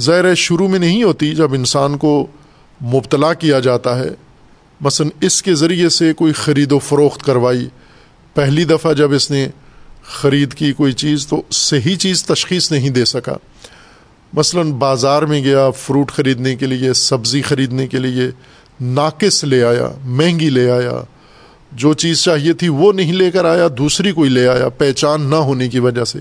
ظاہر 0.00 0.34
شروع 0.34 0.68
میں 0.68 0.78
نہیں 0.78 1.02
ہوتی 1.02 1.34
جب 1.34 1.54
انسان 1.54 1.96
کو 1.96 2.26
مبتلا 2.82 3.34
کیا 3.34 3.60
جاتا 3.60 3.98
ہے۔ 3.98 4.08
مثلاً 4.80 5.10
اس 5.20 5.42
کے 5.42 5.54
ذریعے 5.54 5.88
سے 5.88 6.12
کوئی 6.12 6.32
خرید 6.32 6.72
و 6.72 6.78
فروخت 6.78 7.22
کروائی۔ 7.22 7.68
پہلی 8.34 8.64
دفعہ 8.64 8.92
جب 8.92 9.12
اس 9.12 9.30
نے 9.30 9.48
خرید 10.02 10.54
کی 10.54 10.72
کوئی 10.72 10.92
چیز 10.92 11.26
تو 11.26 11.42
صحیح 11.50 11.96
چیز 11.96 12.24
تشخیص 12.24 12.72
نہیں 12.72 12.90
دے 12.90 13.04
سکا۔ 13.04 13.34
مثلاً 14.32 14.70
بازار 14.72 15.22
میں 15.22 15.44
گیا، 15.44 15.70
فروٹ 15.70 16.10
خریدنے 16.10 16.56
کے 16.56 16.66
لیے، 16.66 16.92
سبزی 16.92 17.42
خریدنے 17.42 17.86
کے 17.86 17.98
لیے، 17.98 18.30
ناقص 18.80 19.44
لے 19.44 19.64
آیا، 19.64 19.88
مہنگی 20.04 20.50
لے 20.50 20.70
آیا، 20.70 21.02
جو 21.72 21.94
چیز 21.94 22.22
چاہیے 22.22 22.52
تھی 22.52 22.68
وہ 22.68 22.92
نہیں 22.92 23.12
لے 23.12 23.30
کر 23.30 23.44
آیا، 23.44 23.68
دوسری 23.78 24.12
کوئی 24.12 24.30
لے 24.30 24.48
آیا، 24.48 24.68
پہچان 24.68 25.22
نہ 25.22 25.34
ہونے 25.34 25.68
کی 25.68 25.78
وجہ 25.78 26.04
سے۔ 26.04 26.18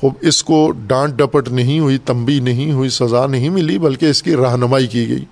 خوب، 0.00 0.14
اس 0.20 0.44
کو 0.44 0.72
ڈانٹ 0.86 1.14
ڈپٹ 1.14 1.48
نہیں 1.48 1.80
ہوئی 1.80 1.98
تمبی 1.98 2.40
نہیں 2.40 2.72
ہوئی، 2.72 2.88
سزا 2.88 3.26
نہیں 3.26 3.48
ملی، 3.48 3.78
بلکہ 3.78 4.06
اس 4.06 4.22
کی 4.22 4.36
رہنمائی 4.36 4.86
کی 4.86 5.08
گئی 5.08 5.24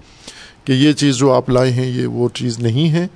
کہ 0.65 0.73
یہ 0.73 0.93
چیز 0.93 1.17
جو 1.17 1.33
آپ 1.33 1.51
لائے 1.51 1.71
ہیں، 1.71 1.87
یہ 1.87 2.07
وہ 2.07 2.29
چیز 2.35 2.59
نہیں 2.59 2.91
ہے۔ 2.91 3.07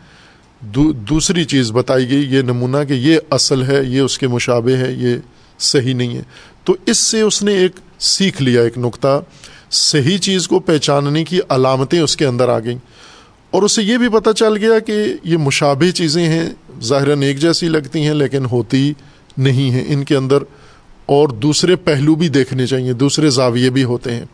دو، 0.60 0.92
دوسری 0.92 1.44
چیز 1.44 1.72
بتائی 1.72 2.10
گئی، 2.10 2.34
یہ 2.34 2.42
نمونہ 2.42 2.76
کہ 2.88 2.92
یہ 2.92 3.18
اصل 3.30 3.62
ہے، 3.62 3.84
یہ 3.84 4.00
اس 4.00 4.18
کے 4.18 4.28
مشابے 4.28 4.76
ہے، 4.76 4.92
یہ 4.92 5.16
صحیح 5.58 5.94
نہیں 5.94 6.16
ہے۔ 6.16 6.22
تو 6.64 6.76
اس 6.86 6.98
سے 6.98 7.20
اس 7.20 7.42
نے 7.42 7.52
ایک 7.52 7.72
سیکھ 7.99 8.42
لیا 8.42 8.62
ایک 8.62 8.78
نقطہ، 8.78 9.22
صحیح 9.70 10.18
چیز 10.18 10.49
کو 10.49 10.59
پہچاننے 10.59 11.24
کی 11.24 11.40
علامتیں 11.49 12.01
اس 12.01 12.16
کے 12.16 12.26
اندر 12.26 12.49
آ 12.49 12.59
گئیں۔ 12.59 12.78
اور 13.51 13.62
اسے 13.62 13.82
یہ 13.82 13.96
بھی 13.96 14.09
پتہ 14.09 14.30
چل 14.30 14.57
گیا 14.57 14.78
کہ 14.78 15.05
یہ 15.24 15.36
مشابہ 15.36 15.90
چیزیں 15.90 16.28
ہیں، 16.28 16.51
ظاہراً 16.82 17.22
ایک 17.22 17.38
جیسی 17.38 17.68
لگتی 17.68 18.01
ہیں 18.01 18.14
لیکن 18.14 18.44
ہوتی 18.44 18.92
نہیں 19.36 19.70
ہیں۔ 19.70 19.84
ان 19.88 20.05
کے 20.05 20.16
اندر 20.16 20.38
اور 21.07 21.28
دوسرے 21.28 21.76
پہلو 21.76 22.14
بھی 22.14 22.28
دیکھنے 22.28 22.66
چاہیے، 22.66 22.92
دوسرے 22.92 23.30
زاویے 23.30 23.70
بھی 23.70 23.84
ہوتے 23.84 24.14
ہیں۔ 24.14 24.24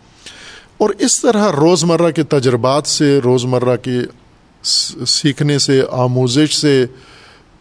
اور 0.79 0.91
اس 0.99 1.21
طرح 1.21 1.53
روز 1.53 1.85
مرہ 1.85 2.11
کے 2.11 2.23
تجربات 2.23 2.87
سے 2.87 3.19
روز 3.25 3.45
مرہ 3.45 3.77
کے 3.77 3.99
سیکھنے 5.07 5.59
سے، 5.59 5.83
آموزش 5.91 6.57
سے، 6.57 6.87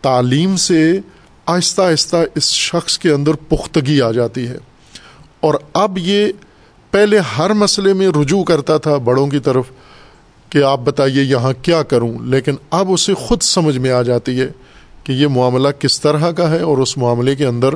تعلیم 0.01 0.55
سے 0.55 0.99
آہستہ 1.45 1.81
آہستہ 1.81 2.15
اس 2.35 2.49
شخص 2.49 2.97
کے 2.97 3.09
اندر 3.09 3.33
پختگی 3.33 4.01
آ 4.01 4.11
جاتی 4.11 4.47
ہے۔ 4.47 4.57
اور 5.43 5.53
اب 5.73 5.97
یہ 5.97 6.27
پہلے 6.91 7.19
ہر 7.37 7.53
مسئلے 7.53 7.93
میں 7.93 8.07
رجوع 8.07 8.43
کرتا 8.43 8.77
تھا 8.77 8.97
بڑوں 8.97 9.27
کی 9.27 9.39
طرف 9.39 9.65
کہ 10.49 10.63
آپ 10.63 10.79
بتائیے 10.79 11.23
یہاں 11.23 11.53
کیا 11.61 11.83
کروں، 11.83 12.13
لیکن 12.25 12.55
اب 12.69 12.91
اسے 12.91 13.13
خود 13.13 13.41
سمجھ 13.41 13.77
میں 13.77 13.91
آ 13.91 14.01
جاتی 14.01 14.39
ہے 14.41 14.47
کہ 15.03 15.11
یہ 15.11 15.27
معاملہ 15.27 15.69
کس 15.79 16.01
طرح 16.01 16.31
کا 16.31 16.49
ہے 16.51 16.61
اور 16.61 16.77
اس 16.77 16.97
معاملے 16.97 17.35
کے 17.35 17.45
اندر 17.45 17.75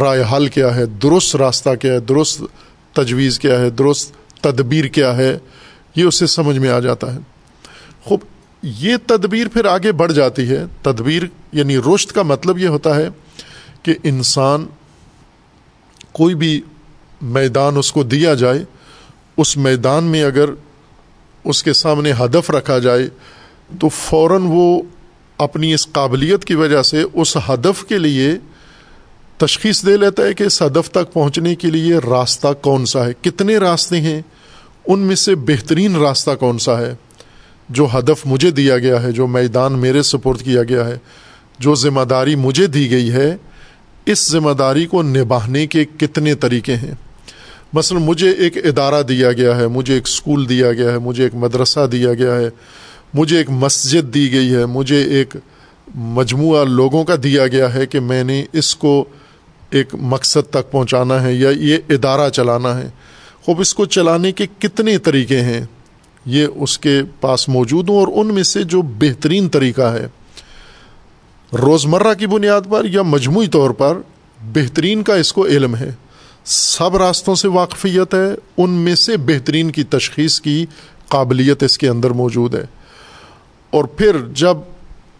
رائے 0.00 0.24
حل 0.32 0.46
کیا 0.46 0.74
ہے، 0.76 0.86
درست 0.86 1.36
راستہ 1.36 1.74
کیا 1.80 1.92
ہے، 1.92 2.00
درست 2.00 2.42
تجویز 2.92 3.38
کیا 3.38 3.60
ہے، 3.60 3.70
درست 3.70 4.14
تدبیر 4.40 4.84
کیا 4.84 5.16
ہے، 5.16 5.38
یہ 5.96 6.04
اسے 6.04 6.26
سمجھ 6.26 6.58
میں 6.58 6.70
آ 6.70 6.80
جاتا 6.80 7.14
ہے۔ 7.14 7.18
خوب، 8.04 8.20
یہ 8.62 8.96
تدبیر 9.06 9.48
پھر 9.48 9.64
آگے 9.64 9.92
بڑھ 9.92 10.12
جاتی 10.12 10.48
ہے۔ 10.50 10.64
تدبیر 10.82 11.22
یعنی 11.52 11.78
رشت 11.78 12.12
کا 12.12 12.22
مطلب 12.22 12.58
یہ 12.58 12.68
ہوتا 12.68 12.96
ہے 12.96 13.08
کہ 13.82 13.94
انسان 14.02 14.66
کوئی 16.16 16.34
بھی 16.34 16.60
میدان 17.22 17.76
اس 17.76 17.92
کو 17.92 18.02
دیا 18.02 18.34
جائے، 18.34 18.64
اس 19.36 19.56
میدان 19.56 20.04
میں 20.04 20.24
اگر 20.24 20.50
اس 21.44 21.62
کے 21.62 21.72
سامنے 21.72 22.12
ہدف 22.12 22.50
رکھا 22.50 22.78
جائے، 22.78 23.08
تو 23.80 23.88
فوراً 23.88 24.42
وہ 24.44 24.82
اپنی 25.38 25.74
اس 25.74 25.88
قابلیت 25.92 26.44
کی 26.44 26.54
وجہ 26.54 26.82
سے 26.82 27.02
اس 27.12 27.36
ہدف 27.36 27.84
کے 27.84 27.98
لیے 27.98 28.34
تشخیص 29.36 29.86
دے 29.86 29.96
لیتا 29.96 30.22
ہے 30.22 30.34
کہ 30.34 30.44
اس 30.44 30.62
ہدف 30.62 30.90
تک 30.90 31.12
پہنچنے 31.12 31.54
کے 31.54 31.70
لیے 31.70 31.98
راستہ 31.98 32.48
کون 32.60 32.86
سا 32.86 33.06
ہے۔ 33.06 33.12
کتنے 33.22 33.56
راستے 33.56 34.00
ہیں؟ 34.00 34.22
ان 34.86 34.98
میں 34.98 35.16
سے 35.16 35.34
بہترین 35.34 35.96
راستہ 35.96 36.30
کون 36.40 36.58
سا 36.58 36.80
ہے؟ 36.80 36.94
جو 37.68 37.86
ہدف 37.98 38.26
مجھے 38.26 38.50
دیا 38.50 38.78
گیا 38.78 39.02
ہے، 39.02 39.12
جو 39.12 39.26
میدان 39.26 39.72
میرے 39.72 40.02
سپرد 40.02 40.42
کیا 40.42 40.62
گیا 40.62 40.88
ہے، 40.88 40.98
جو 41.58 41.74
ذمہ 41.74 42.00
داری 42.00 42.34
مجھے 42.34 42.66
دی 42.66 42.90
گئی 42.90 43.12
ہے 43.12 43.36
اس 44.06 44.30
ذمہ 44.30 44.50
داری 44.50 44.86
کو 44.86 45.02
نبھانے 45.02 45.66
کے 45.66 45.84
کتنے 45.84 46.34
طریقے 46.34 46.76
ہیں؟ 46.76 46.94
مثلا 47.72 47.98
مجھے 47.98 48.30
ایک 48.30 48.66
ادارہ 48.66 49.02
دیا 49.02 49.32
گیا 49.32 49.56
ہے، 49.56 49.66
مجھے 49.66 49.94
ایک 49.94 50.02
اسکول 50.06 50.48
دیا 50.48 50.72
گیا 50.72 50.92
ہے، 50.92 50.98
مجھے 50.98 51.22
ایک 51.22 51.34
مدرسہ 51.34 51.86
دیا 51.92 52.14
گیا 52.14 52.34
ہے، 52.34 52.48
مجھے 53.14 53.38
ایک 53.38 53.50
مسجد 53.50 54.14
دی 54.14 54.32
گئی 54.32 54.54
ہے، 54.54 54.66
مجھے 54.66 55.02
ایک 55.02 55.36
مجموعہ 55.94 56.64
لوگوں 56.64 57.04
کا 57.04 57.14
دیا 57.22 57.46
گیا 57.46 57.74
ہے 57.74 57.86
کہ 57.86 58.00
میں 58.00 58.24
نے 58.24 58.44
اس 58.52 58.76
کو 58.76 59.04
ایک 59.70 59.94
مقصد 59.94 60.50
تک 60.50 60.70
پہنچانا 60.70 61.22
ہے 61.22 61.34
یا 61.34 61.50
یہ 61.50 61.76
ادارہ 61.88 62.30
چلانا 62.30 62.78
ہے۔ 62.78 62.88
خوب، 63.42 63.60
اس 63.60 63.74
کو 63.74 63.86
چلانے 63.86 64.32
کے 64.32 64.46
کتنے 64.58 64.98
طریقے 64.98 65.40
ہیں؟ 65.40 65.64
یہ 66.26 66.46
اس 66.54 66.78
کے 66.78 67.00
پاس 67.20 67.48
موجود 67.48 67.88
ہوں 67.88 67.96
اور 67.96 68.08
ان 68.14 68.34
میں 68.34 68.42
سے 68.42 68.62
جو 68.62 68.82
بہترین 68.82 69.48
طریقہ 69.48 69.82
ہے۔ 69.82 70.06
روزمرہ 71.52 72.14
کی 72.14 72.26
بنیاد 72.26 72.60
پر 72.70 72.84
یا 72.84 73.02
مجموعی 73.02 73.46
طور 73.46 73.70
پر 73.70 73.98
بہترین 74.52 75.02
کا 75.02 75.14
اس 75.14 75.32
کو 75.32 75.46
علم 75.46 75.76
ہے۔ 75.76 75.92
سب 76.44 76.96
راستوں 76.96 77.34
سے 77.34 77.48
واقفیت 77.48 78.14
ہے، 78.14 78.34
ان 78.56 78.70
میں 78.70 78.94
سے 78.94 79.16
بہترین 79.16 79.70
کی 79.70 79.84
تشخیص 79.84 80.40
کی 80.40 80.66
قابلیت 81.08 81.62
اس 81.62 81.78
کے 81.78 81.88
اندر 81.88 82.10
موجود 82.10 82.54
ہے۔ 82.54 82.64
اور 83.70 83.84
پھر 83.84 84.16
جب 84.32 84.56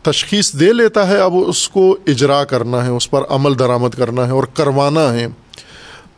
تشخیص 0.03 0.53
دے 0.53 0.72
لیتا 0.72 1.09
ہے، 1.09 1.18
اب 1.18 1.35
اس 1.47 1.68
کو 1.68 1.97
اجرا 2.07 2.45
کرنا 2.45 2.85
ہے، 2.85 2.91
اس 2.91 3.11
پر 3.11 3.22
عمل 3.29 3.59
درآمد 3.59 3.89
کرنا 3.89 4.27
ہے 4.27 4.31
اور 4.31 4.45
کروانا 4.45 5.12
ہے۔ 5.12 5.27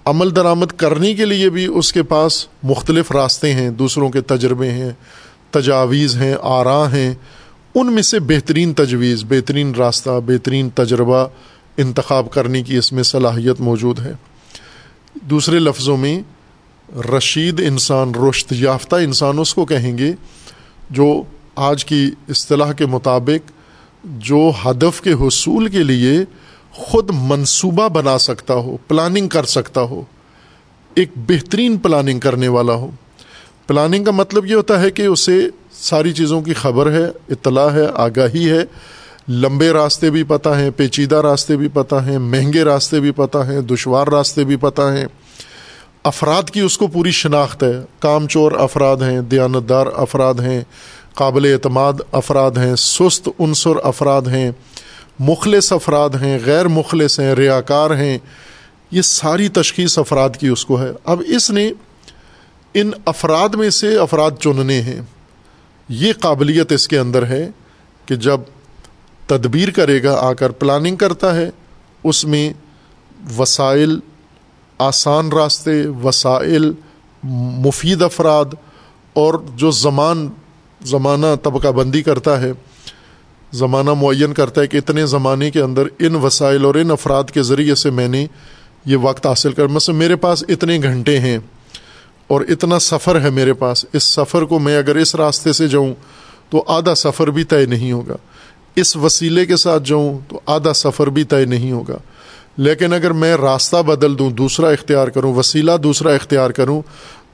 عمل 0.04 0.36
درآمد 0.36 0.66
کرنے 0.66 1.14
کے 1.14 1.24
لیے 1.24 1.50
بھی 1.50 1.66
اس 1.66 1.92
کے 1.92 2.02
پاس 2.02 2.46
مختلف 2.62 3.12
راستے 3.12 3.52
ہیں، 3.54 3.70
دوسروں 3.70 4.10
کے 4.10 4.20
تجربے 4.20 4.70
ہیں، 4.70 4.90
تجاویز 5.50 6.16
ہیں 6.16 6.34
آرا 6.42 6.92
ہیں۔ 6.92 7.14
ان 7.80 7.92
میں 7.92 8.02
سے 8.02 8.20
بہترین 8.20 8.74
تجویز، 8.74 9.24
بہترین 9.24 9.74
راستہ، 9.74 10.10
بہترین 10.26 10.70
تجربہ 10.70 11.26
انتخاب 11.76 12.30
کرنے 12.30 12.62
کی 12.62 12.76
اس 12.76 12.92
میں 12.92 13.02
صلاحیت 13.02 13.60
موجود 13.60 13.98
ہے۔ 13.98 14.12
دوسرے 15.22 15.58
لفظوں 15.58 15.96
میں، 15.96 16.20
رشید 17.16 17.60
انسان 17.60 18.14
رشت 18.14 18.52
یافتہ 18.52 18.96
انسان 18.96 19.38
اس 19.38 19.54
کو 19.54 19.64
کہیں 19.64 19.98
گے 19.98 20.12
جو 20.90 21.22
آج 21.56 21.84
کی 21.84 22.10
اصطلاح 22.28 22.72
کے 22.72 22.86
مطابق 22.86 23.52
جو 24.04 24.50
ہدف 24.64 25.00
کے 25.00 25.12
حصول 25.12 25.68
کے 25.68 25.82
لیے 25.82 26.12
خود 26.72 27.10
منصوبہ 27.14 27.88
بنا 27.88 28.18
سکتا 28.18 28.54
ہو 28.54 28.76
پلاننگ 28.88 29.28
کر 29.28 29.44
سکتا 29.44 29.80
ہو، 29.80 30.02
ایک 30.94 31.10
بہترین 31.16 31.76
پلاننگ 31.76 32.18
کرنے 32.18 32.48
والا 32.48 32.72
ہو۔ 32.72 32.90
پلاننگ 33.66 34.04
کا 34.04 34.10
مطلب 34.10 34.46
یہ 34.46 34.54
ہوتا 34.54 34.80
ہے 34.80 34.90
کہ 34.90 35.02
اسے 35.02 35.48
ساری 35.80 36.12
چیزوں 36.12 36.42
کی 36.42 36.54
خبر 36.54 36.92
ہے، 36.92 37.04
اطلاع 37.28 37.68
ہے، 37.68 37.86
آگاہی 37.94 38.50
ہے۔ 38.50 38.60
لمبے 39.28 39.70
راستے 39.70 40.10
بھی 40.10 40.22
پتہ 40.22 40.48
ہیں، 40.48 40.70
پیچیدہ 40.70 41.16
راستے 41.16 41.56
بھی 41.56 41.68
پتہ 41.68 41.94
ہیں، 41.94 42.18
مہنگے 42.18 42.62
راستے 42.62 43.00
بھی 43.00 43.10
پتہ 43.10 43.38
ہیں، 43.38 43.60
دشوار 43.60 44.06
راستے 44.06 44.44
بھی 44.44 44.56
پتہ 44.56 44.82
ہیں۔ 44.82 45.04
افراد 46.04 46.50
کی 46.50 46.60
اس 46.60 46.78
کو 46.78 46.86
پوری 46.86 47.10
شناخت 47.10 47.62
ہے۔ 47.62 47.80
کام 47.98 48.26
چور 48.26 48.52
افراد 48.52 48.96
ہیں، 48.96 49.20
دیانتدار 49.20 49.86
افراد 49.96 50.34
ہیں، 50.34 50.60
قابل 51.14 51.44
اعتماد 51.52 51.92
افراد 52.12 52.50
ہیں، 52.50 52.76
سست 52.76 53.28
عنصر 53.38 53.70
افراد 53.82 54.22
ہیں، 54.22 54.50
مخلص 55.18 55.72
افراد 55.72 56.10
ہیں، 56.22 56.38
غیر 56.46 56.68
مخلص 56.68 57.20
ہیں، 57.20 57.34
ریاکار 57.34 57.90
ہیں۔ 57.90 58.18
یہ 58.90 59.02
ساری 59.02 59.48
تشخیص 59.48 59.98
افراد 59.98 60.30
کی 60.40 60.48
اس 60.48 60.64
کو 60.64 60.80
ہے۔ 60.80 60.90
اب 61.04 61.22
اس 61.26 61.50
نے 61.50 61.70
ان 62.74 62.90
افراد 63.04 63.48
میں 63.48 63.70
سے 63.70 63.96
افراد 63.96 64.30
چننے 64.40 64.82
ہیں۔ 64.82 65.00
یہ 65.88 66.12
قابلیت 66.12 66.72
اس 66.72 66.88
کے 66.88 66.98
اندر 66.98 67.26
ہے 67.26 67.50
کہ 68.06 68.16
جب 68.16 68.40
تدبیر 69.26 69.70
کرے 69.70 70.02
گا، 70.02 70.14
آ 70.14 70.32
کر 70.32 70.50
پلاننگ 70.50 70.96
کرتا 70.96 71.34
ہے، 71.36 71.50
اس 72.04 72.24
میں 72.24 72.52
وسائل، 73.38 73.98
آسان 74.78 75.28
راستے، 75.28 75.86
وسائل، 75.86 76.72
مفید 77.66 78.02
افراد 78.02 78.44
اور 79.12 79.34
جو 79.56 79.70
زمان، 79.70 80.28
زمانہ 80.84 81.26
طبقہ 81.42 81.68
بندی 81.68 82.02
کرتا 82.02 82.40
ہے، 82.40 82.52
زمانہ 83.52 83.90
معین 83.90 84.32
کرتا 84.32 84.60
ہے 84.60 84.66
کہ 84.66 84.76
اتنے 84.76 85.06
زمانے 85.06 85.50
کے 85.50 85.60
اندر 85.60 85.82
ان 85.98 86.14
وسائل 86.14 86.64
اور 86.64 86.74
ان 86.74 86.90
افراد 86.90 87.24
کے 87.24 87.42
ذریعے 87.42 87.74
سے 87.74 87.90
میں 87.90 88.08
نے 88.08 88.26
یہ 88.84 88.96
وقت 88.96 89.26
حاصل 89.26 89.52
کر، 89.52 89.66
مثلا 89.66 89.94
میرے 89.94 90.16
پاس 90.16 90.44
اتنے 90.48 90.78
گھنٹے 90.82 91.18
ہیں۔ 91.18 91.38
اور 92.28 92.40
اتنا 92.40 92.78
سفر 92.78 93.20
ہے 93.20 93.30
میرے 93.30 93.52
پاس، 93.52 93.86
اس 93.92 94.04
سفر 94.04 94.42
کو 94.42 94.58
میں 94.58 94.78
اگر 94.78 94.96
اس 94.96 95.14
راستے 95.14 95.52
سے 95.52 95.68
جاؤں 95.68 95.94
تو 96.50 96.64
آدھا 96.66 96.94
سفر 96.94 97.26
بھی 97.26 97.44
طے 97.44 97.66
نہیں 97.66 97.92
ہوگا۔ 97.92 98.16
اس 98.76 98.96
وسیلے 98.96 99.46
کے 99.46 99.56
ساتھ 99.56 99.82
جاؤں 99.86 100.18
تو 100.28 100.40
آدھا 100.46 100.72
سفر 100.72 101.06
بھی 101.06 101.24
طے 101.24 101.44
نہیں 101.44 101.72
ہوگا۔ 101.72 101.96
لیکن 102.56 102.92
اگر 102.92 103.10
میں 103.10 103.36
راستہ 103.36 103.76
بدل 103.76 104.18
دوں، 104.18 104.30
دوسرا 104.30 104.68
اختیار 104.68 105.08
کروں، 105.08 105.34
وسیلہ 105.34 105.72
دوسرا 105.82 106.10
اختیار 106.10 106.50
کروں، 106.50 106.82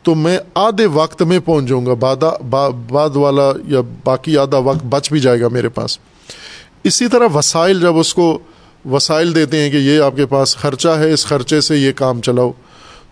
تو 0.02 0.14
میں 0.14 0.38
آدھے 0.54 0.86
وقت 0.86 1.22
میں 1.22 1.38
پہنچ 1.44 1.68
جاؤں 1.68 1.86
گا۔ 1.86 1.94
بعد 1.94 2.16
بعد 2.90 3.16
والا 3.16 3.52
یا 3.68 3.80
باقی 4.04 4.38
آدھا 4.38 4.58
وقت 4.58 4.84
بچ 4.84 5.10
بھی 5.10 5.20
جائے 5.20 5.40
گا 5.40 5.48
میرے 5.48 5.68
پاس۔ 5.68 5.98
اسی 6.84 7.08
طرح 7.08 7.26
وسائل 7.34 7.80
جب 7.80 7.96
اس 7.96 8.14
کو 8.14 8.38
وسائل 8.90 9.34
دیتے 9.34 9.60
ہیں 9.60 9.70
کہ 9.70 9.76
یہ 9.76 10.00
آپ 10.00 10.16
کے 10.16 10.26
پاس 10.26 10.56
خرچہ 10.56 10.88
ہے، 10.88 11.12
اس 11.12 11.26
خرچے 11.26 11.60
سے 11.60 11.76
یہ 11.76 11.92
کام 11.92 12.20
چلاؤ۔ 12.20 12.50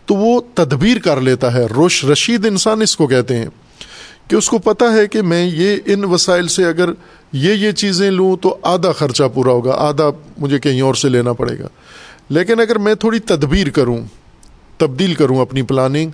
تو 0.07 0.14
وہ 0.14 0.40
تدبیر 0.55 0.98
کر 0.98 1.20
لیتا 1.20 1.55
ہے۔ 1.55 1.66
روش 1.66 2.05
رشید 2.05 2.46
انسان 2.46 2.82
اس 2.82 2.96
کو 2.96 3.07
کہتے 3.07 3.36
ہیں 3.36 3.46
کہ 4.28 4.36
اس 4.36 4.48
کو 4.48 4.59
پتہ 4.59 4.84
ہے 4.84 5.09
کہ 5.09 5.22
میں 5.22 5.50
یہ 5.55 5.76
ان 5.86 6.05
وسائل 6.05 6.48
سے 6.48 6.64
اگر 6.64 6.90
یہ 7.32 7.53
یہ 7.55 7.72
چیزیں 7.72 8.11
لوں 8.11 8.36
تو 8.36 8.57
آدھا 8.62 8.92
خرچہ 8.92 9.22
پورا 9.34 9.50
ہوگا، 9.50 9.74
آدھا 9.78 10.11
مجھے 10.38 10.59
کہیں 10.59 10.80
اور 10.80 10.94
سے 10.94 11.09
لینا 11.09 11.32
پڑے 11.32 11.59
گا۔ 11.59 11.66
لیکن 12.30 12.61
اگر 12.61 12.78
میں 12.78 12.94
تھوڑی 12.94 13.18
تدبیر 13.18 13.70
کروں، 13.70 13.98
تبدیل 14.78 15.14
کروں 15.14 15.40
اپنی 15.40 15.62
پلاننگ 15.62 16.11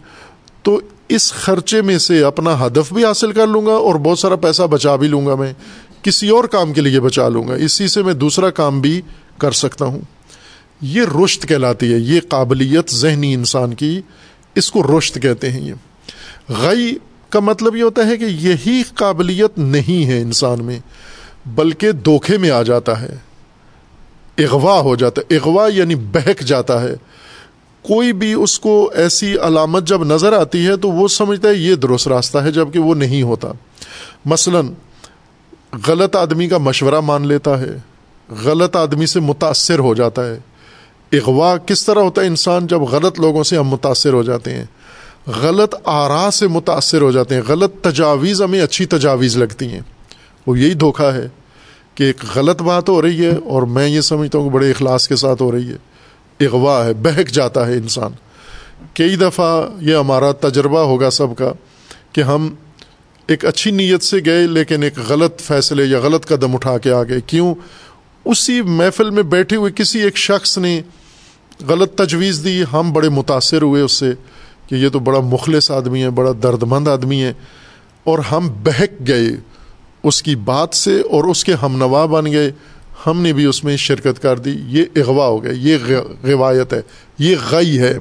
تو 0.62 0.80
اس 1.08 1.32
خرچے 1.32 1.82
میں 1.82 1.98
سے 1.98 2.22
اپنا 2.22 2.66
ہدف 2.66 2.92
بھی 2.92 3.04
حاصل 3.04 3.32
کر 3.32 3.46
لوں 3.46 3.66
گا 3.66 3.72
اور 3.72 3.94
بہت 3.94 4.18
سارا 4.18 4.36
پیسہ 4.36 4.62
بچا 4.62 4.96
بھی 4.96 5.08
لوں 5.08 5.26
گا 5.26 5.34
میں۔ 5.34 5.52
کسی 6.02 6.28
اور 6.28 6.44
کام 6.44 6.72
کے 6.72 6.80
لیے 6.80 7.00
بچا 7.00 7.28
لوں 7.28 7.48
گا۔ 7.48 7.54
اسی 7.54 7.88
سے 7.88 8.02
میں 8.02 8.14
دوسرا 8.14 8.50
کام 8.50 8.80
بھی 8.80 9.00
کر 9.38 9.52
سکتا 9.52 9.84
ہوں۔ 9.84 10.00
یہ 10.80 11.02
رشت 11.24 11.48
کہلاتی 11.48 11.92
ہے، 11.92 11.98
یہ 11.98 12.20
قابلیت 12.28 12.90
ذہنی 12.90 13.34
انسان 13.34 13.74
کی 13.74 14.00
اس 14.54 14.72
کو 14.72 14.98
رشت 14.98 15.18
کہتے 15.22 15.50
ہیں 15.50 15.60
یہ۔ 15.60 15.72
غی 16.48 16.94
کا 17.28 17.40
مطلب 17.40 17.76
یہ 17.76 17.82
ہوتا 17.82 18.06
ہے 18.06 18.16
کہ 18.16 18.24
یہی 18.24 18.82
قابلیت 18.94 19.58
نہیں 19.58 20.06
ہے 20.06 20.20
انسان 20.20 20.64
میں، 20.64 20.78
بلکہ 21.46 21.92
دھوکھے 21.92 22.38
میں 22.38 22.50
آ 22.50 22.62
جاتا 22.62 23.02
ہے، 23.02 23.16
اغوا 24.38 24.80
ہو 24.80 24.96
جاتا 24.96 25.22
ہے، 25.22 25.36
اغوا 25.36 25.68
یعنی 25.74 25.94
بہک 25.94 26.40
جاتا 26.40 26.82
ہے۔ 26.82 26.94
کوئی 27.82 28.12
بھی 28.12 28.32
اس 28.32 28.60
کو 28.60 28.92
ایسی 28.94 29.36
علامت 29.36 29.84
جب 29.84 30.04
نظر 30.04 30.32
آتی 30.32 30.66
ہے 30.66 30.76
تو 30.76 30.90
وہ 30.90 31.08
سمجھتا 31.08 31.48
ہے 31.48 31.54
یہ 31.54 31.74
درست 31.74 32.08
راستہ 32.08 32.38
ہے 32.38 32.52
جبکہ 32.52 32.78
وہ 32.78 32.94
نہیں 32.94 33.22
ہوتا۔ 33.22 33.48
مثلا، 34.24 34.60
غلط 35.88 36.16
آدمی 36.16 36.48
کا 36.48 36.58
مشورہ 36.58 37.00
مان 37.00 37.26
لیتا 37.26 37.60
ہے، 37.60 37.76
غلط 38.44 38.76
آدمی 38.76 39.06
سے 39.06 39.20
متاثر 39.20 39.78
ہو 39.78 39.94
جاتا 39.94 40.26
ہے۔ 40.26 40.38
اغوا 41.12 41.56
کس 41.56 41.86
طرح 41.86 41.98
ہوتا 41.98 42.22
ہے؟ 42.22 42.26
انسان 42.26 42.66
جب 42.66 42.80
غلط 42.80 43.20
لوگوں 43.20 43.42
سے 43.42 43.56
ہم 43.56 43.68
متاثر 43.68 44.12
ہو 44.12 44.22
جاتے 44.22 44.54
ہیں، 44.54 44.64
غلط 45.26 45.74
آرا 45.84 46.30
سے 46.30 46.46
متاثر 46.46 47.00
ہو 47.00 47.10
جاتے 47.10 47.34
ہیں، 47.34 47.42
غلط 47.48 47.74
تجاویز 47.80 48.42
ہمیں 48.42 48.60
اچھی 48.60 48.86
تجاویز 48.86 49.36
لگتی 49.36 49.66
ہیں۔ 49.66 49.80
وہ 50.46 50.58
یہی 50.58 50.74
دھوکہ 50.74 51.10
ہے 51.14 51.28
کہ 51.94 52.04
ایک 52.04 52.16
غلط 52.34 52.62
بات 52.62 52.88
ہو 52.88 53.02
رہی 53.02 53.24
ہے 53.24 53.32
اور 53.44 53.62
میں 53.62 53.88
یہ 53.88 54.00
سمجھتا 54.00 54.38
ہوں 54.38 54.50
کہ 54.50 54.54
بڑے 54.54 54.70
اخلاص 54.70 55.08
کے 55.08 55.16
ساتھ 55.16 55.42
ہو 55.42 55.52
رہی 55.52 55.70
ہے۔ 55.70 55.76
اغوا 56.46 56.84
ہے، 56.84 56.92
بہک 56.94 57.28
جاتا 57.28 57.66
ہے 57.66 57.72
انسان۔ 57.72 58.12
کئی 58.94 59.16
دفعہ 59.16 59.68
یہ 59.80 59.96
ہمارا 59.96 60.32
تجربہ 60.32 60.78
ہوگا 60.78 61.10
سب 61.10 61.26
کا 61.38 61.52
کہ 62.12 62.20
ہم 62.20 62.54
ایک 63.26 63.44
اچھی 63.44 63.70
نیت 63.70 64.02
سے 64.02 64.16
گئے 64.26 64.46
لیکن 64.46 64.82
ایک 64.82 64.94
غلط 65.08 65.40
فیصلے 65.40 65.84
یا 65.84 65.98
غلط 65.98 66.26
قدم 66.26 66.54
اٹھا 66.54 66.78
کے 66.78 66.92
آ 66.92 67.02
گئے 67.02 67.20
کیوں؟ 67.26 67.54
اسی 68.24 68.62
محفل 68.62 69.10
میں 69.10 69.22
بیٹھے 69.22 69.56
ہوئے 69.56 69.72
کسی 69.72 70.00
ایک 70.00 70.16
شخص 70.16 70.58
نے 70.58 70.82
غلط 71.68 71.94
تجویز 71.94 72.44
دی۔ 72.44 72.62
ہم 72.72 72.92
بڑے 72.92 73.08
متاثر 73.08 73.62
ہوئے 73.62 73.82
اس 73.82 73.92
سے 73.92 74.12
کہ 74.66 74.74
یہ 74.74 74.88
تو 74.88 74.98
بڑا 74.98 75.20
مخلص 75.20 75.70
آدمی 75.70 76.02
ہے، 76.02 76.10
بڑا 76.10 76.32
درد 76.42 76.62
مند 76.62 76.88
آدمی 76.88 77.24
ہے۔ 77.24 77.32
اور 78.04 78.18
ہم 78.18 78.48
بہک 78.64 79.06
گئے 79.06 79.28
اس 80.02 80.22
کی 80.22 80.36
بات 80.36 80.74
سے 80.74 81.00
اور 81.00 81.24
اس 81.24 81.44
کے 81.44 81.54
ہم 81.54 81.76
نوا 81.76 82.06
بن 82.06 82.32
گئے۔ 82.32 82.52
ہم 83.06 83.22
نے 83.22 83.32
بھی 83.32 83.44
اس 83.44 83.64
میں 83.64 83.76
شرکت 83.76 84.22
کر 84.22 84.38
دی۔ 84.38 84.58
یہ 84.66 84.84
اغوا 84.96 85.26
ہو 85.26 85.44
گیا، 85.44 85.52
یہ 85.52 85.76
روایت 86.24 86.72
ہے، 86.72 86.80
یہ 87.18 87.36
غی 87.50 87.78
ہے۔ 87.78 87.98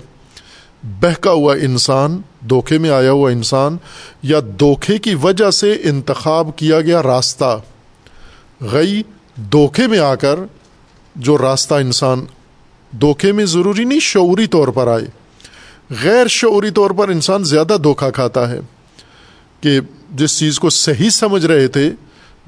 بہکا 0.83 1.31
ہوا 1.31 1.55
انسان 1.55 2.21
دھوکھے 2.49 2.77
میں 2.77 2.89
آیا 2.89 3.11
ہوا 3.11 3.29
انسان، 3.29 3.77
یا 4.23 4.39
دھوکھے 4.59 4.97
کی 4.97 5.15
وجہ 5.15 5.51
سے 5.51 5.77
انتخاب 5.83 6.49
کیا 6.55 6.81
گیا 6.81 7.03
راستہ۔ 7.03 7.59
غی 8.61 9.01
دھوکھے 9.37 9.87
میں 9.87 9.99
آ 9.99 10.15
کر 10.15 10.39
جو 11.15 11.37
راستہ 11.37 11.73
انسان 11.73 12.25
دھوکھے 12.91 13.31
میں 13.31 13.45
ضروری 13.45 13.83
نہیں، 13.83 13.99
شعوری 13.99 14.47
طور 14.47 14.67
پر 14.67 14.87
آئے۔ 14.87 15.05
غیر 16.03 16.27
شعوری 16.27 16.71
طور 16.71 16.91
پر 16.91 17.09
انسان 17.09 17.43
زیادہ 17.43 17.77
دھوکھا 17.83 18.09
کھاتا 18.09 18.49
ہے 18.49 18.59
کہ 19.61 19.79
جس 20.11 20.39
چیز 20.39 20.59
کو 20.59 20.69
صحیح 20.69 21.09
سمجھ 21.09 21.45
رہے 21.45 21.67
تھے، 21.67 21.91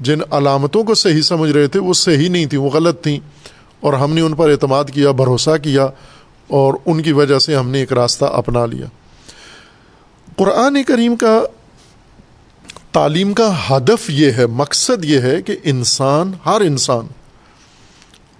جن 0.00 0.18
علامتوں 0.30 0.84
کو 0.84 0.94
صحیح 0.94 1.22
سمجھ 1.22 1.50
رہے 1.50 1.66
تھے، 1.66 1.80
وہ 1.80 1.94
صحیح 1.94 2.28
نہیں 2.28 2.46
تھیں، 2.46 2.60
وہ 2.60 2.70
غلط 2.70 3.02
تھیں۔ 3.02 3.18
اور 3.80 3.92
ہم 3.92 4.14
نے 4.14 4.20
ان 4.20 4.34
پر 4.34 4.50
اعتماد 4.50 4.84
کیا، 4.84 5.10
بھروسہ 5.10 5.56
کیا، 5.62 5.88
اور 6.48 6.74
ان 6.86 7.02
کی 7.02 7.12
وجہ 7.12 7.38
سے 7.38 7.56
ہم 7.56 7.70
نے 7.70 7.78
ایک 7.78 7.92
راستہ 7.92 8.24
اپنا 8.24 8.66
لیا۔ 8.66 8.86
قرآن 10.36 10.82
کریم 10.82 11.16
کا 11.16 11.42
تعلیم 12.92 13.32
کا 13.32 13.52
ہدف 13.70 14.10
یہ 14.10 14.30
ہے، 14.30 14.46
مقصد 14.46 15.04
یہ 15.04 15.20
ہے 15.20 15.42
کہ 15.42 15.56
انسان، 15.64 16.32
ہر 16.46 16.60
انسان، 16.60 17.06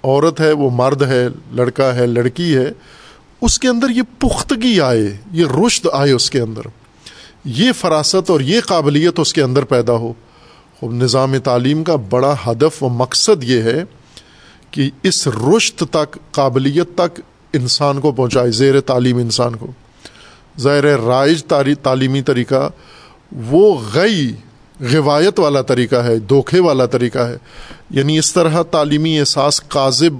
عورت 0.04 0.40
ہے، 0.40 0.52
وہ 0.52 0.70
مرد 0.72 1.02
ہے، 1.02 1.28
لڑکا 1.52 1.94
ہے، 1.94 2.06
لڑکی 2.06 2.56
ہے، 2.56 2.70
اس 3.40 3.58
کے 3.58 3.68
اندر 3.68 3.90
یہ 3.90 4.02
پختگی 4.18 4.80
آئے، 4.80 5.16
یہ 5.32 5.46
رشد 5.66 5.86
آئے 5.92 6.12
اس 6.12 6.30
کے 6.30 6.40
اندر۔ 6.40 6.62
یہ 7.44 7.72
فراست 7.72 8.30
اور 8.30 8.40
یہ 8.40 8.60
قابلیت 8.60 9.20
اس 9.20 9.32
کے 9.32 9.42
اندر 9.42 9.64
پیدا 9.64 9.92
ہو۔ 9.92 10.12
نظام 10.82 11.38
تعلیم 11.38 11.84
کا 11.84 11.96
بڑا 11.96 12.36
ہدف 12.46 12.82
و 12.82 12.88
مقصد 12.88 13.44
یہ 13.44 13.62
ہے 13.62 13.84
کہ 14.70 14.90
اس 15.02 15.28
رشت 15.28 15.84
تک، 15.90 16.18
قابلیت 16.30 16.88
تک 16.94 17.20
انسان 17.52 18.00
کو 18.00 18.12
پہنچائے، 18.12 18.50
زیر 18.50 18.80
تعلیم 18.80 19.16
انسان 19.16 19.56
کو۔ 19.56 19.66
ظاہر 20.60 20.84
رائج 20.84 21.44
تعلیمی 21.82 22.22
طریقہ 22.22 22.70
وہ 23.32 23.82
غی 23.94 24.32
روایت 24.92 25.40
والا 25.40 25.62
طریقہ 25.62 25.96
ہے 25.96 26.18
دھوکھے 26.18 26.60
والا 26.60 26.86
طریقہ 26.86 27.18
ہے۔ 27.18 27.36
یعنی 27.90 28.18
اس 28.18 28.32
طرح 28.32 28.62
تعلیمی 28.62 29.20
احساس 29.20 29.60
قاضب 29.68 30.12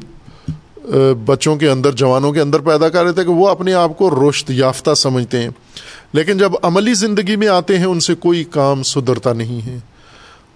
بچوں 1.27 1.57
کے 1.57 1.71
اندر، 1.71 1.93
جوانوں 1.93 2.33
کے 2.33 2.41
اندر 2.41 2.59
پیدا 2.61 2.89
کر 2.89 3.05
رہے 3.05 3.13
تھے 3.13 3.25
کہ 3.25 3.31
وہ 3.31 3.49
اپنے 3.49 3.75
آپ 3.75 3.99
کو 3.99 4.11
روشت 4.11 4.51
یافتہ 4.51 4.95
سمجھتے 4.95 5.43
ہیں۔ 5.43 5.51
لیکن 6.13 6.39
جب 6.39 6.53
عملی 6.63 6.95
زندگی 6.95 7.37
میں 7.37 7.49
آتے 7.49 7.79
ہیں، 7.79 7.85
ان 7.85 8.01
سے 8.01 8.15
کوئی 8.15 8.45
کام 8.45 8.83
سدھرتا 8.83 9.33
نہیں 9.33 9.67
ہے۔ 9.67 9.79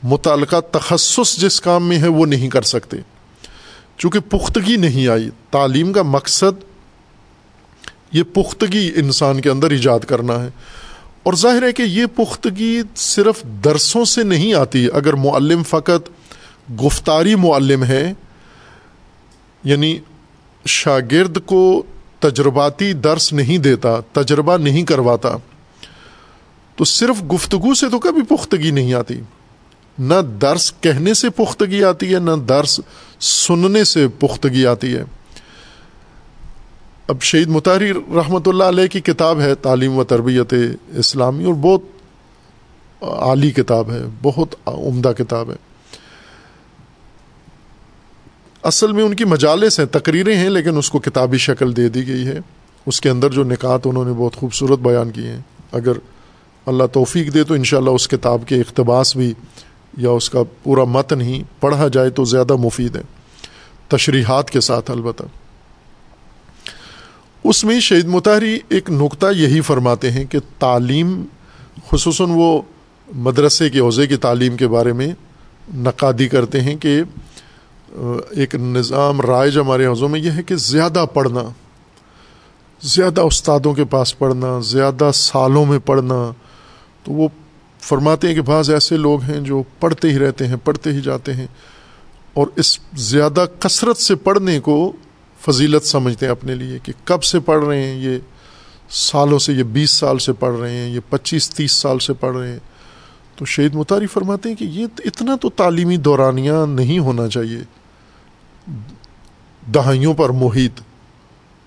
متعلقہ 0.03 0.61
تخصص 0.61 1.37
جس 1.37 1.61
کام 1.61 1.89
میں 1.89 1.99
ہے، 1.99 2.09
وہ 2.09 2.27
نہیں 2.27 2.49
کر 2.49 2.63
سکتے۔ 2.63 2.97
چونکہ 3.99 4.21
پختگی 4.21 4.77
نہیں 4.77 5.09
آئی۔ 5.09 5.31
تعلیم 5.51 5.93
کا 5.93 6.03
مقصد 6.03 6.65
یہ 8.13 8.23
پختگی 8.23 8.91
انسان 8.97 9.41
کے 9.41 9.51
اندر 9.51 9.71
ایجاد 9.71 10.01
کرنا 10.01 10.45
ہے۔ 10.45 10.49
اور 11.25 11.35
ظاہر 11.35 11.63
ہے 11.63 11.73
کہ 11.73 11.83
یہ 11.83 12.07
پختگی 12.07 12.83
صرف 12.97 13.43
درسوں 13.43 14.05
سے 14.05 14.23
نہیں 14.23 14.55
آتی، 14.55 14.89
اگر 14.93 15.13
معلم 15.13 15.63
فقط 15.63 16.09
گفتاری 16.85 17.35
معلم 17.35 17.85
ہے 17.85 18.13
یعنی 19.65 19.99
شاگرد 20.67 21.39
کو 21.47 21.83
تجرباتی 22.19 22.93
درس 22.93 23.33
نہیں 23.33 23.59
دیتا، 23.59 24.01
تجربہ 24.13 24.57
نہیں 24.57 24.85
کرواتا، 24.85 25.37
تو 26.77 26.85
صرف 26.85 27.23
گفتگو 27.35 27.75
سے 27.75 27.89
تو 27.89 27.99
کبھی 27.99 28.23
پختگی 28.23 28.71
نہیں 28.71 28.95
آتی۔ 28.95 29.21
نہ 29.99 30.21
درس 30.41 30.73
کہنے 30.81 31.15
سے 31.15 31.31
پختگی 31.31 31.85
آتی 31.85 32.15
ہے، 32.15 32.19
نہ 32.19 32.31
درس 32.49 32.81
سننے 33.21 33.85
سے 33.85 34.09
پختگی 34.09 34.67
آتی 34.67 34.95
ہے۔ 34.95 35.05
اب 37.09 37.23
شہید 37.23 37.49
متحری 37.49 37.93
رحمۃ 37.93 38.41
اللہ 38.47 38.65
علیہ 38.65 38.87
کی 38.87 39.01
کتاب 39.01 39.41
ہے 39.41 39.55
تعلیم 39.55 39.99
و 39.99 40.05
تربیت 40.05 40.55
اسلامی 40.97 41.45
اور 41.45 41.55
بہت 41.55 41.81
اعلی 43.03 43.51
کتاب 43.51 43.91
ہے، 43.91 44.03
بہت 44.23 44.55
عمدہ 44.67 45.13
کتاب 45.19 45.51
ہے۔ 45.51 45.57
اصل 48.63 48.93
میں 48.93 49.05
ان 49.05 49.15
کی 49.15 49.25
مجالس 49.25 49.79
ہیں، 49.79 49.87
تقریریں 49.87 50.37
ہیں، 50.37 50.49
لیکن 50.49 50.77
اس 50.77 50.91
کو 50.91 50.99
کتابی 50.99 51.39
شکل 51.39 51.77
دے 51.77 51.89
دی 51.89 52.07
گئی 52.07 52.27
ہے۔ 52.27 52.39
اس 52.87 53.01
کے 53.01 53.11
اندر 53.11 53.31
جو 53.31 53.45
نکات 53.45 53.81
انہوں 53.85 54.05
نے 54.05 54.13
بہت 54.13 54.37
خوبصورت 54.37 54.79
بیان 54.79 55.11
کیے 55.11 55.29
ہیں۔ 55.29 55.41
اگر 55.73 55.93
اللہ 56.67 56.85
توفیق 56.93 57.35
دے 57.35 57.45
تو 57.45 57.55
انشاءاللہ 57.55 57.91
اس 57.91 58.09
کتاب 58.09 58.43
کے 58.47 58.57
اقتباس 58.57 59.17
بھی 59.17 59.35
یا 59.99 60.11
اس 60.11 60.31
کا 60.31 60.43
پورا 60.63 60.85
متن 60.85 61.21
ہی 61.21 61.43
پڑھا 61.61 61.89
جائے 61.89 62.11
تو 62.11 62.25
زیادہ 62.25 62.57
مفید 62.57 62.97
ہے۔ 62.97 63.03
تشریحات 63.89 64.51
کے 64.51 64.61
ساتھ 64.61 64.91
البتہ۔ 64.91 65.23
اس 67.45 67.65
میں 67.65 67.81
شہید 67.81 68.07
متحری 68.07 68.59
ایک 68.69 68.91
نقطہ 68.91 69.27
یہی 69.35 69.61
فرماتے 69.61 70.11
ہیں 70.11 70.25
کہ 70.25 70.39
تعلیم، 70.59 71.23
خصوصاً 71.91 72.31
وہ 72.31 72.63
مدرسے 73.09 73.69
کے 73.71 73.79
عہدے 73.79 74.07
کی 74.07 74.17
تعلیم 74.17 74.57
کے 74.57 74.69
بارے 74.69 74.93
میں 74.93 75.09
نقادی 75.75 76.29
کرتے 76.29 76.61
ہیں 76.61 76.77
کہ 76.77 77.03
ایک 78.31 78.55
نظام 78.55 79.21
رائج 79.21 79.59
ہمارے 79.59 79.87
حوضوں 79.87 80.09
میں 80.09 80.21
یہ 80.21 80.31
ہے 80.31 80.43
کہ 80.43 80.57
زیادہ 80.57 81.05
پڑھنا، 81.15 81.43
زیادہ 82.83 83.21
استادوں 83.21 83.75
کے 83.75 83.85
پاس 83.85 84.19
پڑھنا، 84.19 84.59
زیادہ 84.61 85.11
سالوں 85.15 85.65
میں 85.65 85.79
پڑھنا، 85.79 86.33
تو 87.03 87.13
وہ 87.13 87.29
فرماتے 87.83 88.29
ہیں 88.29 88.35
کہ 88.35 88.43
بعض 88.43 88.71
ایسے 88.71 88.97
لوگ 88.97 89.23
ہیں 89.23 89.41
جو 89.41 89.63
پڑھتے 89.81 90.11
ہی 90.11 90.19
رہتے 90.19 90.47
ہیں، 90.47 90.57
پڑھتے 90.65 90.93
ہی 90.93 91.01
جاتے 91.01 91.35
ہیں 91.35 91.47
اور 92.33 92.47
اس 92.57 92.79
زیادہ 92.97 93.45
کثرت 93.59 93.97
سے 93.97 94.15
پڑھنے 94.15 94.61
کو 94.61 94.93
فضیلت 95.45 95.87
سمجھتے 95.87 96.27
ہیں 96.27 96.31
اپنے 96.31 96.55
لیے 96.55 96.79
کہ 96.83 96.93
کب 97.05 97.23
سے 97.23 97.41
پڑھ 97.41 97.65
رہے 97.65 97.83
ہیں، 97.83 98.01
یہ 98.01 98.19
سالوں 98.91 99.39
سے، 99.39 99.53
یہ 99.53 99.63
بیس 99.63 99.91
سال 99.91 100.19
سے 100.19 100.33
پڑھ 100.33 100.61
رہے 100.61 100.77
ہیں، 100.77 100.91
یہ 100.91 101.01
پچیس 101.09 101.51
تیس 101.51 101.73
سال 101.73 101.99
سے 101.99 102.13
پڑھ 102.13 102.37
رہے 102.37 102.53
ہیں۔ 102.53 102.59
تو 103.37 103.45
شہید 103.45 103.75
متاری 103.75 104.07
فرماتے 104.07 104.49
ہیں 104.49 104.57
کہ 104.57 104.65
یہ 104.65 104.87
اتنا 105.05 105.37
تو 105.37 105.51
تعلیمی 105.51 105.97
دورانیہ 105.97 106.53
نہیں 106.69 106.99
ہونا 106.99 107.29
چاہیے۔ 107.29 107.61
دہائیوں 109.75 110.15
پر 110.15 110.31
محیط، 110.31 110.81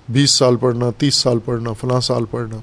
بیس 0.10 0.32
سال 0.32 0.56
پڑھنا، 0.56 0.86
تیس 0.98 1.16
سال 1.16 1.40
پڑھنا، 1.46 1.74
فلاں 1.74 2.02
سال 2.02 2.26
پڑھنا۔ 2.32 2.58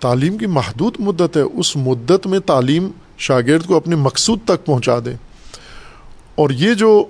تعلیم 0.00 0.38
کی 0.38 0.46
محدود 0.46 0.96
مدت 0.98 1.36
ہے، 1.36 1.42
اس 1.42 1.76
مدت 1.76 2.26
میں 2.26 2.38
تعلیم 2.38 2.90
شاگرد 3.18 3.66
کو 3.66 3.76
اپنے 3.76 3.96
مقصود 3.96 4.38
تک 4.44 4.66
پہنچا 4.66 4.98
دے۔ 5.04 5.12
اور 6.34 6.50
یہ 6.50 6.74
جو 6.74 7.04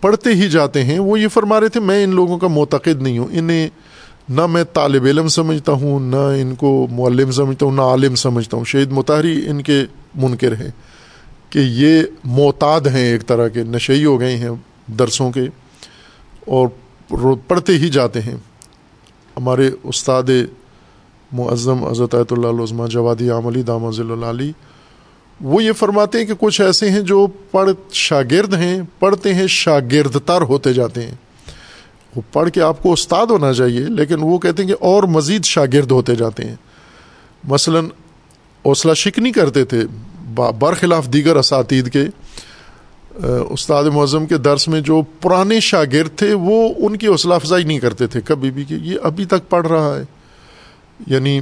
پڑھتے 0.00 0.30
ہی 0.30 0.48
جاتے 0.48 0.84
ہیں، 0.84 0.98
وہ 0.98 1.20
یہ 1.20 1.28
فرما 1.28 1.60
رہے 1.60 1.68
تھے، 1.68 1.80
میں 1.80 2.02
ان 2.04 2.14
لوگوں 2.14 2.38
کا 2.38 2.48
معتقد 2.48 3.02
نہیں 3.02 3.18
ہوں، 3.18 3.26
انہیں 3.30 3.68
نہ 4.28 4.46
میں 4.46 4.64
طالب 4.72 5.04
علم 5.04 5.28
سمجھتا 5.28 5.72
ہوں، 5.72 6.00
نہ 6.00 6.22
ان 6.40 6.54
کو 6.54 6.86
معلم 6.90 7.30
سمجھتا 7.30 7.66
ہوں، 7.66 7.72
نہ 7.72 7.82
عالم 7.82 8.14
سمجھتا 8.14 8.56
ہوں۔ 8.56 8.64
شہید 8.64 8.92
متحری 8.92 9.48
ان 9.48 9.62
کے 9.62 9.84
منکر 10.14 10.52
ہیں 10.52 10.70
کہ 11.50 11.58
یہ 11.58 12.02
معتاد 12.24 12.86
ہیں 12.86 13.06
ایک 13.06 13.26
طرح 13.26 13.48
کے، 13.48 13.62
نشئی 13.62 14.04
ہو 14.04 14.20
گئے 14.20 14.36
ہیں 14.36 14.50
درسوں 14.98 15.30
کے 15.32 15.46
اور 16.46 16.68
پڑھتے 17.48 17.72
ہی 17.72 17.88
جاتے 17.88 18.20
ہیں۔ 18.20 18.36
ہمارے 19.36 19.70
استاد 19.82 20.30
معظم 21.32 21.84
حضرت 21.84 22.14
اللہ 22.30 22.62
عظمہ 22.62 22.86
جوادی 22.86 23.30
عملی 23.30 23.62
دامہ 23.62 23.90
ضلع 23.90 24.30
علی 24.30 24.52
وہ 25.40 25.64
یہ 25.64 25.72
فرماتے 25.72 26.18
ہیں 26.18 26.24
کہ 26.24 26.32
کچھ 26.40 26.60
ایسے 26.60 26.90
ہیں 26.90 27.00
جو 27.00 27.26
پڑھ 27.26 27.70
شاگرد 27.92 28.54
ہیں، 28.54 28.82
پڑھتے 28.98 29.34
ہیں 29.34 29.46
شاگرد 29.46 30.16
تر 30.26 30.40
ہوتے 30.40 30.72
جاتے 30.72 31.02
ہیں۔ 31.02 31.14
وہ 32.16 32.22
پڑھ 32.32 32.50
کے 32.50 32.60
آپ 32.60 32.82
کو 32.82 32.92
استاد 32.92 33.26
ہونا 33.26 33.52
چاہیے، 33.52 33.80
لیکن 33.80 34.16
وہ 34.20 34.38
کہتے 34.38 34.62
ہیں 34.62 34.70
کہ 34.70 34.76
اور 34.80 35.02
مزید 35.02 35.44
شاگرد 35.44 35.90
ہوتے 35.90 36.14
جاتے 36.14 36.44
ہیں۔ 36.44 36.56
مثلا 37.44 37.80
حوصلہ 38.66 38.94
شک 38.94 39.18
نہیں 39.18 39.32
کرتے 39.32 39.64
تھے 39.64 39.84
برخلاف 40.58 41.12
دیگر 41.12 41.36
اساتید 41.36 41.92
کے 41.92 42.04
استاد 43.50 43.84
معظم 43.84 44.26
کے 44.26 44.38
درس 44.38 44.68
میں 44.68 44.80
جو 44.80 45.02
پرانے 45.20 45.60
شاگرد 45.60 46.18
تھے، 46.18 46.34
وہ 46.34 46.68
ان 46.76 46.96
کی 46.96 47.06
حوصلہ 47.06 47.34
افزائی 47.34 47.64
نہیں 47.64 47.78
کرتے 47.78 48.06
تھے۔ 48.06 48.20
کبھی 48.20 48.50
بھی 48.50 48.64
کہ 48.64 48.74
یہ 48.74 48.98
ابھی 49.02 49.24
تک 49.24 49.50
پڑھ 49.50 49.66
رہا 49.66 49.98
ہے۔ 49.98 50.02
یعنی 51.06 51.40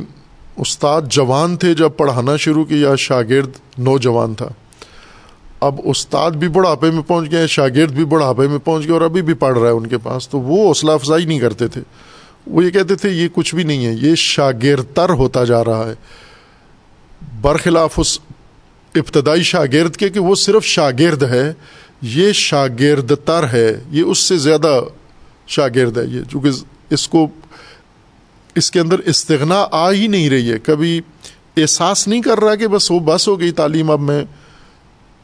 استاد 0.57 1.03
جوان 1.11 1.57
تھے 1.57 1.75
جب 1.75 1.91
پڑھانا 1.97 2.37
شروع 2.37 2.65
کیا 2.65 2.97
شاگرد 2.97 3.51
نوجوان 3.79 4.35
تھا۔ 4.35 4.49
اب 5.61 5.75
استاد 5.85 6.31
بھی 6.31 6.49
بڑھاپے 6.49 6.91
میں 6.91 7.03
پہنچ 7.03 7.31
گئے، 7.31 7.47
شاگرد 7.47 7.93
بھی 7.93 8.05
بڑھاپے 8.05 8.49
میں 8.49 8.59
پہنچ 8.59 8.85
گئے 8.85 8.93
اور 8.93 9.01
ابھی 9.01 9.23
بھی 9.23 9.35
پڑھ 9.35 9.59
رہا 9.59 9.67
ہے 9.67 9.73
ان 9.73 9.87
کے 9.87 9.99
پاس۔ 9.99 10.29
تو 10.29 10.41
وہ 10.41 10.69
حوصلہ 10.69 10.91
افزائی 10.91 11.25
نہیں 11.25 11.39
کرتے 11.39 11.69
تھے۔ 11.69 11.81
وہ 12.47 12.65
یہ 12.65 12.71
کہتے 12.71 12.95
تھے، 12.95 13.11
یہ 13.11 13.29
کچھ 13.33 13.55
بھی 13.55 13.65
نہیں 13.65 13.87
ہے، 13.87 13.93
یہ 14.01 14.15
شاگرد 14.15 14.85
تر 14.95 15.11
ہوتا 15.11 15.45
جا 15.45 15.65
رہا 15.65 15.89
ہے۔ 15.89 15.95
برخلاف 17.41 17.95
اس 17.97 18.19
ابتدائی 18.95 19.43
شاگرد 19.43 19.97
کے 19.97 20.09
کہ 20.09 20.21
وہ 20.21 20.35
صرف 20.35 20.65
شاگرد 20.65 21.23
ہے، 21.23 21.53
یہ 22.03 22.33
شاگرد 22.33 23.13
تر 23.25 23.45
ہے، 23.53 23.81
یہ 23.91 24.03
اس 24.03 24.19
سے 24.19 24.37
زیادہ 24.37 24.81
شاگرد 25.47 25.99
ہے۔ 25.99 26.05
یہ 26.05 26.21
چونکہ 26.31 26.51
اس 26.91 27.09
کو 27.09 27.27
اس 28.57 28.71
کے 28.71 28.81
اندر 28.81 28.99
استغنا 28.99 29.67
آ 29.71 29.93
ہی 29.93 30.07
نہیں 30.07 30.31
رہی 30.31 30.53
ہے۔ 30.53 30.59
کبھی 30.59 31.01
احساس 31.57 32.09
نہیں 32.09 32.23
کر 32.23 32.41
رہا 32.41 32.55
کہ 32.55 32.69
بس 32.69 32.91
وہ 32.91 33.01
بس 33.01 33.29
ہو 33.29 33.41
گئی 33.41 33.51
تعلیم 33.51 33.91
اب 33.91 34.01
میں۔ 34.01 34.25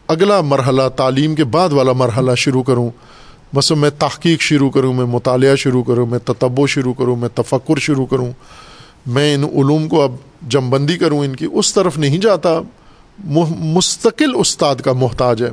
اگلا 0.08 0.40
مرحلہ، 0.40 0.82
تعلیم 0.96 1.34
کے 1.34 1.44
بعد 1.44 1.68
والا 1.72 1.92
مرحلہ 1.92 2.34
شروع 2.36 2.62
کروں۔ 2.62 2.90
بس 3.54 3.70
میں 3.70 3.90
تحقیق 3.98 4.40
شروع 4.40 4.70
کروں، 4.70 4.94
میں 4.94 5.04
مطالعہ 5.04 5.56
شروع 5.56 5.82
کروں، 5.82 6.06
میں 6.06 6.18
تتبو 6.18 6.66
شروع 6.66 6.94
کروں، 6.94 7.16
میں 7.16 7.28
تفکر 7.34 7.78
شروع 7.78 8.06
کروں۔ 8.06 8.32
میں 9.06 9.34
ان 9.34 9.44
علوم 9.44 9.88
کو 9.88 10.02
اب 10.02 10.12
جم 10.48 10.70
بندی 10.70 10.96
کروں، 10.96 11.24
ان 11.24 11.36
کی 11.36 11.46
اس 11.52 11.74
طرف 11.74 11.98
نہیں 11.98 12.18
جاتا۔ 12.18 12.60
مستقل 13.58 14.32
استاد 14.34 14.76
کا 14.76 14.92
محتاج 14.92 15.42
ہے۔ 15.42 15.50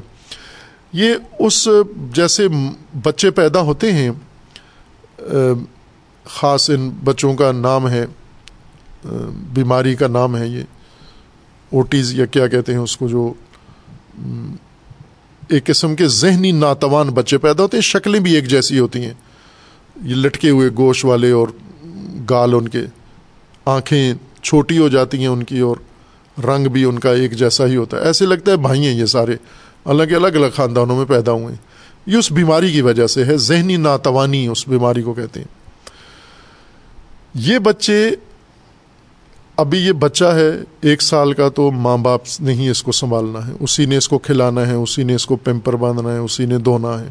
یہ 0.93 1.13
اس 1.39 1.67
جیسے 2.13 2.47
بچے 3.03 3.31
پیدا 3.31 3.61
ہوتے 3.61 3.93
ہیں 3.93 4.11
خاص 6.29 6.69
ان 6.69 6.89
بچوں 7.03 7.33
کا 7.33 7.51
نام 7.51 7.89
ہے، 7.89 8.05
بیماری 9.53 9.95
کا 9.95 10.07
نام 10.07 10.37
ہے 10.37 10.47
یہ۔ 10.47 10.63
اوٹیز 11.71 12.13
یا 12.13 12.25
کیا 12.25 12.47
کہتے 12.47 12.71
ہیں 12.71 12.79
اس 12.79 12.97
کو 12.97 13.07
جو 13.07 13.33
ایک 15.49 15.65
قسم 15.65 15.95
کے 15.95 16.07
ذہنی 16.07 16.51
ناتوان 16.51 17.09
بچے 17.09 17.37
پیدا 17.37 17.63
ہوتے 17.63 17.77
ہیں، 17.77 17.81
شکلیں 17.81 18.19
بھی 18.19 18.35
ایک 18.35 18.47
جیسی 18.47 18.79
ہوتی 18.79 19.05
ہیں۔ 19.05 19.13
یہ 20.03 20.15
لٹکے 20.15 20.49
ہوئے 20.49 20.69
گوشت 20.77 21.05
والے 21.05 21.31
اور 21.31 21.47
گال 22.29 22.53
ان 22.53 22.67
کے، 22.67 22.81
آنکھیں 23.65 24.13
چھوٹی 24.43 24.77
ہو 24.77 24.87
جاتی 24.87 25.17
ہیں 25.17 25.27
ان 25.27 25.43
کی 25.43 25.59
اور 25.59 25.75
رنگ 26.41 26.67
بھی 26.67 26.83
ان 26.83 26.99
کا 26.99 27.11
ایک 27.11 27.31
جیسا 27.31 27.65
ہی 27.65 27.75
ہوتا 27.75 27.97
ہے۔ 27.97 28.01
ایسے 28.01 28.25
لگتا 28.25 28.51
ہے 28.51 28.57
بھائی 28.57 28.87
ہیں 28.87 28.93
یہ 28.93 29.05
سارے۔ 29.05 29.35
الگ 29.85 30.03
الگ 30.03 30.27
الگ 30.27 30.45
خاندانوں 30.55 30.97
میں 30.97 31.05
پیدا 31.05 31.31
ہوئے 31.31 31.45
ہیں۔ 31.45 31.69
یہ 32.05 32.17
اس 32.17 32.31
بیماری 32.31 32.71
کی 32.71 32.81
وجہ 32.81 33.07
سے 33.07 33.25
ہے، 33.25 33.37
ذہنی 33.37 33.75
ناتوانی 33.75 34.47
اس 34.47 34.67
بیماری 34.67 35.01
کو 35.01 35.13
کہتے 35.13 35.39
ہیں۔ 35.39 35.58
یہ 37.33 37.59
بچے 37.59 38.09
ابھی 39.57 39.79
یہ 39.79 39.91
بچہ 39.91 40.25
ہے 40.25 40.49
ایک 40.81 41.01
سال 41.01 41.33
کا 41.33 41.49
تو 41.49 41.71
ماں 41.71 41.97
باپ 41.97 42.21
نے 42.39 42.53
ہی 42.53 42.69
اس 42.69 42.83
کو 42.83 42.91
سنبھالنا 42.91 43.47
ہے، 43.47 43.51
اسی 43.59 43.85
نے 43.85 43.97
اس 43.97 44.07
کو 44.07 44.17
کھلانا 44.17 44.67
ہے، 44.67 44.73
اسی 44.73 45.03
نے 45.03 45.15
اس 45.15 45.25
کو 45.25 45.35
پیمپر 45.35 45.73
باندھنا 45.73 46.13
ہے، 46.13 46.17
اسی 46.17 46.45
نے 46.45 46.57
دھونا 46.57 47.01
ہے۔ 47.01 47.07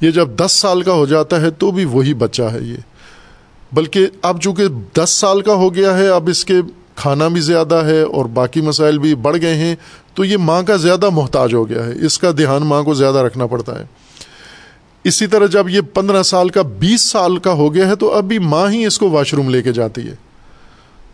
یہ 0.00 0.10
جب 0.10 0.28
دس 0.36 0.52
سال 0.52 0.82
کا 0.82 0.92
ہو 0.92 1.06
جاتا 1.06 1.40
ہے 1.40 1.50
تو 1.50 1.70
بھی 1.70 1.84
وہی 1.84 2.14
بچہ 2.14 2.42
ہے 2.42 2.58
یہ۔ 2.60 2.76
بلکہ 3.72 4.06
اب 4.22 4.40
چونکہ 4.40 4.64
دس 4.96 5.10
سال 5.10 5.40
کا 5.40 5.52
ہو 5.52 5.74
گیا 5.74 5.98
ہے، 5.98 6.08
اب 6.08 6.28
اس 6.28 6.44
کے 6.44 6.54
کھانا 6.94 7.28
بھی 7.28 7.40
زیادہ 7.40 7.74
ہے 7.74 8.02
اور 8.02 8.24
باقی 8.24 8.60
مسائل 8.60 8.98
بھی 8.98 9.14
بڑھ 9.14 9.36
گئے 9.42 9.54
ہیں، 9.54 9.74
تو 10.14 10.24
یہ 10.24 10.36
ماں 10.36 10.62
کا 10.62 10.76
زیادہ 10.76 11.10
محتاج 11.10 11.54
ہو 11.54 11.68
گیا 11.68 11.86
ہے۔ 11.86 12.06
اس 12.06 12.18
کا 12.18 12.30
دھیان 12.36 12.62
ماں 12.62 12.82
کو 12.82 12.94
زیادہ 12.94 13.18
رکھنا 13.18 13.46
پڑتا 13.46 13.80
ہے۔ 13.80 13.84
اسی 15.04 15.26
طرح 15.26 15.46
جب 15.46 15.68
یہ 15.68 15.80
پندرہ 15.80 16.22
سال 16.22 16.48
کا 16.48 16.62
بیس 16.62 17.02
سال 17.02 17.36
کا 17.36 17.52
ہو 17.52 17.74
گیا 17.74 17.88
ہے 17.88 17.96
تو 17.96 18.14
ابھی 18.14 18.38
ماں 18.38 18.70
ہی 18.70 18.86
اس 18.86 18.98
کو 18.98 19.10
واش 19.10 19.34
روم 19.34 19.50
لے 19.50 19.62
کے 19.62 19.72
جاتی 19.72 20.08
ہے۔ 20.08 20.14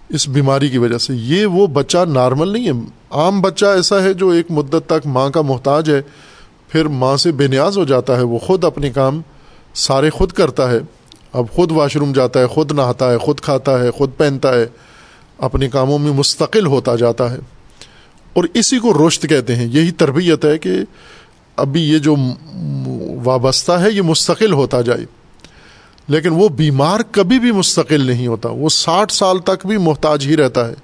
اس 0.08 0.28
بیماری 0.28 0.68
کی 0.68 0.78
وجہ 0.78 0.98
سے۔ 0.98 1.14
یہ 1.14 1.46
وہ 1.46 1.66
بچہ 1.66 1.98
نارمل 2.08 2.48
نہیں 2.48 2.66
ہے۔ 2.66 2.72
عام 3.10 3.40
بچہ 3.40 3.66
ایسا 3.66 4.02
ہے 4.02 4.12
جو 4.12 4.28
ایک 4.28 4.46
مدت 4.50 4.76
تک 4.86 5.06
ماں 5.06 5.30
کا 5.30 5.40
محتاج 5.40 5.90
ہے، 5.90 6.02
پھر 6.68 6.84
ماں 6.84 7.16
سے 7.16 7.32
بے 7.32 7.46
نیاز 7.46 7.78
ہو 7.78 7.84
جاتا 7.84 8.16
ہے۔ 8.16 8.22
وہ 8.22 8.38
خود 8.38 8.64
اپنے 8.64 8.90
کام 8.90 9.20
سارے 9.74 10.10
خود 10.10 10.32
کرتا 10.32 10.70
ہے۔ 10.70 10.78
اب 11.32 11.44
خود 11.52 11.72
واش 11.72 11.96
روم 11.96 12.12
جاتا 12.12 12.40
ہے، 12.40 12.46
خود 12.46 12.72
نہاتا 12.72 13.12
ہے، 13.12 13.18
خود 13.18 13.40
کھاتا 13.40 13.80
ہے، 13.80 13.90
خود 13.90 14.10
پہنتا 14.16 14.54
ہے۔ 14.54 14.66
اپنے 15.38 15.68
کاموں 15.68 15.98
میں 15.98 16.12
مستقل 16.12 16.66
ہوتا 16.66 16.96
جاتا 16.96 17.32
ہے۔ 17.32 17.38
اور 18.32 18.44
اسی 18.54 18.78
کو 18.78 18.94
روشت 18.94 19.26
کہتے 19.28 19.56
ہیں۔ 19.56 19.68
یہی 19.70 19.90
تربیت 19.90 20.44
ہے 20.44 20.58
کہ 20.58 20.70
ابھی 21.56 21.90
یہ 21.90 21.98
جو 21.98 22.16
وابستہ 23.24 23.72
ہے، 23.72 23.90
یہ 23.90 24.02
مستقل 24.02 24.52
ہوتا 24.52 24.80
جائے۔ 24.80 25.04
لیکن 26.08 26.28
وہ 26.28 26.48
بیمار 26.48 27.00
کبھی 27.10 27.38
بھی 27.38 27.52
مستقل 27.52 28.00
نہیں 28.00 28.26
ہوتا۔ 28.26 28.48
وہ 28.48 28.68
ساٹھ 28.68 29.12
سال 29.12 29.38
تک 29.38 29.66
بھی 29.66 29.76
محتاج 29.76 30.26
ہی 30.26 30.36
رہتا 30.36 30.68
ہے۔ 30.68 30.74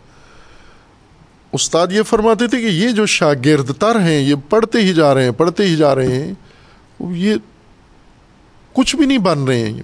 استاد 1.52 1.86
یہ 1.90 2.02
فرماتے 2.02 2.46
تھے 2.46 2.60
کہ 2.60 2.66
یہ 2.66 2.88
جو 2.88 3.06
شاگرد 3.06 3.70
تر 3.78 4.00
ہیں، 4.00 4.20
یہ 4.20 4.34
پڑھتے 4.48 4.80
ہی 4.80 4.94
جا 4.94 5.14
رہے 5.14 5.24
ہیں، 5.24 5.30
پڑھتے 5.30 5.66
ہی 5.66 5.76
جا 5.76 5.94
رہے 5.94 6.24
ہیں۔ 6.24 6.34
یہ 7.00 7.34
کچھ 8.72 8.96
بھی 8.96 9.06
نہیں 9.06 9.18
بن 9.18 9.44
رہے 9.44 9.58
ہیں۔ 9.58 9.70
یہ 9.70 9.82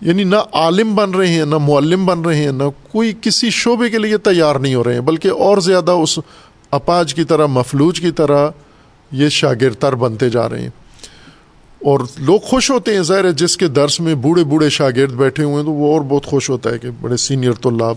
یعنی 0.00 0.24
نہ 0.24 0.36
عالم 0.52 0.94
بن 0.94 1.10
رہے 1.10 1.28
ہیں، 1.28 1.44
نہ 1.44 1.58
معلم 1.58 2.06
بن 2.06 2.20
رہے 2.20 2.36
ہیں، 2.36 2.52
نہ 2.52 2.62
کوئی 2.92 3.12
کسی 3.20 3.50
شعبے 3.50 3.90
کے 3.90 3.98
لیے 3.98 4.16
تیار 4.16 4.56
نہیں 4.56 4.74
ہو 4.74 4.84
رہے 4.84 4.94
ہیں، 4.94 5.00
بلکہ 5.00 5.28
اور 5.28 5.58
زیادہ 5.58 5.90
اس 5.90 6.18
اپاج 6.70 7.14
کی 7.14 7.24
طرح، 7.24 7.46
مفلوج 7.46 8.00
کی 8.00 8.10
طرح 8.10 8.48
یہ 9.10 9.28
شاگردتر 9.28 9.94
بنتے 9.94 10.30
جا 10.30 10.48
رہے 10.48 10.60
ہیں۔ 10.60 10.70
اور 11.84 12.00
لوگ 12.16 12.40
خوش 12.40 12.70
ہوتے 12.70 12.94
ہیں، 12.94 13.02
ظاہر 13.02 13.24
ہے 13.24 13.32
جس 13.32 13.56
کے 13.56 13.68
درس 13.68 14.00
میں 14.00 14.14
بوڑھے 14.14 14.44
بوڑھے 14.44 14.68
شاگرد 14.68 15.12
بیٹھے 15.12 15.44
ہوئے 15.44 15.56
ہیں 15.56 15.62
تو 15.62 15.72
وہ 15.72 15.92
اور 15.92 16.00
بہت 16.00 16.26
خوش 16.26 16.50
ہوتا 16.50 16.70
ہے 16.70 16.78
کہ 16.78 16.88
بڑے 17.00 17.16
سینئر 17.16 17.52
طلاب 17.52 17.96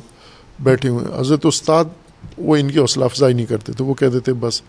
بیٹھے 0.60 0.90
ہوئے 0.90 1.06
ہیں۔ 1.06 1.20
حضرت 1.20 1.46
استاد 1.46 1.86
وہ 2.38 2.56
ان 2.56 2.72
کی 2.72 2.80
حوصلہ 2.80 3.06
افزائی 3.06 3.34
نہیں 3.34 3.46
کرتے 3.46 3.74
تھے 3.74 3.86
وہ 3.86 3.94
کہتے 3.94 4.20
تھے 4.20 4.34
بس 4.34 4.62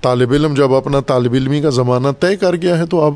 طالب 0.00 0.32
علم 0.32 0.54
جب 0.54 0.74
اپنا 0.74 1.00
طالب 1.00 1.32
علمی 1.32 1.60
کا 1.60 1.70
زمانہ 1.70 2.08
طے 2.20 2.36
کر 2.36 2.56
گیا 2.56 2.78
ہے 2.78 2.86
تو 2.86 3.00
اب 3.00 3.14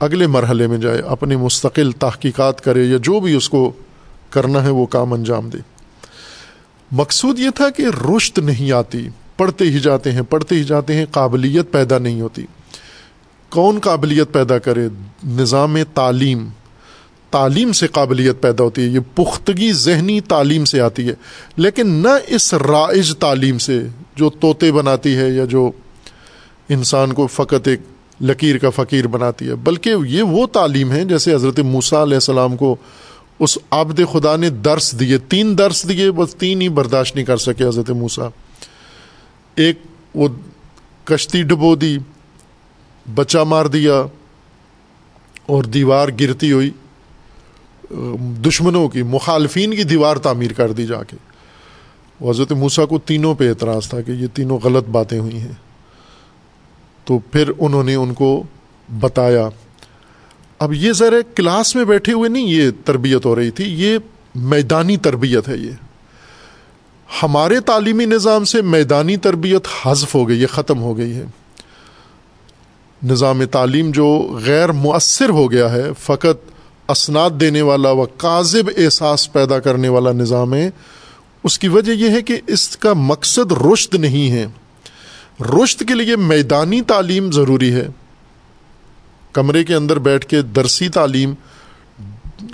اگلے 0.00 0.26
مرحلے 0.26 0.66
میں 0.66 0.78
جائے، 0.78 0.98
اپنی 0.98 1.36
مستقل 1.36 1.92
تحقیقات 1.92 2.60
کرے 2.60 2.84
یا 2.84 2.96
جو 2.96 3.20
بھی 3.20 3.34
اس 3.34 3.48
کو 3.48 3.72
کرنا 4.30 4.62
ہے 4.62 4.70
وہ 4.70 4.86
کام 4.86 5.12
انجام 5.12 5.48
دے۔ 5.48 5.58
مقصود 6.92 7.38
یہ 7.38 7.50
تھا 7.54 7.70
کہ 7.70 7.84
رشت 8.16 8.38
نہیں 8.38 8.72
آتی۔ 8.72 9.08
پڑھتے 9.38 9.64
ہی 9.64 9.80
جاتے 9.80 10.12
ہیں، 10.12 10.22
پڑھتے 10.22 10.54
ہی 10.54 10.64
جاتے 10.64 10.94
ہیں، 10.94 11.06
قابلیت 11.10 11.72
پیدا 11.72 11.98
نہیں 11.98 12.20
ہوتی۔ 12.20 12.46
کون 13.48 13.78
قابلیت 13.78 14.32
پیدا 14.32 14.58
کرے؟ 14.58 14.88
نظام 15.26 15.76
تعلیم۔ 15.94 16.48
تعلیم 17.30 17.72
سے 17.72 17.86
قابلیت 17.86 18.40
پیدا 18.40 18.64
ہوتی 18.64 18.82
ہے۔ 18.82 18.86
یہ 18.86 19.00
پختگی 19.14 19.72
ذہنی 19.72 20.20
تعلیم 20.20 20.64
سے 20.64 20.80
آتی 20.80 21.08
ہے۔ 21.08 21.14
لیکن 21.56 21.90
نہ 21.90 22.08
اس 22.26 22.54
رائج 22.54 23.16
تعلیم 23.16 23.58
سے 23.58 23.82
جو 24.16 24.30
طوطے 24.30 24.72
بناتی 24.72 25.16
ہے 25.16 25.30
یا 25.30 25.44
جو 25.44 25.70
انسان 26.68 27.12
کو 27.12 27.26
فقط 27.26 27.68
ایک 27.68 27.80
لکیر 28.20 28.58
کا 28.58 28.70
فقیر 28.70 29.06
بناتی 29.06 29.48
ہے، 29.48 29.54
بلکہ 29.54 29.94
یہ 30.06 30.22
وہ 30.22 30.46
تعلیم 30.46 30.92
ہے 30.92 31.04
جیسے 31.04 31.34
حضرت 31.34 31.58
موسیٰ 31.58 32.02
علیہ 32.02 32.14
السلام 32.14 32.56
کو 32.56 32.76
اس 33.38 33.58
عبد 33.70 34.00
خدا 34.12 34.36
نے 34.36 34.50
درس 34.50 35.00
دیے، 35.00 35.18
تین 35.18 35.58
درس 35.58 35.88
دیے، 35.88 36.10
بس 36.10 36.34
تین 36.34 36.62
ہی 36.62 36.68
برداشت 36.68 37.16
نہیں 37.16 37.26
کر 37.26 37.36
سکے 37.36 37.64
حضرت 37.64 37.90
موسیٰ۔ 37.90 38.28
ایک 39.58 39.78
وہ 40.14 40.28
کشتی 41.04 41.42
ڈبو 41.42 41.76
دی، 41.76 41.98
بچہ 43.14 43.38
مار 43.38 43.66
دیا 43.66 44.02
اور 45.46 45.64
دیوار 45.64 46.08
گرتی 46.20 46.52
ہوئی۔ 46.52 46.70
دشمنوں 48.46 48.88
کی، 48.88 49.02
مخالفین 49.02 49.76
کی 49.76 49.84
دیوار 49.84 50.16
تعمیر 50.16 50.52
کر 50.52 50.72
دی 50.72 50.86
جا 50.86 51.02
کے۔ 51.02 51.16
حضرت 52.30 52.52
موسا 52.52 52.84
کو 52.84 52.98
تینوں 52.98 53.34
پہ 53.34 53.48
اعتراض 53.48 53.88
تھا 53.88 54.00
کہ 54.00 54.12
یہ 54.12 54.26
تینوں 54.34 54.58
غلط 54.64 54.84
باتیں 54.84 55.18
ہوئی 55.18 55.40
ہیں۔ 55.40 55.52
تو 57.04 57.18
پھر 57.18 57.52
انہوں 57.58 57.84
نے 57.84 57.94
ان 57.94 58.14
کو 58.14 58.42
بتایا۔ 59.00 59.48
اب 60.58 60.72
یہ 60.74 60.92
ذرا 60.92 61.16
کلاس 61.34 61.76
میں 61.76 61.84
بیٹھے 61.84 62.12
ہوئے 62.12 62.28
نہیں، 62.28 62.46
یہ 62.46 62.70
تربیت 62.84 63.26
ہو 63.26 63.36
رہی 63.36 63.50
تھی، 63.50 63.64
یہ 63.64 63.98
میدانی 64.34 64.96
تربیت 64.96 65.48
ہے 65.48 65.56
یہ۔ 65.56 65.87
ہمارے 67.22 67.60
تعلیمی 67.60 68.04
نظام 68.04 68.44
سے 68.44 68.62
میدانی 68.62 69.16
تربیت 69.16 69.66
حذف 69.86 70.14
ہو 70.14 70.28
گئی 70.28 70.40
ہے، 70.40 70.46
ختم 70.46 70.80
ہو 70.82 70.98
گئی 70.98 71.16
ہے۔ 71.16 71.24
نظام 73.02 73.44
تعلیم 73.44 73.90
جو 73.90 74.38
غیر 74.46 74.72
مؤثر 74.72 75.28
ہو 75.28 75.52
گیا 75.52 75.72
ہے، 75.72 75.90
فقط 75.98 76.50
اسناد 76.88 77.30
دینے 77.30 77.62
والا 77.62 77.90
و 77.90 78.04
کاذب 78.04 78.70
احساس 78.76 79.32
پیدا 79.32 79.58
کرنے 79.58 79.88
والا 79.88 80.12
نظام 80.12 80.54
ہے۔ 80.54 80.70
اس 81.44 81.58
کی 81.58 81.68
وجہ 81.68 81.92
یہ 81.92 82.08
ہے 82.08 82.22
کہ 82.22 82.40
اس 82.46 82.76
کا 82.76 82.92
مقصد 82.92 83.52
رشت 83.52 83.94
نہیں 83.94 84.30
ہے۔ 84.30 84.46
رشت 85.40 85.82
کے 85.88 85.94
لیے 85.94 86.16
میدانی 86.16 86.82
تعلیم 86.82 87.32
ضروری 87.32 87.72
ہے۔ 87.72 87.88
کمرے 89.32 89.64
کے 89.64 89.74
اندر 89.74 89.98
بیٹھ 89.98 90.26
کے 90.26 90.42
درسی 90.42 90.88
تعلیم، 90.88 91.34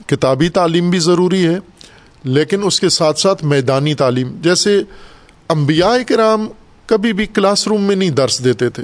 کتابی 0.07 0.49
تعلیم 0.49 0.91
بھی 0.91 0.99
ضروری 0.99 1.47
ہے۔ 1.47 1.59
لیکن 2.25 2.61
اس 2.65 2.81
کے 2.81 2.89
ساتھ 2.89 3.21
ساتھ 3.21 3.45
میدانی 3.45 3.95
تعلیم، 3.95 4.37
جیسے 4.43 4.83
انبیاء 5.49 5.95
کرام 6.07 6.49
کبھی 6.87 7.13
بھی 7.13 7.27
کلاس 7.27 7.69
روم 7.69 7.83
میں 7.83 7.97
نہیں 7.97 8.11
درس 8.11 8.45
دیتے 8.45 8.69
تھے۔ 8.69 8.83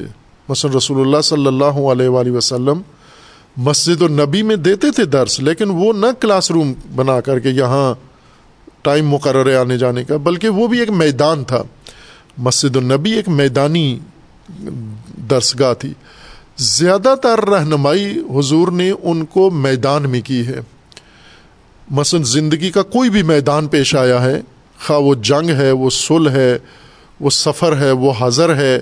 مثلاً 0.49 0.75
رسول 0.75 1.01
اللہ 1.01 1.21
صلی 1.21 1.47
اللہ 1.47 1.65
علیہ 1.65 2.09
وآلہ 2.09 2.31
وسلم 2.31 2.81
مسجد 3.57 4.03
النبی 4.03 4.43
میں 4.43 4.57
دیتے 4.57 4.91
تھے 4.91 5.05
درس، 5.05 5.41
لیکن 5.41 5.71
وہ 5.71 5.93
نہ 5.93 6.07
کلاس 6.21 6.51
روم 6.51 6.73
بنا 6.95 7.21
کر 7.21 7.39
کے 7.39 7.49
یہاں 7.49 7.95
ٹائم 8.83 9.09
مقرر 9.09 9.51
ہے 9.51 9.57
آنے 9.57 9.79
جانے 9.79 10.05
کا، 10.05 10.17
بلکہ 10.17 10.49
وہ 10.49 10.67
بھی 10.67 10.81
ایک 10.81 10.91
میدان 10.91 11.45
تھا۔ 11.45 11.63
مسجد 12.39 12.77
النبی 12.77 13.13
ایک 13.13 13.29
میدانی 13.29 13.99
درس 15.31 15.61
گاہ 15.61 15.75
تھی۔ 15.75 15.93
زیادہ 16.57 17.15
تر 17.23 17.49
رہنمائی 17.49 18.23
حضور 18.39 18.69
نے 18.69 18.91
ان 19.03 19.25
کو 19.25 19.51
میدان 19.51 20.11
میں 20.11 20.21
کی 20.21 20.47
ہے۔ 20.47 20.61
مثلاً 21.91 22.23
زندگی 22.23 22.71
کا 22.71 22.83
کوئی 22.83 23.11
بھی 23.11 23.23
میدان 23.23 23.67
پیش 23.67 23.95
آیا 23.95 24.25
ہے، 24.25 24.41
خواہ 24.87 24.99
وہ 24.99 25.15
جنگ 25.15 25.51
ہے، 25.51 25.71
وہ 25.71 25.91
سل 25.91 26.29
ہے، 26.29 26.59
وہ 27.21 27.31
سفر 27.31 27.77
ہے، 27.77 27.91
وہ 27.91 28.13
حضر 28.19 28.57
ہے، 28.57 28.81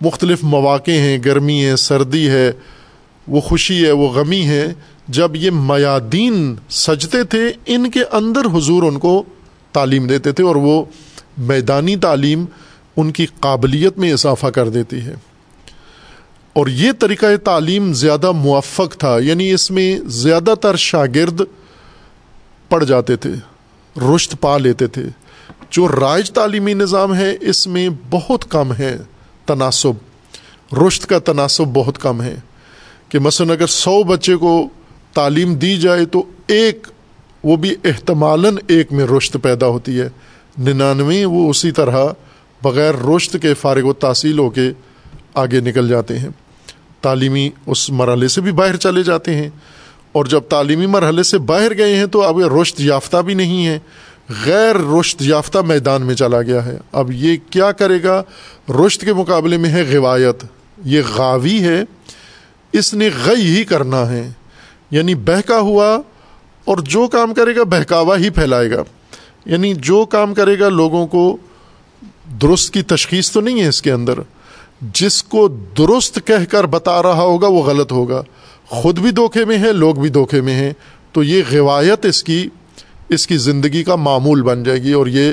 مختلف 0.00 0.38
مواقع 0.42 0.90
ہیں، 0.90 1.18
گرمی 1.24 1.66
ہے، 1.66 1.76
سردی 1.76 2.28
ہے، 2.28 2.52
وہ 3.28 3.40
خوشی 3.40 3.86
ہے، 3.86 3.92
وہ 3.92 4.08
غمی 4.08 4.46
ہے، 4.46 4.72
جب 5.08 5.36
یہ 5.36 5.50
میادین 5.50 6.54
سجتے 6.70 7.24
تھے، 7.24 7.52
ان 7.66 7.90
کے 7.90 8.00
اندر 8.12 8.44
حضور 8.44 8.82
ان 8.82 8.98
کو 8.98 9.22
تعلیم 9.72 10.06
دیتے 10.06 10.32
تھے 10.32 10.44
اور 10.44 10.56
وہ 10.56 10.84
میدانی 11.38 11.96
تعلیم 11.96 12.44
ان 12.96 13.10
کی 13.10 13.26
قابلیت 13.40 13.98
میں 13.98 14.12
اضافہ 14.12 14.46
کر 14.46 14.68
دیتی 14.68 15.00
ہے۔ 15.00 15.14
اور 16.52 16.66
یہ 16.66 16.92
طریقہ 16.98 17.36
تعلیم 17.44 17.92
زیادہ 17.92 18.32
موفق 18.32 18.96
تھا 18.96 19.18
یعنی 19.18 19.50
اس 19.50 19.70
میں 19.70 19.98
زیادہ 20.06 20.54
تر 20.60 20.76
شاگرد 20.76 21.42
پڑھ 22.68 22.84
جاتے 22.84 23.16
تھے 23.16 23.30
رشت 24.00 24.34
پا 24.40 24.58
لیتے 24.58 24.86
تھے۔ 24.86 25.02
جو 25.70 25.88
رائج 25.88 26.30
تعلیمی 26.30 26.74
نظام 26.74 27.14
ہے، 27.14 27.36
اس 27.40 27.66
میں 27.66 27.88
بہت 28.10 28.50
کم 28.50 28.72
ہے 28.72 28.96
تناسب۔ 29.46 29.92
رشت 30.86 31.06
کا 31.06 31.18
تناسب 31.18 31.64
بہت 31.64 31.98
کم 31.98 32.22
ہے۔ 32.22 32.36
کہ 33.08 33.18
مثلاً 33.18 33.50
اگر 33.50 33.66
سو 33.66 34.02
بچے 34.02 34.36
کو 34.36 34.68
تعلیم 35.12 35.54
دی 35.54 35.76
جائے 35.76 36.04
تو 36.04 36.22
ایک، 36.46 36.86
وہ 37.44 37.56
بھی 37.56 37.74
احتمالاً 37.84 38.56
ایک 38.68 38.92
میں 38.92 39.06
رشت 39.06 39.36
پیدا 39.42 39.66
ہوتی 39.66 40.00
ہے۔ 40.00 40.08
ننانوے، 40.58 41.24
وہ 41.24 41.50
اسی 41.50 41.70
طرح 41.70 42.06
بغیر 42.62 42.94
رشت 42.94 43.36
کے 43.42 43.54
فارغ 43.54 43.82
و 43.82 43.92
تحصیل 43.92 44.38
ہو 44.38 44.50
کے 44.50 44.70
آگے 45.34 45.60
نکل 45.60 45.88
جاتے 45.88 46.18
ہیں۔ 46.18 46.28
تعلیمی 47.00 47.50
اس 47.66 47.90
مرحلے 47.90 48.28
سے 48.28 48.40
بھی 48.40 48.52
باہر 48.52 48.76
چلے 48.76 49.02
جاتے 49.02 49.34
ہیں۔ 49.34 49.50
اور 50.16 50.24
جب 50.24 50.40
تعلیمی 50.40 50.86
مرحلے 50.86 51.22
سے 51.22 51.38
باہر 51.38 51.78
گئے 51.78 51.96
ہیں 51.96 52.06
تو 52.06 52.22
اب 52.22 52.38
رشت 52.38 52.80
یافتہ 52.80 53.16
بھی 53.16 53.34
نہیں 53.34 53.66
ہے۔ 53.66 53.78
غیر 54.46 54.76
رشت 54.76 55.22
یافتہ 55.22 55.58
میدان 55.58 56.02
میں 56.02 56.14
چلا 56.14 56.42
گیا 56.42 56.64
ہے۔ 56.64 56.78
اب 56.92 57.12
یہ 57.12 57.36
کیا 57.50 57.72
کرے 57.72 58.02
گا؟ 58.02 58.22
رشت 58.68 59.00
کے 59.00 59.12
مقابلے 59.12 59.56
میں 59.56 59.70
ہے 59.70 59.82
روایت 59.82 60.44
یہ 60.84 61.02
غاوی 61.14 61.60
ہے۔ 61.60 61.82
اس 62.72 62.94
نے 62.94 63.10
غی 63.24 63.56
ہی 63.56 63.64
کرنا 63.64 64.10
ہے۔ 64.10 64.30
یعنی 64.90 65.14
بہکا 65.14 65.58
ہوا 65.58 65.98
اور 66.64 66.76
جو 66.76 67.08
کام 67.08 67.34
کرے 67.34 67.56
گا 67.56 67.62
بہکاوا 67.62 68.18
ہی 68.18 68.30
پھیلائے 68.30 68.70
گا۔ 68.70 68.82
یعنی 69.46 69.74
جو 69.74 70.04
کام 70.04 70.34
کرے 70.34 70.58
گا 70.58 70.68
لوگوں 70.68 71.06
کو 71.06 71.36
درست 72.42 72.74
کی 72.74 72.82
تشخیص 72.82 73.30
تو 73.30 73.40
نہیں 73.40 73.62
ہے 73.62 73.68
اس 73.68 73.82
کے 73.82 73.92
اندر۔ 73.92 74.14
جس 74.80 75.22
کو 75.22 75.48
درست 75.48 76.20
کہہ 76.24 76.44
کر 76.50 76.66
بتا 76.66 77.02
رہا 77.02 77.22
ہوگا 77.22 77.46
وہ 77.46 77.62
غلط 77.62 77.92
ہوگا۔ 77.92 78.22
خود 78.68 78.98
بھی 78.98 79.10
دھوکے 79.10 79.44
میں 79.44 79.58
ہے 79.58 79.72
لوگ 79.72 79.94
بھی 79.94 80.08
دھوکے 80.08 80.40
میں 80.40 80.54
ہیں۔ 80.54 80.72
تو 81.12 81.22
یہ 81.22 81.42
روایت 81.52 82.06
اس 82.06 82.24
کی 82.24 82.48
اس 83.08 83.26
کی 83.26 83.36
زندگی 83.36 83.84
کا 83.84 83.96
معمول 83.96 84.42
بن 84.42 84.62
جائے 84.62 84.82
گی 84.82 84.92
اور 84.92 85.06
یہ 85.06 85.32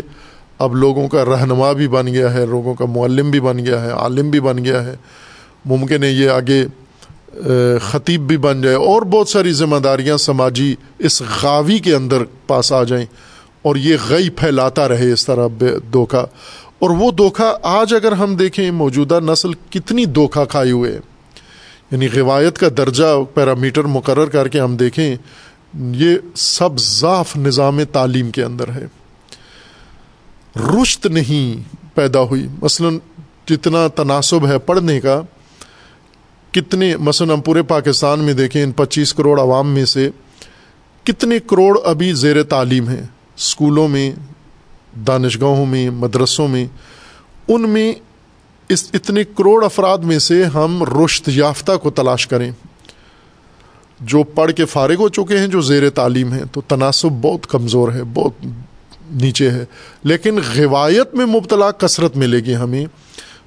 اب 0.60 0.76
لوگوں 0.76 1.08
کا 1.08 1.26
رہنما 1.26 1.72
بھی 1.72 1.88
بن 1.88 2.08
گیا 2.08 2.34
ہے، 2.34 2.46
لوگوں 2.46 2.74
کا 2.74 2.86
معلم 2.86 3.32
بھی 3.32 3.40
بن 3.40 3.66
گیا 3.66 3.82
ہے، 3.82 3.92
عالم 3.92 4.30
بھی 4.30 4.40
بن 4.40 4.66
گیا 4.66 4.86
ہے۔ 4.86 4.96
ممکن 5.66 6.04
ہے 6.04 6.10
یہ 6.10 6.30
آگے 6.30 6.66
خطیب 7.82 8.22
بھی 8.22 8.38
بن 8.38 8.62
جائے۔ 8.62 8.76
اور 8.76 9.02
بہت 9.02 9.30
ساری 9.30 9.52
ذمہ 9.52 9.76
داریاں 9.76 10.18
سماجی 10.18 10.76
اس 11.00 11.22
غاوی 11.42 11.80
کے 11.80 11.96
اندر 11.96 12.24
پاس 12.48 12.72
آ 12.72 12.84
جائیں 12.84 13.06
اور 13.62 13.76
یہ 13.76 13.98
غی 14.10 14.30
پھیلاتا 14.30 14.88
رہے 14.88 15.12
اس 15.12 15.26
طرح 15.26 15.48
دھوکا۔ 15.92 16.26
اور 16.80 16.90
وہ 16.90 17.12
دھوکا 17.12 17.58
آج 17.64 17.94
اگر 17.94 18.12
ہم 18.12 18.36
دیکھیں 18.36 18.72
موجودہ 18.72 19.20
نسل 19.20 19.54
کتنی 19.70 20.06
دھوکا 20.06 20.46
کھائے 20.46 20.72
ہوئے۔ 20.72 21.00
یعنی 21.92 22.10
روایت 22.10 22.58
کا 22.58 22.68
درجہ 22.78 23.24
پیرامیٹر 23.34 23.84
مقرر 23.84 24.26
کر 24.26 24.48
کے 24.48 24.60
ہم 24.60 24.78
دیکھیں، 24.78 25.16
یہ 25.74 26.16
سب 26.36 26.70
ضعف 26.80 27.38
نظام 27.38 27.84
تعلیم 27.84 28.32
کے 28.32 28.44
اندر 28.44 28.70
ہے۔ 28.70 28.86
رشت 30.56 31.06
نہیں 31.06 31.78
پیدا 31.96 32.20
ہوئی۔ 32.22 32.48
مثلا 32.62 32.90
جتنا 33.48 33.88
تناسب 33.88 34.48
ہے 34.48 34.60
پڑھنے 34.60 35.02
کا، 35.02 35.22
کتنے، 36.52 36.98
مثلا 36.98 37.34
ہم 37.34 37.42
پورے 37.42 37.64
پاکستان 37.64 38.20
میں 38.20 38.34
دیکھیں، 38.34 38.64
ان 38.64 38.72
پچیس 38.72 39.14
کروڑ 39.14 39.42
عوام 39.42 39.74
میں 39.74 39.86
سے 39.86 40.10
کتنے 41.04 41.40
کروڑ 41.40 41.80
ابھی 41.84 42.14
زیر 42.14 42.44
تعلیم 42.44 42.90
ہیں۔ 42.90 43.02
اسکولوں 43.38 43.88
میں، 43.88 44.12
دانشگاہوں 45.08 45.66
میں، 45.66 45.90
مدرسوں 45.90 46.48
میں، 46.48 46.66
ان 47.48 47.70
میں 47.70 47.94
اس 48.70 48.90
اتنے 48.94 49.24
کروڑ 49.24 49.66
افراد 49.66 49.98
میں 49.98 50.20
سے 50.20 50.44
ہم 50.44 50.84
رشت 50.84 51.30
یافتہ 51.34 51.72
کو 51.78 51.90
تلاش 51.90 52.28
کریں۔ 52.28 52.52
جو 54.02 54.24
پڑھ 54.24 54.52
کے 54.52 54.66
فارغ 54.66 54.96
ہو 54.96 55.10
چکے 55.10 55.38
ہیں، 55.38 55.48
جو 55.48 55.62
زیر 55.62 55.90
تعلیم 55.90 56.34
ہیں، 56.34 56.44
تو 56.52 56.62
تناسب 56.62 57.10
بہت 57.10 57.48
کمزور 57.48 57.92
ہے، 57.92 58.04
بہت 58.14 58.46
نیچے 59.12 59.52
ہے۔ 59.52 59.66
لیکن 60.04 60.40
روایت 60.58 61.16
میں 61.16 61.26
مبتلا 61.26 61.72
کثرت 61.72 62.18
ملے 62.18 62.38
گی 62.38 62.56
ہمیں۔ 62.56 62.86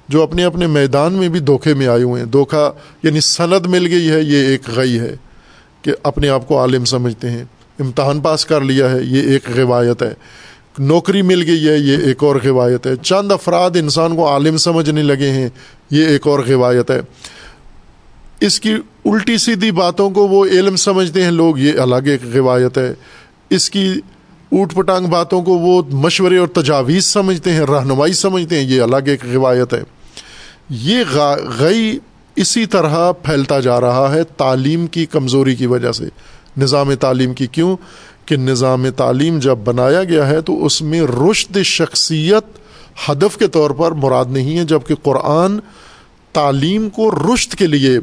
جو 0.09 0.23
اپنے 0.23 0.43
اپنے 0.43 0.67
میدان 0.67 1.13
میں 1.13 1.29
بھی 1.29 1.39
دھوکے 1.39 1.73
میں 1.73 1.87
آئے 1.87 2.03
ہوئے 2.03 2.21
ہیں۔ 2.21 2.29
دھوکا 2.29 2.71
یعنی 3.03 3.19
سند 3.19 3.65
مل 3.65 3.87
گئی 3.87 4.09
ہے، 4.09 4.21
یہ 4.21 4.47
ایک 4.47 4.69
غی 4.69 4.99
ہے 4.99 5.15
کہ 5.81 5.91
اپنے 6.03 6.29
آپ 6.29 6.47
کو 6.47 6.59
عالم 6.59 6.85
سمجھتے 6.85 7.29
ہیں۔ 7.29 7.45
امتحان 7.79 8.19
پاس 8.19 8.45
کر 8.45 8.61
لیا 8.61 8.91
ہے، 8.91 8.97
یہ 9.01 9.21
ایک 9.21 9.51
روایت 9.57 10.03
ہے۔ 10.03 10.13
نوکری 10.79 11.21
مل 11.21 11.43
گئی 11.47 11.67
ہے، 11.67 11.77
یہ 11.77 11.97
ایک 11.97 12.23
اور 12.23 12.35
روایت 12.35 12.87
ہے۔ 12.87 12.95
چند 12.95 13.31
افراد 13.31 13.71
انسان 13.75 14.15
کو 14.15 14.27
عالم 14.27 14.57
سمجھنے 14.57 15.03
لگے 15.03 15.29
ہیں، 15.29 15.49
یہ 15.91 16.05
ایک 16.05 16.27
اور 16.27 16.39
روایت 16.39 16.91
ہے۔ 16.91 16.99
اس 18.41 18.59
کی 18.59 18.73
الٹی 19.05 19.37
سیدھی 19.37 19.71
باتوں 19.71 20.09
کو 20.09 20.27
وہ 20.27 20.45
علم 20.45 20.75
سمجھتے 20.75 21.23
ہیں، 21.23 21.31
لوگ 21.31 21.57
یہ 21.57 21.79
الگ 21.79 22.07
ایک 22.07 22.21
روایت 22.35 22.77
ہے۔ 22.77 22.93
اس 23.49 23.69
کی 23.69 23.93
اوٹ 24.51 24.73
پٹانگ 24.73 25.05
باتوں 25.05 25.41
کو 25.41 25.57
وہ 25.57 25.81
مشورے 25.91 26.37
اور 26.37 26.47
تجاویز 26.47 27.05
سمجھتے 27.05 27.53
ہیں، 27.53 27.59
رہنمائی 27.59 28.13
سمجھتے 28.13 28.55
ہیں، 28.55 28.63
یہ 28.63 28.81
الگ 28.81 29.05
ایک 29.05 29.25
روایت 29.33 29.73
ہے۔ 29.73 29.83
یہ 30.69 31.03
غی 31.59 31.97
اسی 32.35 32.65
طرح 32.65 33.11
پھیلتا 33.11 33.59
جا 33.59 33.81
رہا 33.81 34.13
ہے 34.13 34.23
تعلیم 34.23 34.87
کی 34.87 35.05
کمزوری 35.05 35.55
کی 35.55 35.65
وجہ 35.65 35.91
سے۔ 35.91 36.05
نظام 36.57 36.93
تعلیم 36.93 37.33
کی 37.33 37.47
کیوں؟ 37.47 37.77
کہ 38.27 38.35
نظام 38.35 38.89
تعلیم 38.89 39.39
جب 39.39 39.57
بنایا 39.57 40.03
گیا 40.03 40.27
ہے 40.27 40.41
تو 40.41 40.65
اس 40.65 40.81
میں 40.81 41.01
رشد 41.01 41.57
شخصیت 41.63 42.43
ہدف 43.09 43.37
کے 43.37 43.47
طور 43.47 43.69
پر 43.69 43.91
مراد 43.91 44.25
نہیں 44.29 44.57
ہے 44.57 44.63
جبکہ 44.63 44.95
قرآن 44.95 45.59
تعلیم 46.31 46.89
کو 46.89 47.11
رشت 47.11 47.55
کے 47.55 47.67
لیے 47.67 47.99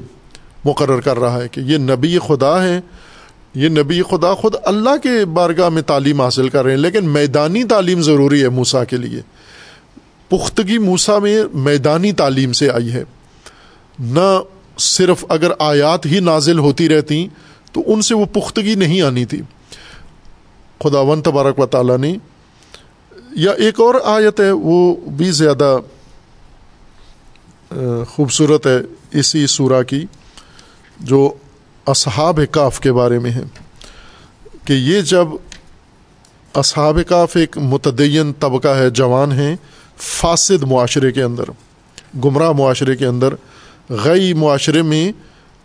مقرر 0.64 1.00
کر 1.00 1.18
رہا 1.18 1.42
ہے 1.42 1.48
کہ 1.48 1.60
یہ 1.60 1.78
نبی 1.78 2.18
خدا 2.26 2.68
ہیں، 2.68 2.80
یہ 3.54 3.68
نبی 3.68 4.02
خدا 4.02 4.34
خود 4.34 4.54
اللہ 4.64 4.96
کے 5.02 5.24
بارگاہ 5.24 5.68
میں 5.68 5.82
تعلیم 5.82 6.20
حاصل 6.20 6.48
کر 6.48 6.64
رہے 6.64 6.70
ہیں، 6.70 6.78
لیکن 6.78 7.08
میدانی 7.08 7.64
تعلیم 7.64 8.02
ضروری 8.02 8.42
ہے 8.42 8.48
موسا 8.48 8.84
کے 8.84 8.96
لیے۔ 8.96 9.20
پختگی 10.28 10.78
موسا 10.78 11.18
میں 11.18 11.44
میدانی 11.54 12.12
تعلیم 12.12 12.52
سے 12.52 12.70
آئی 12.70 12.92
ہے۔ 12.92 13.04
نہ 13.98 14.40
صرف 14.78 15.24
اگر 15.28 15.50
آیات 15.58 16.06
ہی 16.06 16.20
نازل 16.20 16.58
ہوتی 16.58 16.88
رہتی 16.88 17.28
تو 17.72 17.82
ان 17.86 18.02
سے 18.02 18.14
وہ 18.14 18.24
پختگی 18.24 18.74
نہیں 18.74 19.02
آنی 19.02 19.24
تھی۔ 19.24 19.42
خدا 20.80 21.00
ون 21.00 21.22
تبارک 21.22 21.58
و 21.58 21.66
تعالیٰ 21.66 21.98
نے، 21.98 22.12
یا 23.36 23.52
ایک 23.58 23.80
اور 23.80 23.94
آیت 24.04 24.40
ہے، 24.40 24.50
وہ 24.50 24.94
بھی 25.16 25.30
زیادہ 25.32 25.76
خوبصورت 28.08 28.66
ہے 28.66 28.78
اسی 29.20 29.46
سورہ 29.46 29.82
کی، 29.82 30.04
جو 31.00 31.32
اصحاب 31.86 32.40
کاف 32.50 32.80
کے 32.80 32.92
بارے 32.92 33.18
میں 33.18 33.30
ہے، 33.30 33.42
کہ 34.64 34.72
یہ 34.72 35.00
جب 35.00 35.28
اصحاب 36.54 36.98
کاف 37.08 37.36
ایک 37.36 37.58
متدین 37.58 38.32
طبقہ 38.38 38.74
ہے، 38.78 38.90
جوان 38.90 39.32
ہیں، 39.32 39.54
فاسد 39.98 40.62
معاشرے 40.62 41.12
کے 41.12 41.22
اندر، 41.22 41.50
گمراہ 42.24 42.52
معاشرے 42.52 42.96
کے 42.96 43.06
اندر 43.06 43.34
غی 44.04 44.32
معاشرے 44.34 44.82
میں 44.82 45.10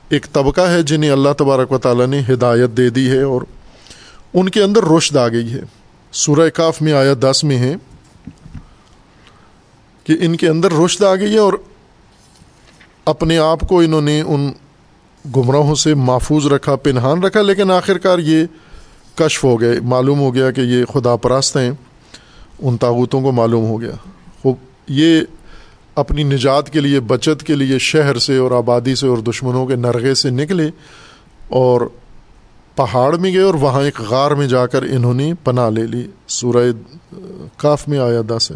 ایک 0.09 0.27
طبقہ 0.33 0.61
ہے 0.61 0.81
جنہیں 0.83 1.11
اللہ 1.11 1.33
تبارک 1.37 1.71
و 1.71 1.77
تعالیٰ 1.77 2.07
نے 2.07 2.21
ہدایت 2.29 2.77
دے 2.77 2.89
دی 2.89 3.09
ہے 3.09 3.21
اور 3.21 3.41
ان 4.33 4.49
کے 4.49 4.63
اندر 4.63 4.83
رشد 4.83 5.17
آ 5.17 5.27
گئی 5.27 5.53
ہے۔ 5.53 5.61
سورہ 6.11 6.49
کاف 6.49 6.81
میں 6.81 6.93
آیا 6.93 7.13
دس 7.21 7.43
میں 7.43 7.57
ہے 7.57 7.75
کہ 10.03 10.15
ان 10.19 10.35
کے 10.35 10.47
اندر 10.47 10.71
رشد 10.71 11.03
آ 11.03 11.15
گئی 11.15 11.33
ہے 11.33 11.37
اور 11.37 11.53
اپنے 13.05 13.37
آپ 13.37 13.59
کو 13.59 13.79
انہوں 13.79 14.01
نے 14.01 14.21
ان 14.21 14.51
گمراہوں 15.35 15.75
سے 15.75 15.93
محفوظ 15.93 16.45
رکھا، 16.45 16.75
پنہان 16.75 17.23
رکھا، 17.23 17.41
لیکن 17.41 17.71
آخر 17.71 17.97
کار 17.97 18.19
یہ 18.19 18.45
کشف 19.15 19.43
ہو 19.43 19.61
گئے۔ 19.61 19.79
معلوم 19.79 20.19
ہو 20.19 20.33
گیا 20.33 20.51
کہ 20.51 20.61
یہ 20.61 20.85
خدا 20.85 21.15
پرست 21.15 21.57
ہیں، 21.57 21.71
ان 22.59 22.77
تاغوتوں 22.77 23.21
کو 23.21 23.31
معلوم 23.31 23.65
ہو 23.65 23.81
گیا۔ 23.81 23.91
خوب، 24.41 24.55
یہ 24.87 25.21
اپنی 25.95 26.23
نجات 26.23 26.69
کے 26.69 26.79
لیے، 26.79 26.99
بچت 26.99 27.43
کے 27.43 27.55
لیے، 27.55 27.79
شہر 27.79 28.17
سے 28.17 28.37
اور 28.37 28.51
آبادی 28.51 28.95
سے 28.95 29.07
اور 29.07 29.17
دشمنوں 29.17 29.65
کے 29.65 29.75
نرغے 29.75 30.13
سے 30.13 30.29
نکلے 30.29 30.69
اور 31.49 31.81
پہاڑ 32.75 33.17
میں 33.17 33.33
گئے 33.33 33.41
اور 33.41 33.53
وہاں 33.53 33.81
ایک 33.81 34.01
غار 34.01 34.31
میں 34.31 34.47
جا 34.47 34.67
کر 34.67 34.83
انہوں 34.83 35.13
نے 35.13 35.33
پناہ 35.43 35.69
لے 35.69 35.87
لی۔ 35.87 36.07
سورہ 36.27 36.71
کاف 37.57 37.87
میں 37.87 37.99
آیا 37.99 38.21
دس۔ 38.27 38.51
ہے 38.51 38.55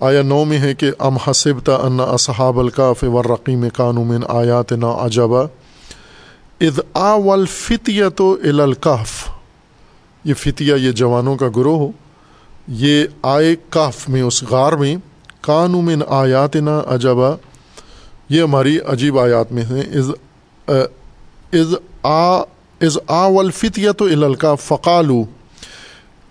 آیا 0.00 0.22
نو 0.22 0.44
میں 0.44 0.58
ہے 0.58 0.74
کہ 0.74 0.90
ام 0.98 1.16
حسب 1.16 1.66
تا 1.66 1.74
ان 1.74 2.00
اصحاب 2.00 2.58
الکاف 2.58 3.04
و 3.04 3.22
رقیم 3.22 3.64
قانومن 3.76 4.20
آیات 4.28 4.72
نا 4.72 4.96
عجبا۔ 4.98 5.42
اد 6.60 6.80
آ 6.94 7.14
ولفتیہ 7.14 8.04
تو 8.16 8.36
الکاف۔ 8.44 9.28
یہ 10.24 10.34
فتیہ، 10.34 10.74
یہ 10.74 10.92
جوانوں 10.92 11.36
کا 11.36 11.46
گروہ 11.56 11.78
ہو۔ 11.78 11.90
یہ 12.68 13.04
آئے 13.22 13.56
کاف 13.68 14.08
میں، 14.08 14.22
اس 14.22 14.42
غار 14.42 14.72
میں۔ 14.72 14.96
قانومن 15.40 16.00
آیات 16.08 16.56
نا 16.56 16.82
عجبا۔ 16.86 17.36
یہ 18.28 18.42
ہماری 18.42 18.78
عجیب 18.86 19.18
آیات 19.18 19.52
میں 19.52 19.62
ہیں۔ 19.62 19.82
از 19.98 20.10
از 21.52 21.74
آ 22.04 22.38
از 22.80 22.98
آ 23.06 23.28
ولفتیہ 23.28 23.90
تو 23.90 24.04
الکاف 24.04 24.62
فقالو 24.62 25.24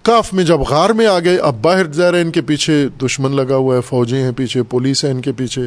کاف 0.01 0.33
میں 0.33 0.43
جب 0.43 0.59
غار 0.59 0.89
میں 0.89 1.07
آ 1.07 1.19
گئے، 1.19 1.37
اب 1.37 1.55
باہر 1.61 1.91
ظاہر 1.91 2.13
ان 2.13 2.31
کے 2.31 2.41
پیچھے 2.41 2.87
دشمن 2.87 3.35
لگا 3.35 3.55
ہوا 3.55 3.75
ہے، 3.75 3.81
فوجیں 3.81 4.23
ہیں 4.23 4.31
پیچھے، 4.31 4.63
پولیس 4.63 5.05
ہے 5.05 5.11
ان 5.11 5.21
کے 5.21 5.31
پیچھے۔ 5.31 5.61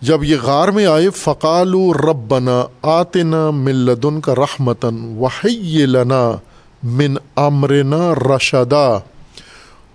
جب 0.00 0.24
یہ 0.24 0.36
غار 0.42 0.68
میں 0.68 0.86
آئے 0.86 1.10
فقالو 1.10 1.92
رب 1.92 2.28
بنا 2.28 2.64
آتنا 2.82 3.50
ملدن 3.50 4.20
کا 4.20 4.34
رحمتن 4.34 5.16
وحی 5.18 5.86
لنا 5.86 6.32
من 6.82 7.14
امرنا 7.36 8.14
رشدا۔ 8.14 8.98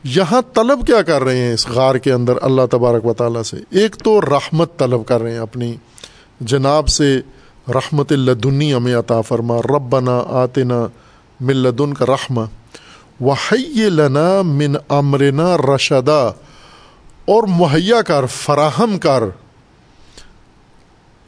یہاں 0.03 0.41
طلب 0.53 0.87
کیا 0.87 1.01
کر 1.01 1.23
رہے 1.23 1.37
ہیں 1.37 1.53
اس 1.53 1.67
غار 1.67 1.95
کے 1.95 2.11
اندر؟ 2.11 2.33
اللہ 2.41 2.61
تبارک 2.71 3.05
و 3.05 3.13
تعالیٰ 3.13 3.43
سے۔ 3.43 3.57
ایک 3.69 3.95
تو 3.95 4.21
رحمت 4.21 4.77
طلب 4.77 5.05
کر 5.05 5.21
رہے 5.21 5.31
ہیں 5.31 5.39
اپنی 5.39 5.75
جناب 6.41 6.87
سے۔ 6.87 7.21
رحمت 7.69 8.11
اللہ 8.11 8.73
ہمیں 8.73 8.93
عطا 8.95 9.19
فرما 9.21 9.57
رب 9.65 9.89
بنا 9.89 10.17
آتنا 10.41 10.85
ملدن 11.39 11.93
کا 11.93 12.05
رحمہ، 12.05 12.45
وحی 13.21 13.89
لنا 13.89 14.41
من 14.43 14.75
امرنا 14.89 15.55
رشدا، 15.57 16.21
اور 17.27 17.43
مہیا 17.49 18.01
کر، 18.01 18.25
فراہم 18.25 18.97
کر 18.97 19.23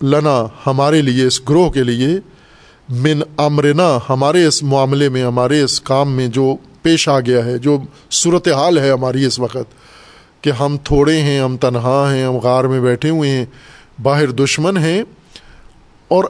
لنا 0.01 0.35
ہمارے 0.65 1.01
لیے، 1.01 1.25
اس 1.27 1.39
گروہ 1.49 1.69
کے 1.69 1.83
لیے 1.83 2.07
من 2.89 3.21
امرنا، 3.37 3.89
ہمارے 4.09 4.45
اس 4.45 4.61
معاملے 4.63 5.09
میں، 5.09 5.23
ہمارے 5.23 5.61
اس 5.61 5.79
کام 5.81 6.11
میں 6.11 6.27
جو 6.27 6.55
پیش 6.81 7.07
آ 7.09 7.19
گیا 7.19 7.45
ہے، 7.45 7.57
جو 7.57 7.77
صورت 8.11 8.47
حال 8.47 8.77
ہے 8.77 8.91
ہماری 8.91 9.25
اس 9.25 9.39
وقت، 9.39 9.73
کہ 10.43 10.51
ہم 10.51 10.77
تھوڑے 10.83 11.21
ہیں، 11.21 11.39
ہم 11.39 11.57
تنہا 11.57 12.01
ہیں، 12.13 12.25
ہم 12.25 12.37
غار 12.37 12.63
میں 12.63 12.79
بیٹھے 12.81 13.09
ہوئے 13.09 13.29
ہیں، 13.29 13.45
باہر 14.03 14.31
دشمن 14.31 14.77
ہیں 14.77 15.01
اور 16.11 16.23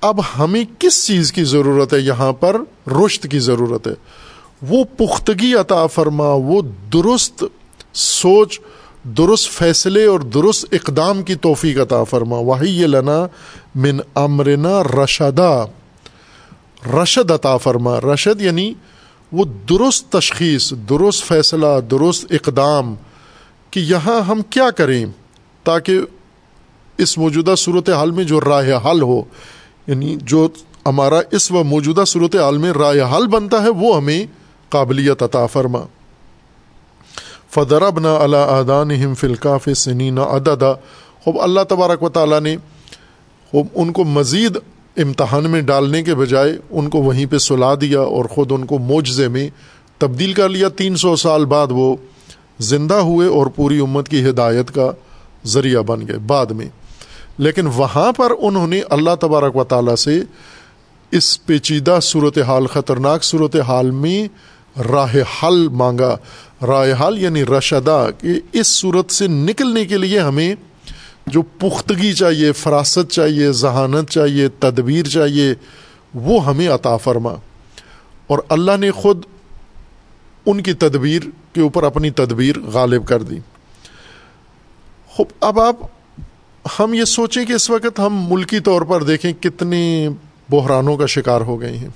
اب 0.00 0.20
ہمیں 0.38 0.64
کس 0.78 1.06
چیز 1.06 1.32
کی 1.32 1.44
ضرورت 1.44 1.94
ہے؟ 1.94 1.98
یہاں 1.98 2.32
پر 2.32 2.56
رشت 2.86 3.26
کی 3.30 3.38
ضرورت 3.38 3.86
ہے۔ 3.86 3.92
وہ 4.62 4.84
پختگی 4.96 5.54
عطا 5.54 5.86
فرما، 5.86 6.24
وہ 6.24 6.62
درست 6.92 7.44
سوچ، 7.92 8.60
درست 9.04 9.50
فیصلے 9.50 10.04
اور 10.04 10.20
درست 10.20 10.66
اقدام 10.72 11.22
کی 11.22 11.34
توفیق 11.34 11.80
عطا 11.80 12.04
فرما۔ 12.04 12.36
وہی 12.36 12.86
لنا 12.86 13.26
من 13.74 13.98
امرنا 14.14 14.82
رشدا۔ 14.82 15.64
رشد 17.02 17.30
عطا 17.30 17.56
فرما۔ 17.56 18.00
رشد 18.00 18.40
یعنی 18.40 18.74
وہ 19.32 19.44
درست 19.44 20.12
تشخیص، 20.12 20.72
درست 20.88 21.24
فیصلہ، 21.24 21.80
درست 21.90 22.26
اقدام 22.30 22.94
کہ 23.70 23.80
یہاں 23.80 24.20
ہم 24.20 24.42
کیا 24.50 24.70
کریں 24.70 25.06
تاکہ 25.64 26.00
اس 26.98 27.18
موجودہ 27.18 27.54
صورت 27.58 27.90
حال 27.90 28.10
میں 28.10 28.24
جو 28.24 28.40
راہ 28.40 28.90
حل 28.90 29.02
ہو 29.02 29.22
یعنی 29.86 30.16
جو 30.22 30.48
ہمارا 30.86 31.20
اس 31.30 31.50
و 31.50 31.64
موجودہ 31.64 32.04
صورت 32.06 32.36
حال 32.36 32.58
میں 32.58 32.72
رائے 32.72 33.00
حل 33.00 33.26
بنتا 33.26 33.62
ہے، 33.62 33.68
وہ 33.68 33.96
ہمیں 33.96 34.26
قابلیت 34.68 35.22
عطا 35.22 35.46
فرما۔ 35.46 35.80
فدرب 37.50 37.98
نہ 37.98 38.08
اللہ 38.08 38.36
ادان 38.36 39.14
فلقاف 39.14 39.68
سنین 39.76 40.18
اددا 40.18 40.72
خوب 41.24 41.40
اللہ 41.40 41.60
تبارک 41.68 42.02
و 42.02 42.08
تعالیٰ 42.08 42.40
نے 42.40 42.56
خوب 43.50 43.66
ان 43.74 43.92
کو 43.92 44.04
مزید 44.04 44.58
امتحان 44.96 45.50
میں 45.50 45.62
ڈالنے 45.62 46.02
کے 46.02 46.14
بجائے 46.14 46.56
ان 46.70 46.88
کو 46.88 47.02
وہیں 47.02 47.26
پہ 47.26 47.38
سلا 47.38 47.74
دیا 47.80 48.00
اور 48.00 48.24
خود 48.24 48.52
ان 48.52 48.64
کو 48.64 48.78
معجزے 48.78 49.28
میں 49.28 49.48
تبدیل 49.98 50.32
کر 50.32 50.48
لیا۔ 50.48 50.68
تین 50.68 50.96
سو 50.96 51.16
سال 51.16 51.44
بعد 51.44 51.66
وہ 51.70 51.96
زندہ 52.58 52.94
ہوئے 52.94 53.28
اور 53.28 53.46
پوری 53.46 53.80
امت 53.80 54.08
کی 54.08 54.28
ہدایت 54.28 54.70
کا 54.70 54.92
ذریعہ 55.46 55.82
بن 55.82 56.08
گئے۔ 56.08 56.18
بعد 56.18 56.46
میں 56.46 56.66
لیکن 57.38 57.66
وہاں 57.66 58.12
پر 58.12 58.32
انہوں 58.38 58.66
نے 58.66 58.82
اللہ 58.90 59.14
تبارک 59.20 59.56
و 59.56 59.64
تعالیٰ 59.64 59.94
سے 59.94 60.22
اس 61.10 61.46
پیچیدہ 61.46 61.98
صورت 62.02 62.38
حال 62.38 62.66
خطرناک 62.66 63.24
صورت 63.24 63.56
حال 63.56 63.90
میں 63.90 64.28
راہ 64.80 65.16
حل 65.42 65.68
مانگا۔ 65.68 66.16
راہ 66.66 67.06
حل 67.06 67.18
یعنی 67.18 67.44
رشدہ، 67.44 68.08
کہ 68.18 68.28
اس 68.52 68.66
صورت 68.66 69.10
سے 69.10 69.26
نکلنے 69.26 69.84
کے 69.84 69.98
لیے 69.98 70.20
ہمیں 70.20 70.54
جو 71.26 71.42
پختگی 71.42 72.12
چاہیے، 72.12 72.52
فراست 72.52 73.10
چاہیے، 73.10 73.52
ذہانت 73.52 74.10
چاہیے، 74.10 74.48
تدبیر 74.48 75.04
چاہیے، 75.04 75.54
وہ 76.14 76.46
ہمیں 76.46 76.68
عطا 76.68 76.96
فرما۔ 76.96 77.34
اور 78.26 78.38
اللہ 78.48 78.76
نے 78.76 78.90
خود 78.90 79.24
ان 80.46 80.62
کی 80.62 80.72
تدبیر 80.72 81.22
کے 81.52 81.60
اوپر 81.60 81.82
اپنی 81.82 82.10
تدبیر 82.10 82.60
غالب 82.60 83.06
کر 83.06 83.22
دی۔ 83.22 83.38
خوب، 85.08 85.26
اب 85.40 85.60
آپ 85.60 85.76
ہم 86.78 86.94
یہ 86.94 87.04
سوچیں 87.04 87.44
کہ 87.44 87.52
اس 87.52 87.70
وقت 87.70 88.00
ہم 88.00 88.32
ملکی 88.32 88.60
طور 88.60 88.82
پر 88.82 89.02
دیکھیں 89.02 89.32
کتنے 89.32 90.08
بحرانوں 90.50 90.96
کا 90.96 91.06
شکار 91.06 91.40
ہو 91.40 91.60
گئے 91.60 91.76
ہیں۔ 91.76 91.88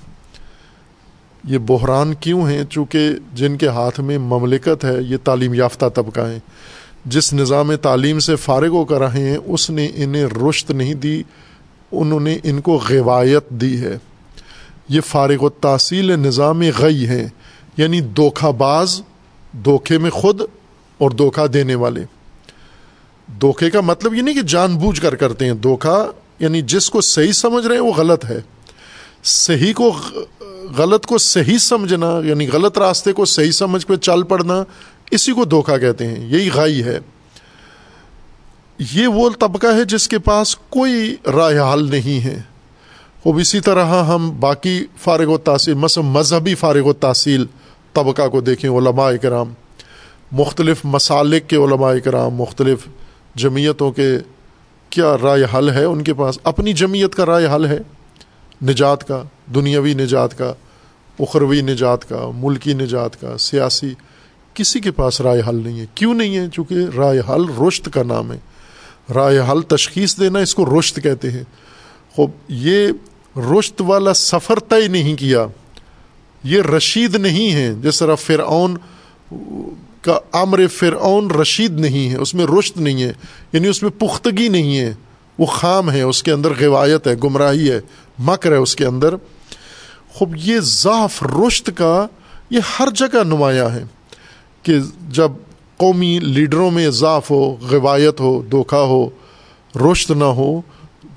یہ 1.43 1.57
بحران 1.57 2.13
کیوں 2.13 2.49
ہیں؟ 2.49 2.63
چونکہ 2.63 3.09
جن 3.33 3.57
کے 3.57 3.67
ہاتھ 3.67 3.99
میں 3.99 4.17
مملکت 4.17 4.85
ہے، 4.85 5.01
یہ 5.01 5.17
تعلیم 5.23 5.53
یافتہ 5.53 5.85
طبقہ 5.93 6.19
ہیں۔ 6.19 6.39
جس 7.05 7.33
نظام 7.33 7.75
تعلیم 7.75 8.19
سے 8.19 8.35
فارغ 8.35 8.67
ہو 8.67 8.85
کر 8.85 8.99
رہے 8.99 9.29
ہیں، 9.29 9.37
اس 9.45 9.69
نے 9.69 9.87
انہیں 9.95 10.25
رشت 10.25 10.71
نہیں 10.71 10.93
دی، 10.93 11.23
انہوں 11.91 12.19
نے 12.19 12.37
ان 12.43 12.61
کو 12.61 12.81
غوایت 12.89 13.49
دی 13.49 13.81
ہے۔ 13.81 13.97
یہ 14.89 15.01
فارغ 15.01 15.43
و 15.43 15.49
تحصیل 15.49 16.19
نظام 16.19 16.61
غی 16.79 17.07
ہیں 17.07 17.27
یعنی 17.77 18.01
دھوکھا 18.01 18.49
باز، 18.49 19.01
دھوکھے 19.65 19.97
میں 19.97 20.09
خود 20.09 20.41
اور 20.97 21.11
دھوکھا 21.11 21.45
دینے 21.53 21.75
والے۔ 21.75 22.16
دھوکے 23.41 23.69
کا 23.69 23.81
مطلب 23.81 24.13
یہ 24.13 24.21
نہیں 24.21 24.35
کہ 24.35 24.41
جان 24.41 24.77
بوجھ 24.77 25.01
کر 25.01 25.15
کرتے 25.15 25.45
ہیں 25.45 25.53
دھوکھا 25.53 26.11
یعنی 26.39 26.61
جس 26.61 26.89
کو 26.89 27.01
صحیح 27.01 27.31
سمجھ 27.31 27.67
رہے 27.67 27.75
ہیں 27.75 27.83
وہ 27.83 27.93
غلط 27.93 28.25
ہے۔ 28.25 28.41
صحیح 29.23 29.73
کو 29.73 29.97
غلط 30.77 31.05
کو 31.05 31.17
صحیح 31.17 31.57
سمجھنا 31.57 32.19
یعنی 32.23 32.47
غلط 32.53 32.77
راستے 32.77 33.13
کو 33.13 33.25
صحیح 33.25 33.51
سمجھ 33.51 33.87
پہ 33.87 33.95
چل 33.95 34.23
پڑنا، 34.23 34.63
اسی 35.11 35.31
کو 35.31 35.45
دھوکا 35.45 35.77
کہتے 35.77 36.07
ہیں، 36.07 36.29
یہی 36.29 36.49
غائی 36.53 36.83
ہے۔ 36.83 36.99
یہ 38.91 39.07
وہ 39.07 39.29
طبقہ 39.39 39.67
ہے 39.67 39.83
جس 39.83 40.07
کے 40.07 40.19
پاس 40.19 40.55
کوئی 40.55 41.15
رائے 41.25 41.59
حل 41.59 41.89
نہیں 41.89 42.25
ہے۔ 42.25 42.41
وہ 43.25 43.39
اسی 43.39 43.59
طرح 43.59 43.85
ہم 43.85 44.39
باقی 44.39 44.85
فارغ 44.97 45.27
و 45.27 45.37
تحصیل 45.37 45.73
مثلا 45.73 46.03
مذہبی 46.03 46.55
فارغ 46.55 46.85
و 46.85 46.93
تحصیل 46.93 47.45
طبقہ 47.93 48.27
کو 48.27 48.41
دیکھیں، 48.41 48.69
علماء 48.69 49.11
کرام۔ 49.21 49.53
مختلف 50.31 50.77
مسالک 50.83 51.47
کے 51.47 51.55
علماء 51.55 51.93
کرام، 52.03 52.33
مختلف 52.33 52.79
جمعیتوں 53.37 53.91
کے 53.91 54.17
کیا 54.89 55.15
رائے 55.23 55.43
حل 55.53 55.69
ہے 55.69 55.83
ان 55.83 56.03
کے 56.03 56.13
پاس؟ 56.13 56.39
اپنی 56.43 56.73
جمعیت 56.73 57.15
کا 57.15 57.25
رائے 57.25 57.47
حل 57.55 57.65
ہے۔ 57.65 57.79
نجات 58.63 59.07
کا، 59.07 59.23
دنیاوی 59.55 59.93
نجات 59.93 60.37
کا، 60.37 60.53
اخروی 61.19 61.61
نجات 61.61 62.09
کا، 62.09 62.31
ملکی 62.35 62.73
نجات 62.73 63.21
کا، 63.21 63.37
سیاسی، 63.37 63.93
کسی 64.53 64.79
کے 64.79 64.91
پاس 64.91 65.21
رائے 65.21 65.41
حل 65.49 65.55
نہیں 65.55 65.79
ہے۔ 65.79 65.85
کیوں 65.95 66.13
نہیں 66.13 66.37
ہے؟ 66.37 66.49
چونکہ 66.53 66.75
رائے 66.97 67.19
حل 67.19 67.63
رشت 67.67 67.89
کا 67.93 68.03
نام 68.03 68.31
ہے۔ 68.31 68.37
رائے 69.13 69.39
حل 69.39 69.61
تشخیص 69.61 70.19
دینا 70.19 70.39
اس 70.39 70.55
کو 70.55 70.79
رشت 70.79 70.99
کہتے 71.03 71.31
ہیں۔ 71.31 71.43
خوب، 72.11 72.31
یہ 72.47 72.87
رشت 73.35 73.81
والا 73.81 74.13
سفر 74.13 74.59
طے 74.59 74.87
نہیں 74.87 75.15
کیا۔ 75.15 75.45
یہ 76.43 76.61
رشید 76.61 77.15
نہیں 77.15 77.53
ہے۔ 77.53 77.73
جس 77.83 77.99
طرح 77.99 78.15
فرعون 78.15 78.77
کا 80.07 80.17
امر 80.33 80.65
فرعون 80.67 81.29
رشید 81.31 81.79
نہیں 81.79 82.09
ہے، 82.09 82.17
اس 82.17 82.33
میں 82.33 82.45
رشت 82.47 82.77
نہیں 82.77 83.03
ہے 83.03 83.11
یعنی 83.53 83.67
اس 83.67 83.81
میں 83.83 83.91
پختگی 83.99 84.47
نہیں 84.49 84.77
ہے۔ 84.77 84.93
وہ 85.39 85.45
خام 85.45 85.91
ہے، 85.91 86.01
اس 86.01 86.21
کے 86.23 86.31
اندر 86.31 86.53
غوایت 86.59 87.07
ہے، 87.07 87.13
گمراہی 87.23 87.69
ہے، 87.71 87.79
مکر 88.19 88.51
ہے 88.51 88.57
اس 88.57 88.75
کے 88.75 88.85
اندر۔ 88.85 89.15
خوب، 90.09 90.35
یہ 90.43 90.59
ضعف 90.61 91.21
رشت 91.23 91.69
کا 91.75 92.07
یہ 92.49 92.59
ہر 92.79 92.89
جگہ 92.95 93.23
نمایاں 93.23 93.69
ہے 93.69 93.83
کہ 94.63 94.77
جب 95.09 95.31
قومی 95.77 96.17
لیڈروں 96.19 96.71
میں 96.71 96.89
ضعف 96.91 97.29
ہو، 97.31 97.43
غوایت 97.71 98.19
ہو 98.19 98.41
دھوکھا 98.51 98.81
ہو 98.81 99.07
رشت 99.75 100.11
نہ 100.11 100.31
ہو، 100.37 100.49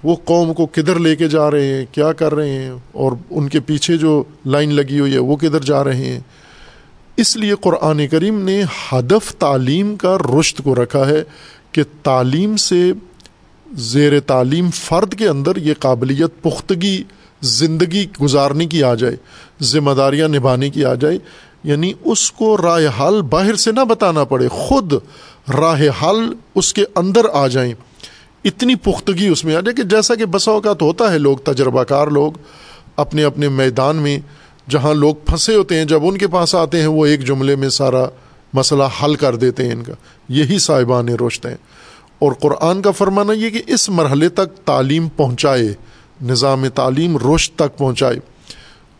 وہ 0.02 0.16
قوم 0.24 0.52
کو 0.54 0.66
کدھر 0.66 0.98
لے 0.98 1.14
کے 1.16 1.28
جا 1.28 1.50
رہے 1.50 1.66
ہیں، 1.66 1.84
کیا 1.92 2.12
کر 2.12 2.34
رہے 2.34 2.50
ہیں، 2.50 2.70
اور 2.92 3.12
ان 3.30 3.48
کے 3.48 3.60
پیچھے 3.60 3.96
جو 3.96 4.22
لائن 4.46 4.74
لگی 4.74 5.00
ہوئی 5.00 5.12
ہے، 5.12 5.18
وہ 5.18 5.36
کدھر 5.36 5.62
جا 5.62 5.82
رہے 5.84 6.04
ہیں۔ 6.04 6.20
اس 7.20 7.36
لیے 7.36 7.54
قرآن 7.60 8.08
کریم 8.08 8.40
نے 8.40 8.62
ہدف 8.92 9.34
تعلیم 9.34 9.96
کا 9.96 10.16
رشت 10.18 10.60
کو 10.64 10.74
رکھا 10.74 11.08
ہے 11.08 11.22
کہ 11.72 11.82
تعلیم 12.02 12.56
سے 12.56 12.92
زیر 13.72 14.20
تعلیم 14.20 14.70
فرد 14.70 15.14
کے 15.14 15.28
اندر 15.28 15.56
یہ 15.56 15.74
قابلیت 15.78 16.42
پختگی، 16.42 17.02
زندگی 17.42 18.06
گزارنے 18.22 18.66
کی 18.66 18.82
آ 18.82 18.94
جائے، 18.94 19.16
ذمہ 19.62 19.90
داریاں 19.90 20.28
نبھانے 20.28 20.70
کی 20.70 20.84
آ 20.84 20.94
جائے۔ 20.94 21.18
یعنی 21.64 21.92
اس 22.04 22.32
کو 22.32 22.56
راہ 22.56 23.00
حل 23.00 23.22
باہر 23.22 23.54
سے 23.54 23.72
نہ 23.72 23.84
بتانا 23.84 24.24
پڑے، 24.24 24.48
خود 24.48 24.92
راہ 25.54 25.82
حل 26.02 26.32
اس 26.54 26.74
کے 26.74 26.84
اندر 26.94 27.20
آ 27.32 27.46
جائیں۔ 27.46 27.74
اتنی 28.44 28.74
پختگی 28.74 29.28
اس 29.28 29.44
میں 29.44 29.56
آ 29.56 29.60
جائے 29.60 29.74
کہ 29.74 29.82
جیسا 29.82 30.14
کہ 30.14 30.24
بسا 30.24 30.50
اوقات 30.50 30.82
ہوتا 30.82 31.12
ہے، 31.12 31.18
لوگ 31.18 31.36
تجربہ 31.36 31.84
کار 31.84 32.06
لوگ 32.06 32.32
اپنے 32.96 33.24
اپنے 33.24 33.48
میدان 33.48 33.96
میں 33.96 34.18
جہاں 34.68 34.94
لوگ 34.94 35.14
پھنسے 35.14 35.54
ہوتے 35.54 35.78
ہیں، 35.78 35.84
جب 35.84 36.00
ان 36.02 36.18
کے 36.18 36.28
پاس 36.28 36.54
آتے 36.54 36.80
ہیں، 36.80 36.86
وہ 36.86 37.06
ایک 37.06 37.26
جملے 37.26 37.56
میں 37.56 37.68
سارا 37.68 38.06
مسئلہ 38.52 38.82
حل 39.04 39.14
کر 39.14 39.36
دیتے 39.36 39.64
ہیں 39.64 39.72
ان 39.72 39.82
کا۔ 39.82 39.92
یہی 40.28 40.58
صاحبان 40.58 41.08
روشت 41.08 41.46
ہیں۔ 41.46 41.56
اور 42.18 42.32
قرآن 42.32 42.82
کا 42.82 42.90
فرمانا 42.90 43.32
یہ 43.32 43.50
کہ 43.50 43.62
اس 43.66 43.88
مرحلے 43.88 44.28
تک 44.28 44.66
تعلیم 44.66 45.08
پہنچائے، 45.08 45.74
نظام 46.22 46.68
تعلیم 46.68 47.34
رشت 47.34 47.58
تک 47.58 47.78
پہنچائے۔ 47.78 48.16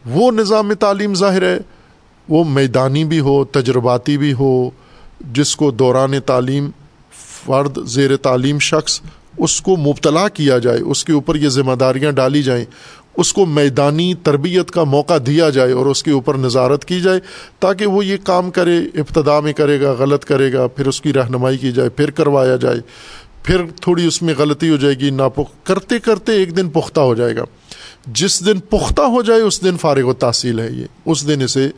وہ 0.07 0.31
نظام 0.31 0.73
تعلیم 0.73 1.15
ظاہر 1.15 1.43
ہے، 1.43 1.59
وہ 2.29 2.45
میدانی 2.45 3.05
بھی 3.05 3.21
ہو، 3.21 3.45
تجرباتی 3.45 4.19
بھی 4.19 4.33
ہو، 4.33 4.71
جس 5.21 5.57
کو 5.57 5.71
دوران 5.71 6.21
تعلیم 6.27 6.71
فرد، 7.47 7.79
زیر 7.87 8.17
تعلیم 8.17 8.59
شخص، 8.59 9.01
اس 9.39 9.61
کو 9.61 9.77
مبتلا 9.77 10.29
کیا 10.29 10.59
جائے، 10.59 10.81
اس 10.81 11.05
کے 11.05 11.13
اوپر 11.13 11.35
یہ 11.35 11.49
ذمہ 11.49 11.73
داریاں 11.73 12.13
ڈالی 12.13 12.43
جائیں۔ 12.43 12.65
اس 13.17 13.33
کو 13.33 13.47
میدانی 13.47 14.15
تربیت 14.15 14.71
کا 14.71 14.85
موقع 14.85 15.15
دیا 15.27 15.51
جائے 15.51 15.73
اور 15.73 15.87
اس 15.87 16.03
کے 16.03 16.11
اوپر 16.11 16.35
نظارت 16.35 16.85
کی 16.85 17.01
جائے 17.01 17.21
تاکہ 17.59 17.87
وہ 17.87 18.05
یہ 18.05 18.17
کام 18.25 18.51
کرے، 18.51 18.79
ابتدا 18.79 19.41
میں 19.41 19.53
کرے 19.53 19.81
گا، 19.81 19.93
غلط 19.99 20.25
کرے 20.25 20.53
گا، 20.53 20.67
پھر 20.67 20.87
اس 20.87 21.01
کی 21.01 21.13
رہنمائی 21.13 21.59
کی 21.59 21.73
جائے، 21.73 21.89
پھر 21.89 22.11
کروایا 22.11 22.57
جائے، 22.57 22.81
پھر 23.43 23.61
تھوڑی 23.83 24.07
اس 24.07 24.23
میں 24.23 24.35
غلطی 24.39 24.71
ہو 24.71 24.77
جائے 24.77 24.95
گی 24.95 25.11
ناپخ 25.11 25.65
کرتے 25.65 25.99
کرتے 25.99 26.33
ایک 26.33 26.57
دن 26.57 26.69
پختہ 26.69 27.01
ہو 27.01 27.15
جائے 27.15 27.37
گا۔ 27.37 27.45
جس 28.07 28.47
دن 28.47 28.61
پختہ 28.61 29.03
ہو 29.03 29.23
جائے، 29.23 29.41
اس 29.41 29.65
دن 29.65 29.77
فارغ 29.77 30.05
و 30.05 30.13
تحصیل 30.13 30.61
ہے 30.61 30.69
یہ۔ 30.71 30.85
اس 31.05 31.29
دن 31.29 31.43
اسے 31.43 31.69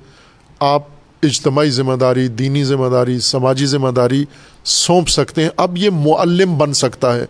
آپ 0.60 0.82
اجتماعی 1.22 1.70
ذمہ 1.70 1.94
داری، 1.94 2.28
دینی 2.28 2.64
ذمہ 2.64 2.88
داری، 2.88 3.20
سماجی 3.20 3.66
ذمہ 3.66 3.88
داری 3.88 4.24
سونپ 4.64 5.08
سکتے 5.08 5.42
ہیں۔ 5.42 5.48
اب 5.56 5.76
یہ 5.76 5.90
معلم 5.90 6.58
بن 6.58 6.72
سکتا 6.72 7.16
ہے۔ 7.16 7.26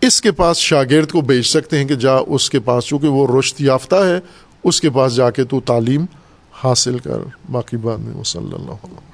اس 0.00 0.20
کے 0.20 0.32
پاس 0.32 0.56
شاگرد 0.56 1.10
کو 1.10 1.20
بیچ 1.20 1.46
سکتے 1.46 1.78
ہیں 1.78 1.88
کہ 1.88 1.94
جا 1.94 2.12
اس 2.26 2.50
کے 2.50 2.60
پاس، 2.60 2.84
چونکہ 2.84 3.08
وہ 3.08 3.38
رشت 3.38 3.60
یافتہ 3.60 3.94
ہے، 3.94 4.18
اس 4.64 4.80
کے 4.80 4.90
پاس 4.90 5.16
جا 5.16 5.30
کے 5.30 5.44
تو 5.44 5.60
تعلیم 5.60 6.04
حاصل 6.52 6.98
کر۔ 6.98 7.18
باقی 7.50 7.76
بعد 7.76 7.98
میں 7.98 8.14
وہ 8.14 8.24
صلی 8.24 8.54
اللہ 8.54 8.70
علیہ۔ 8.70 9.07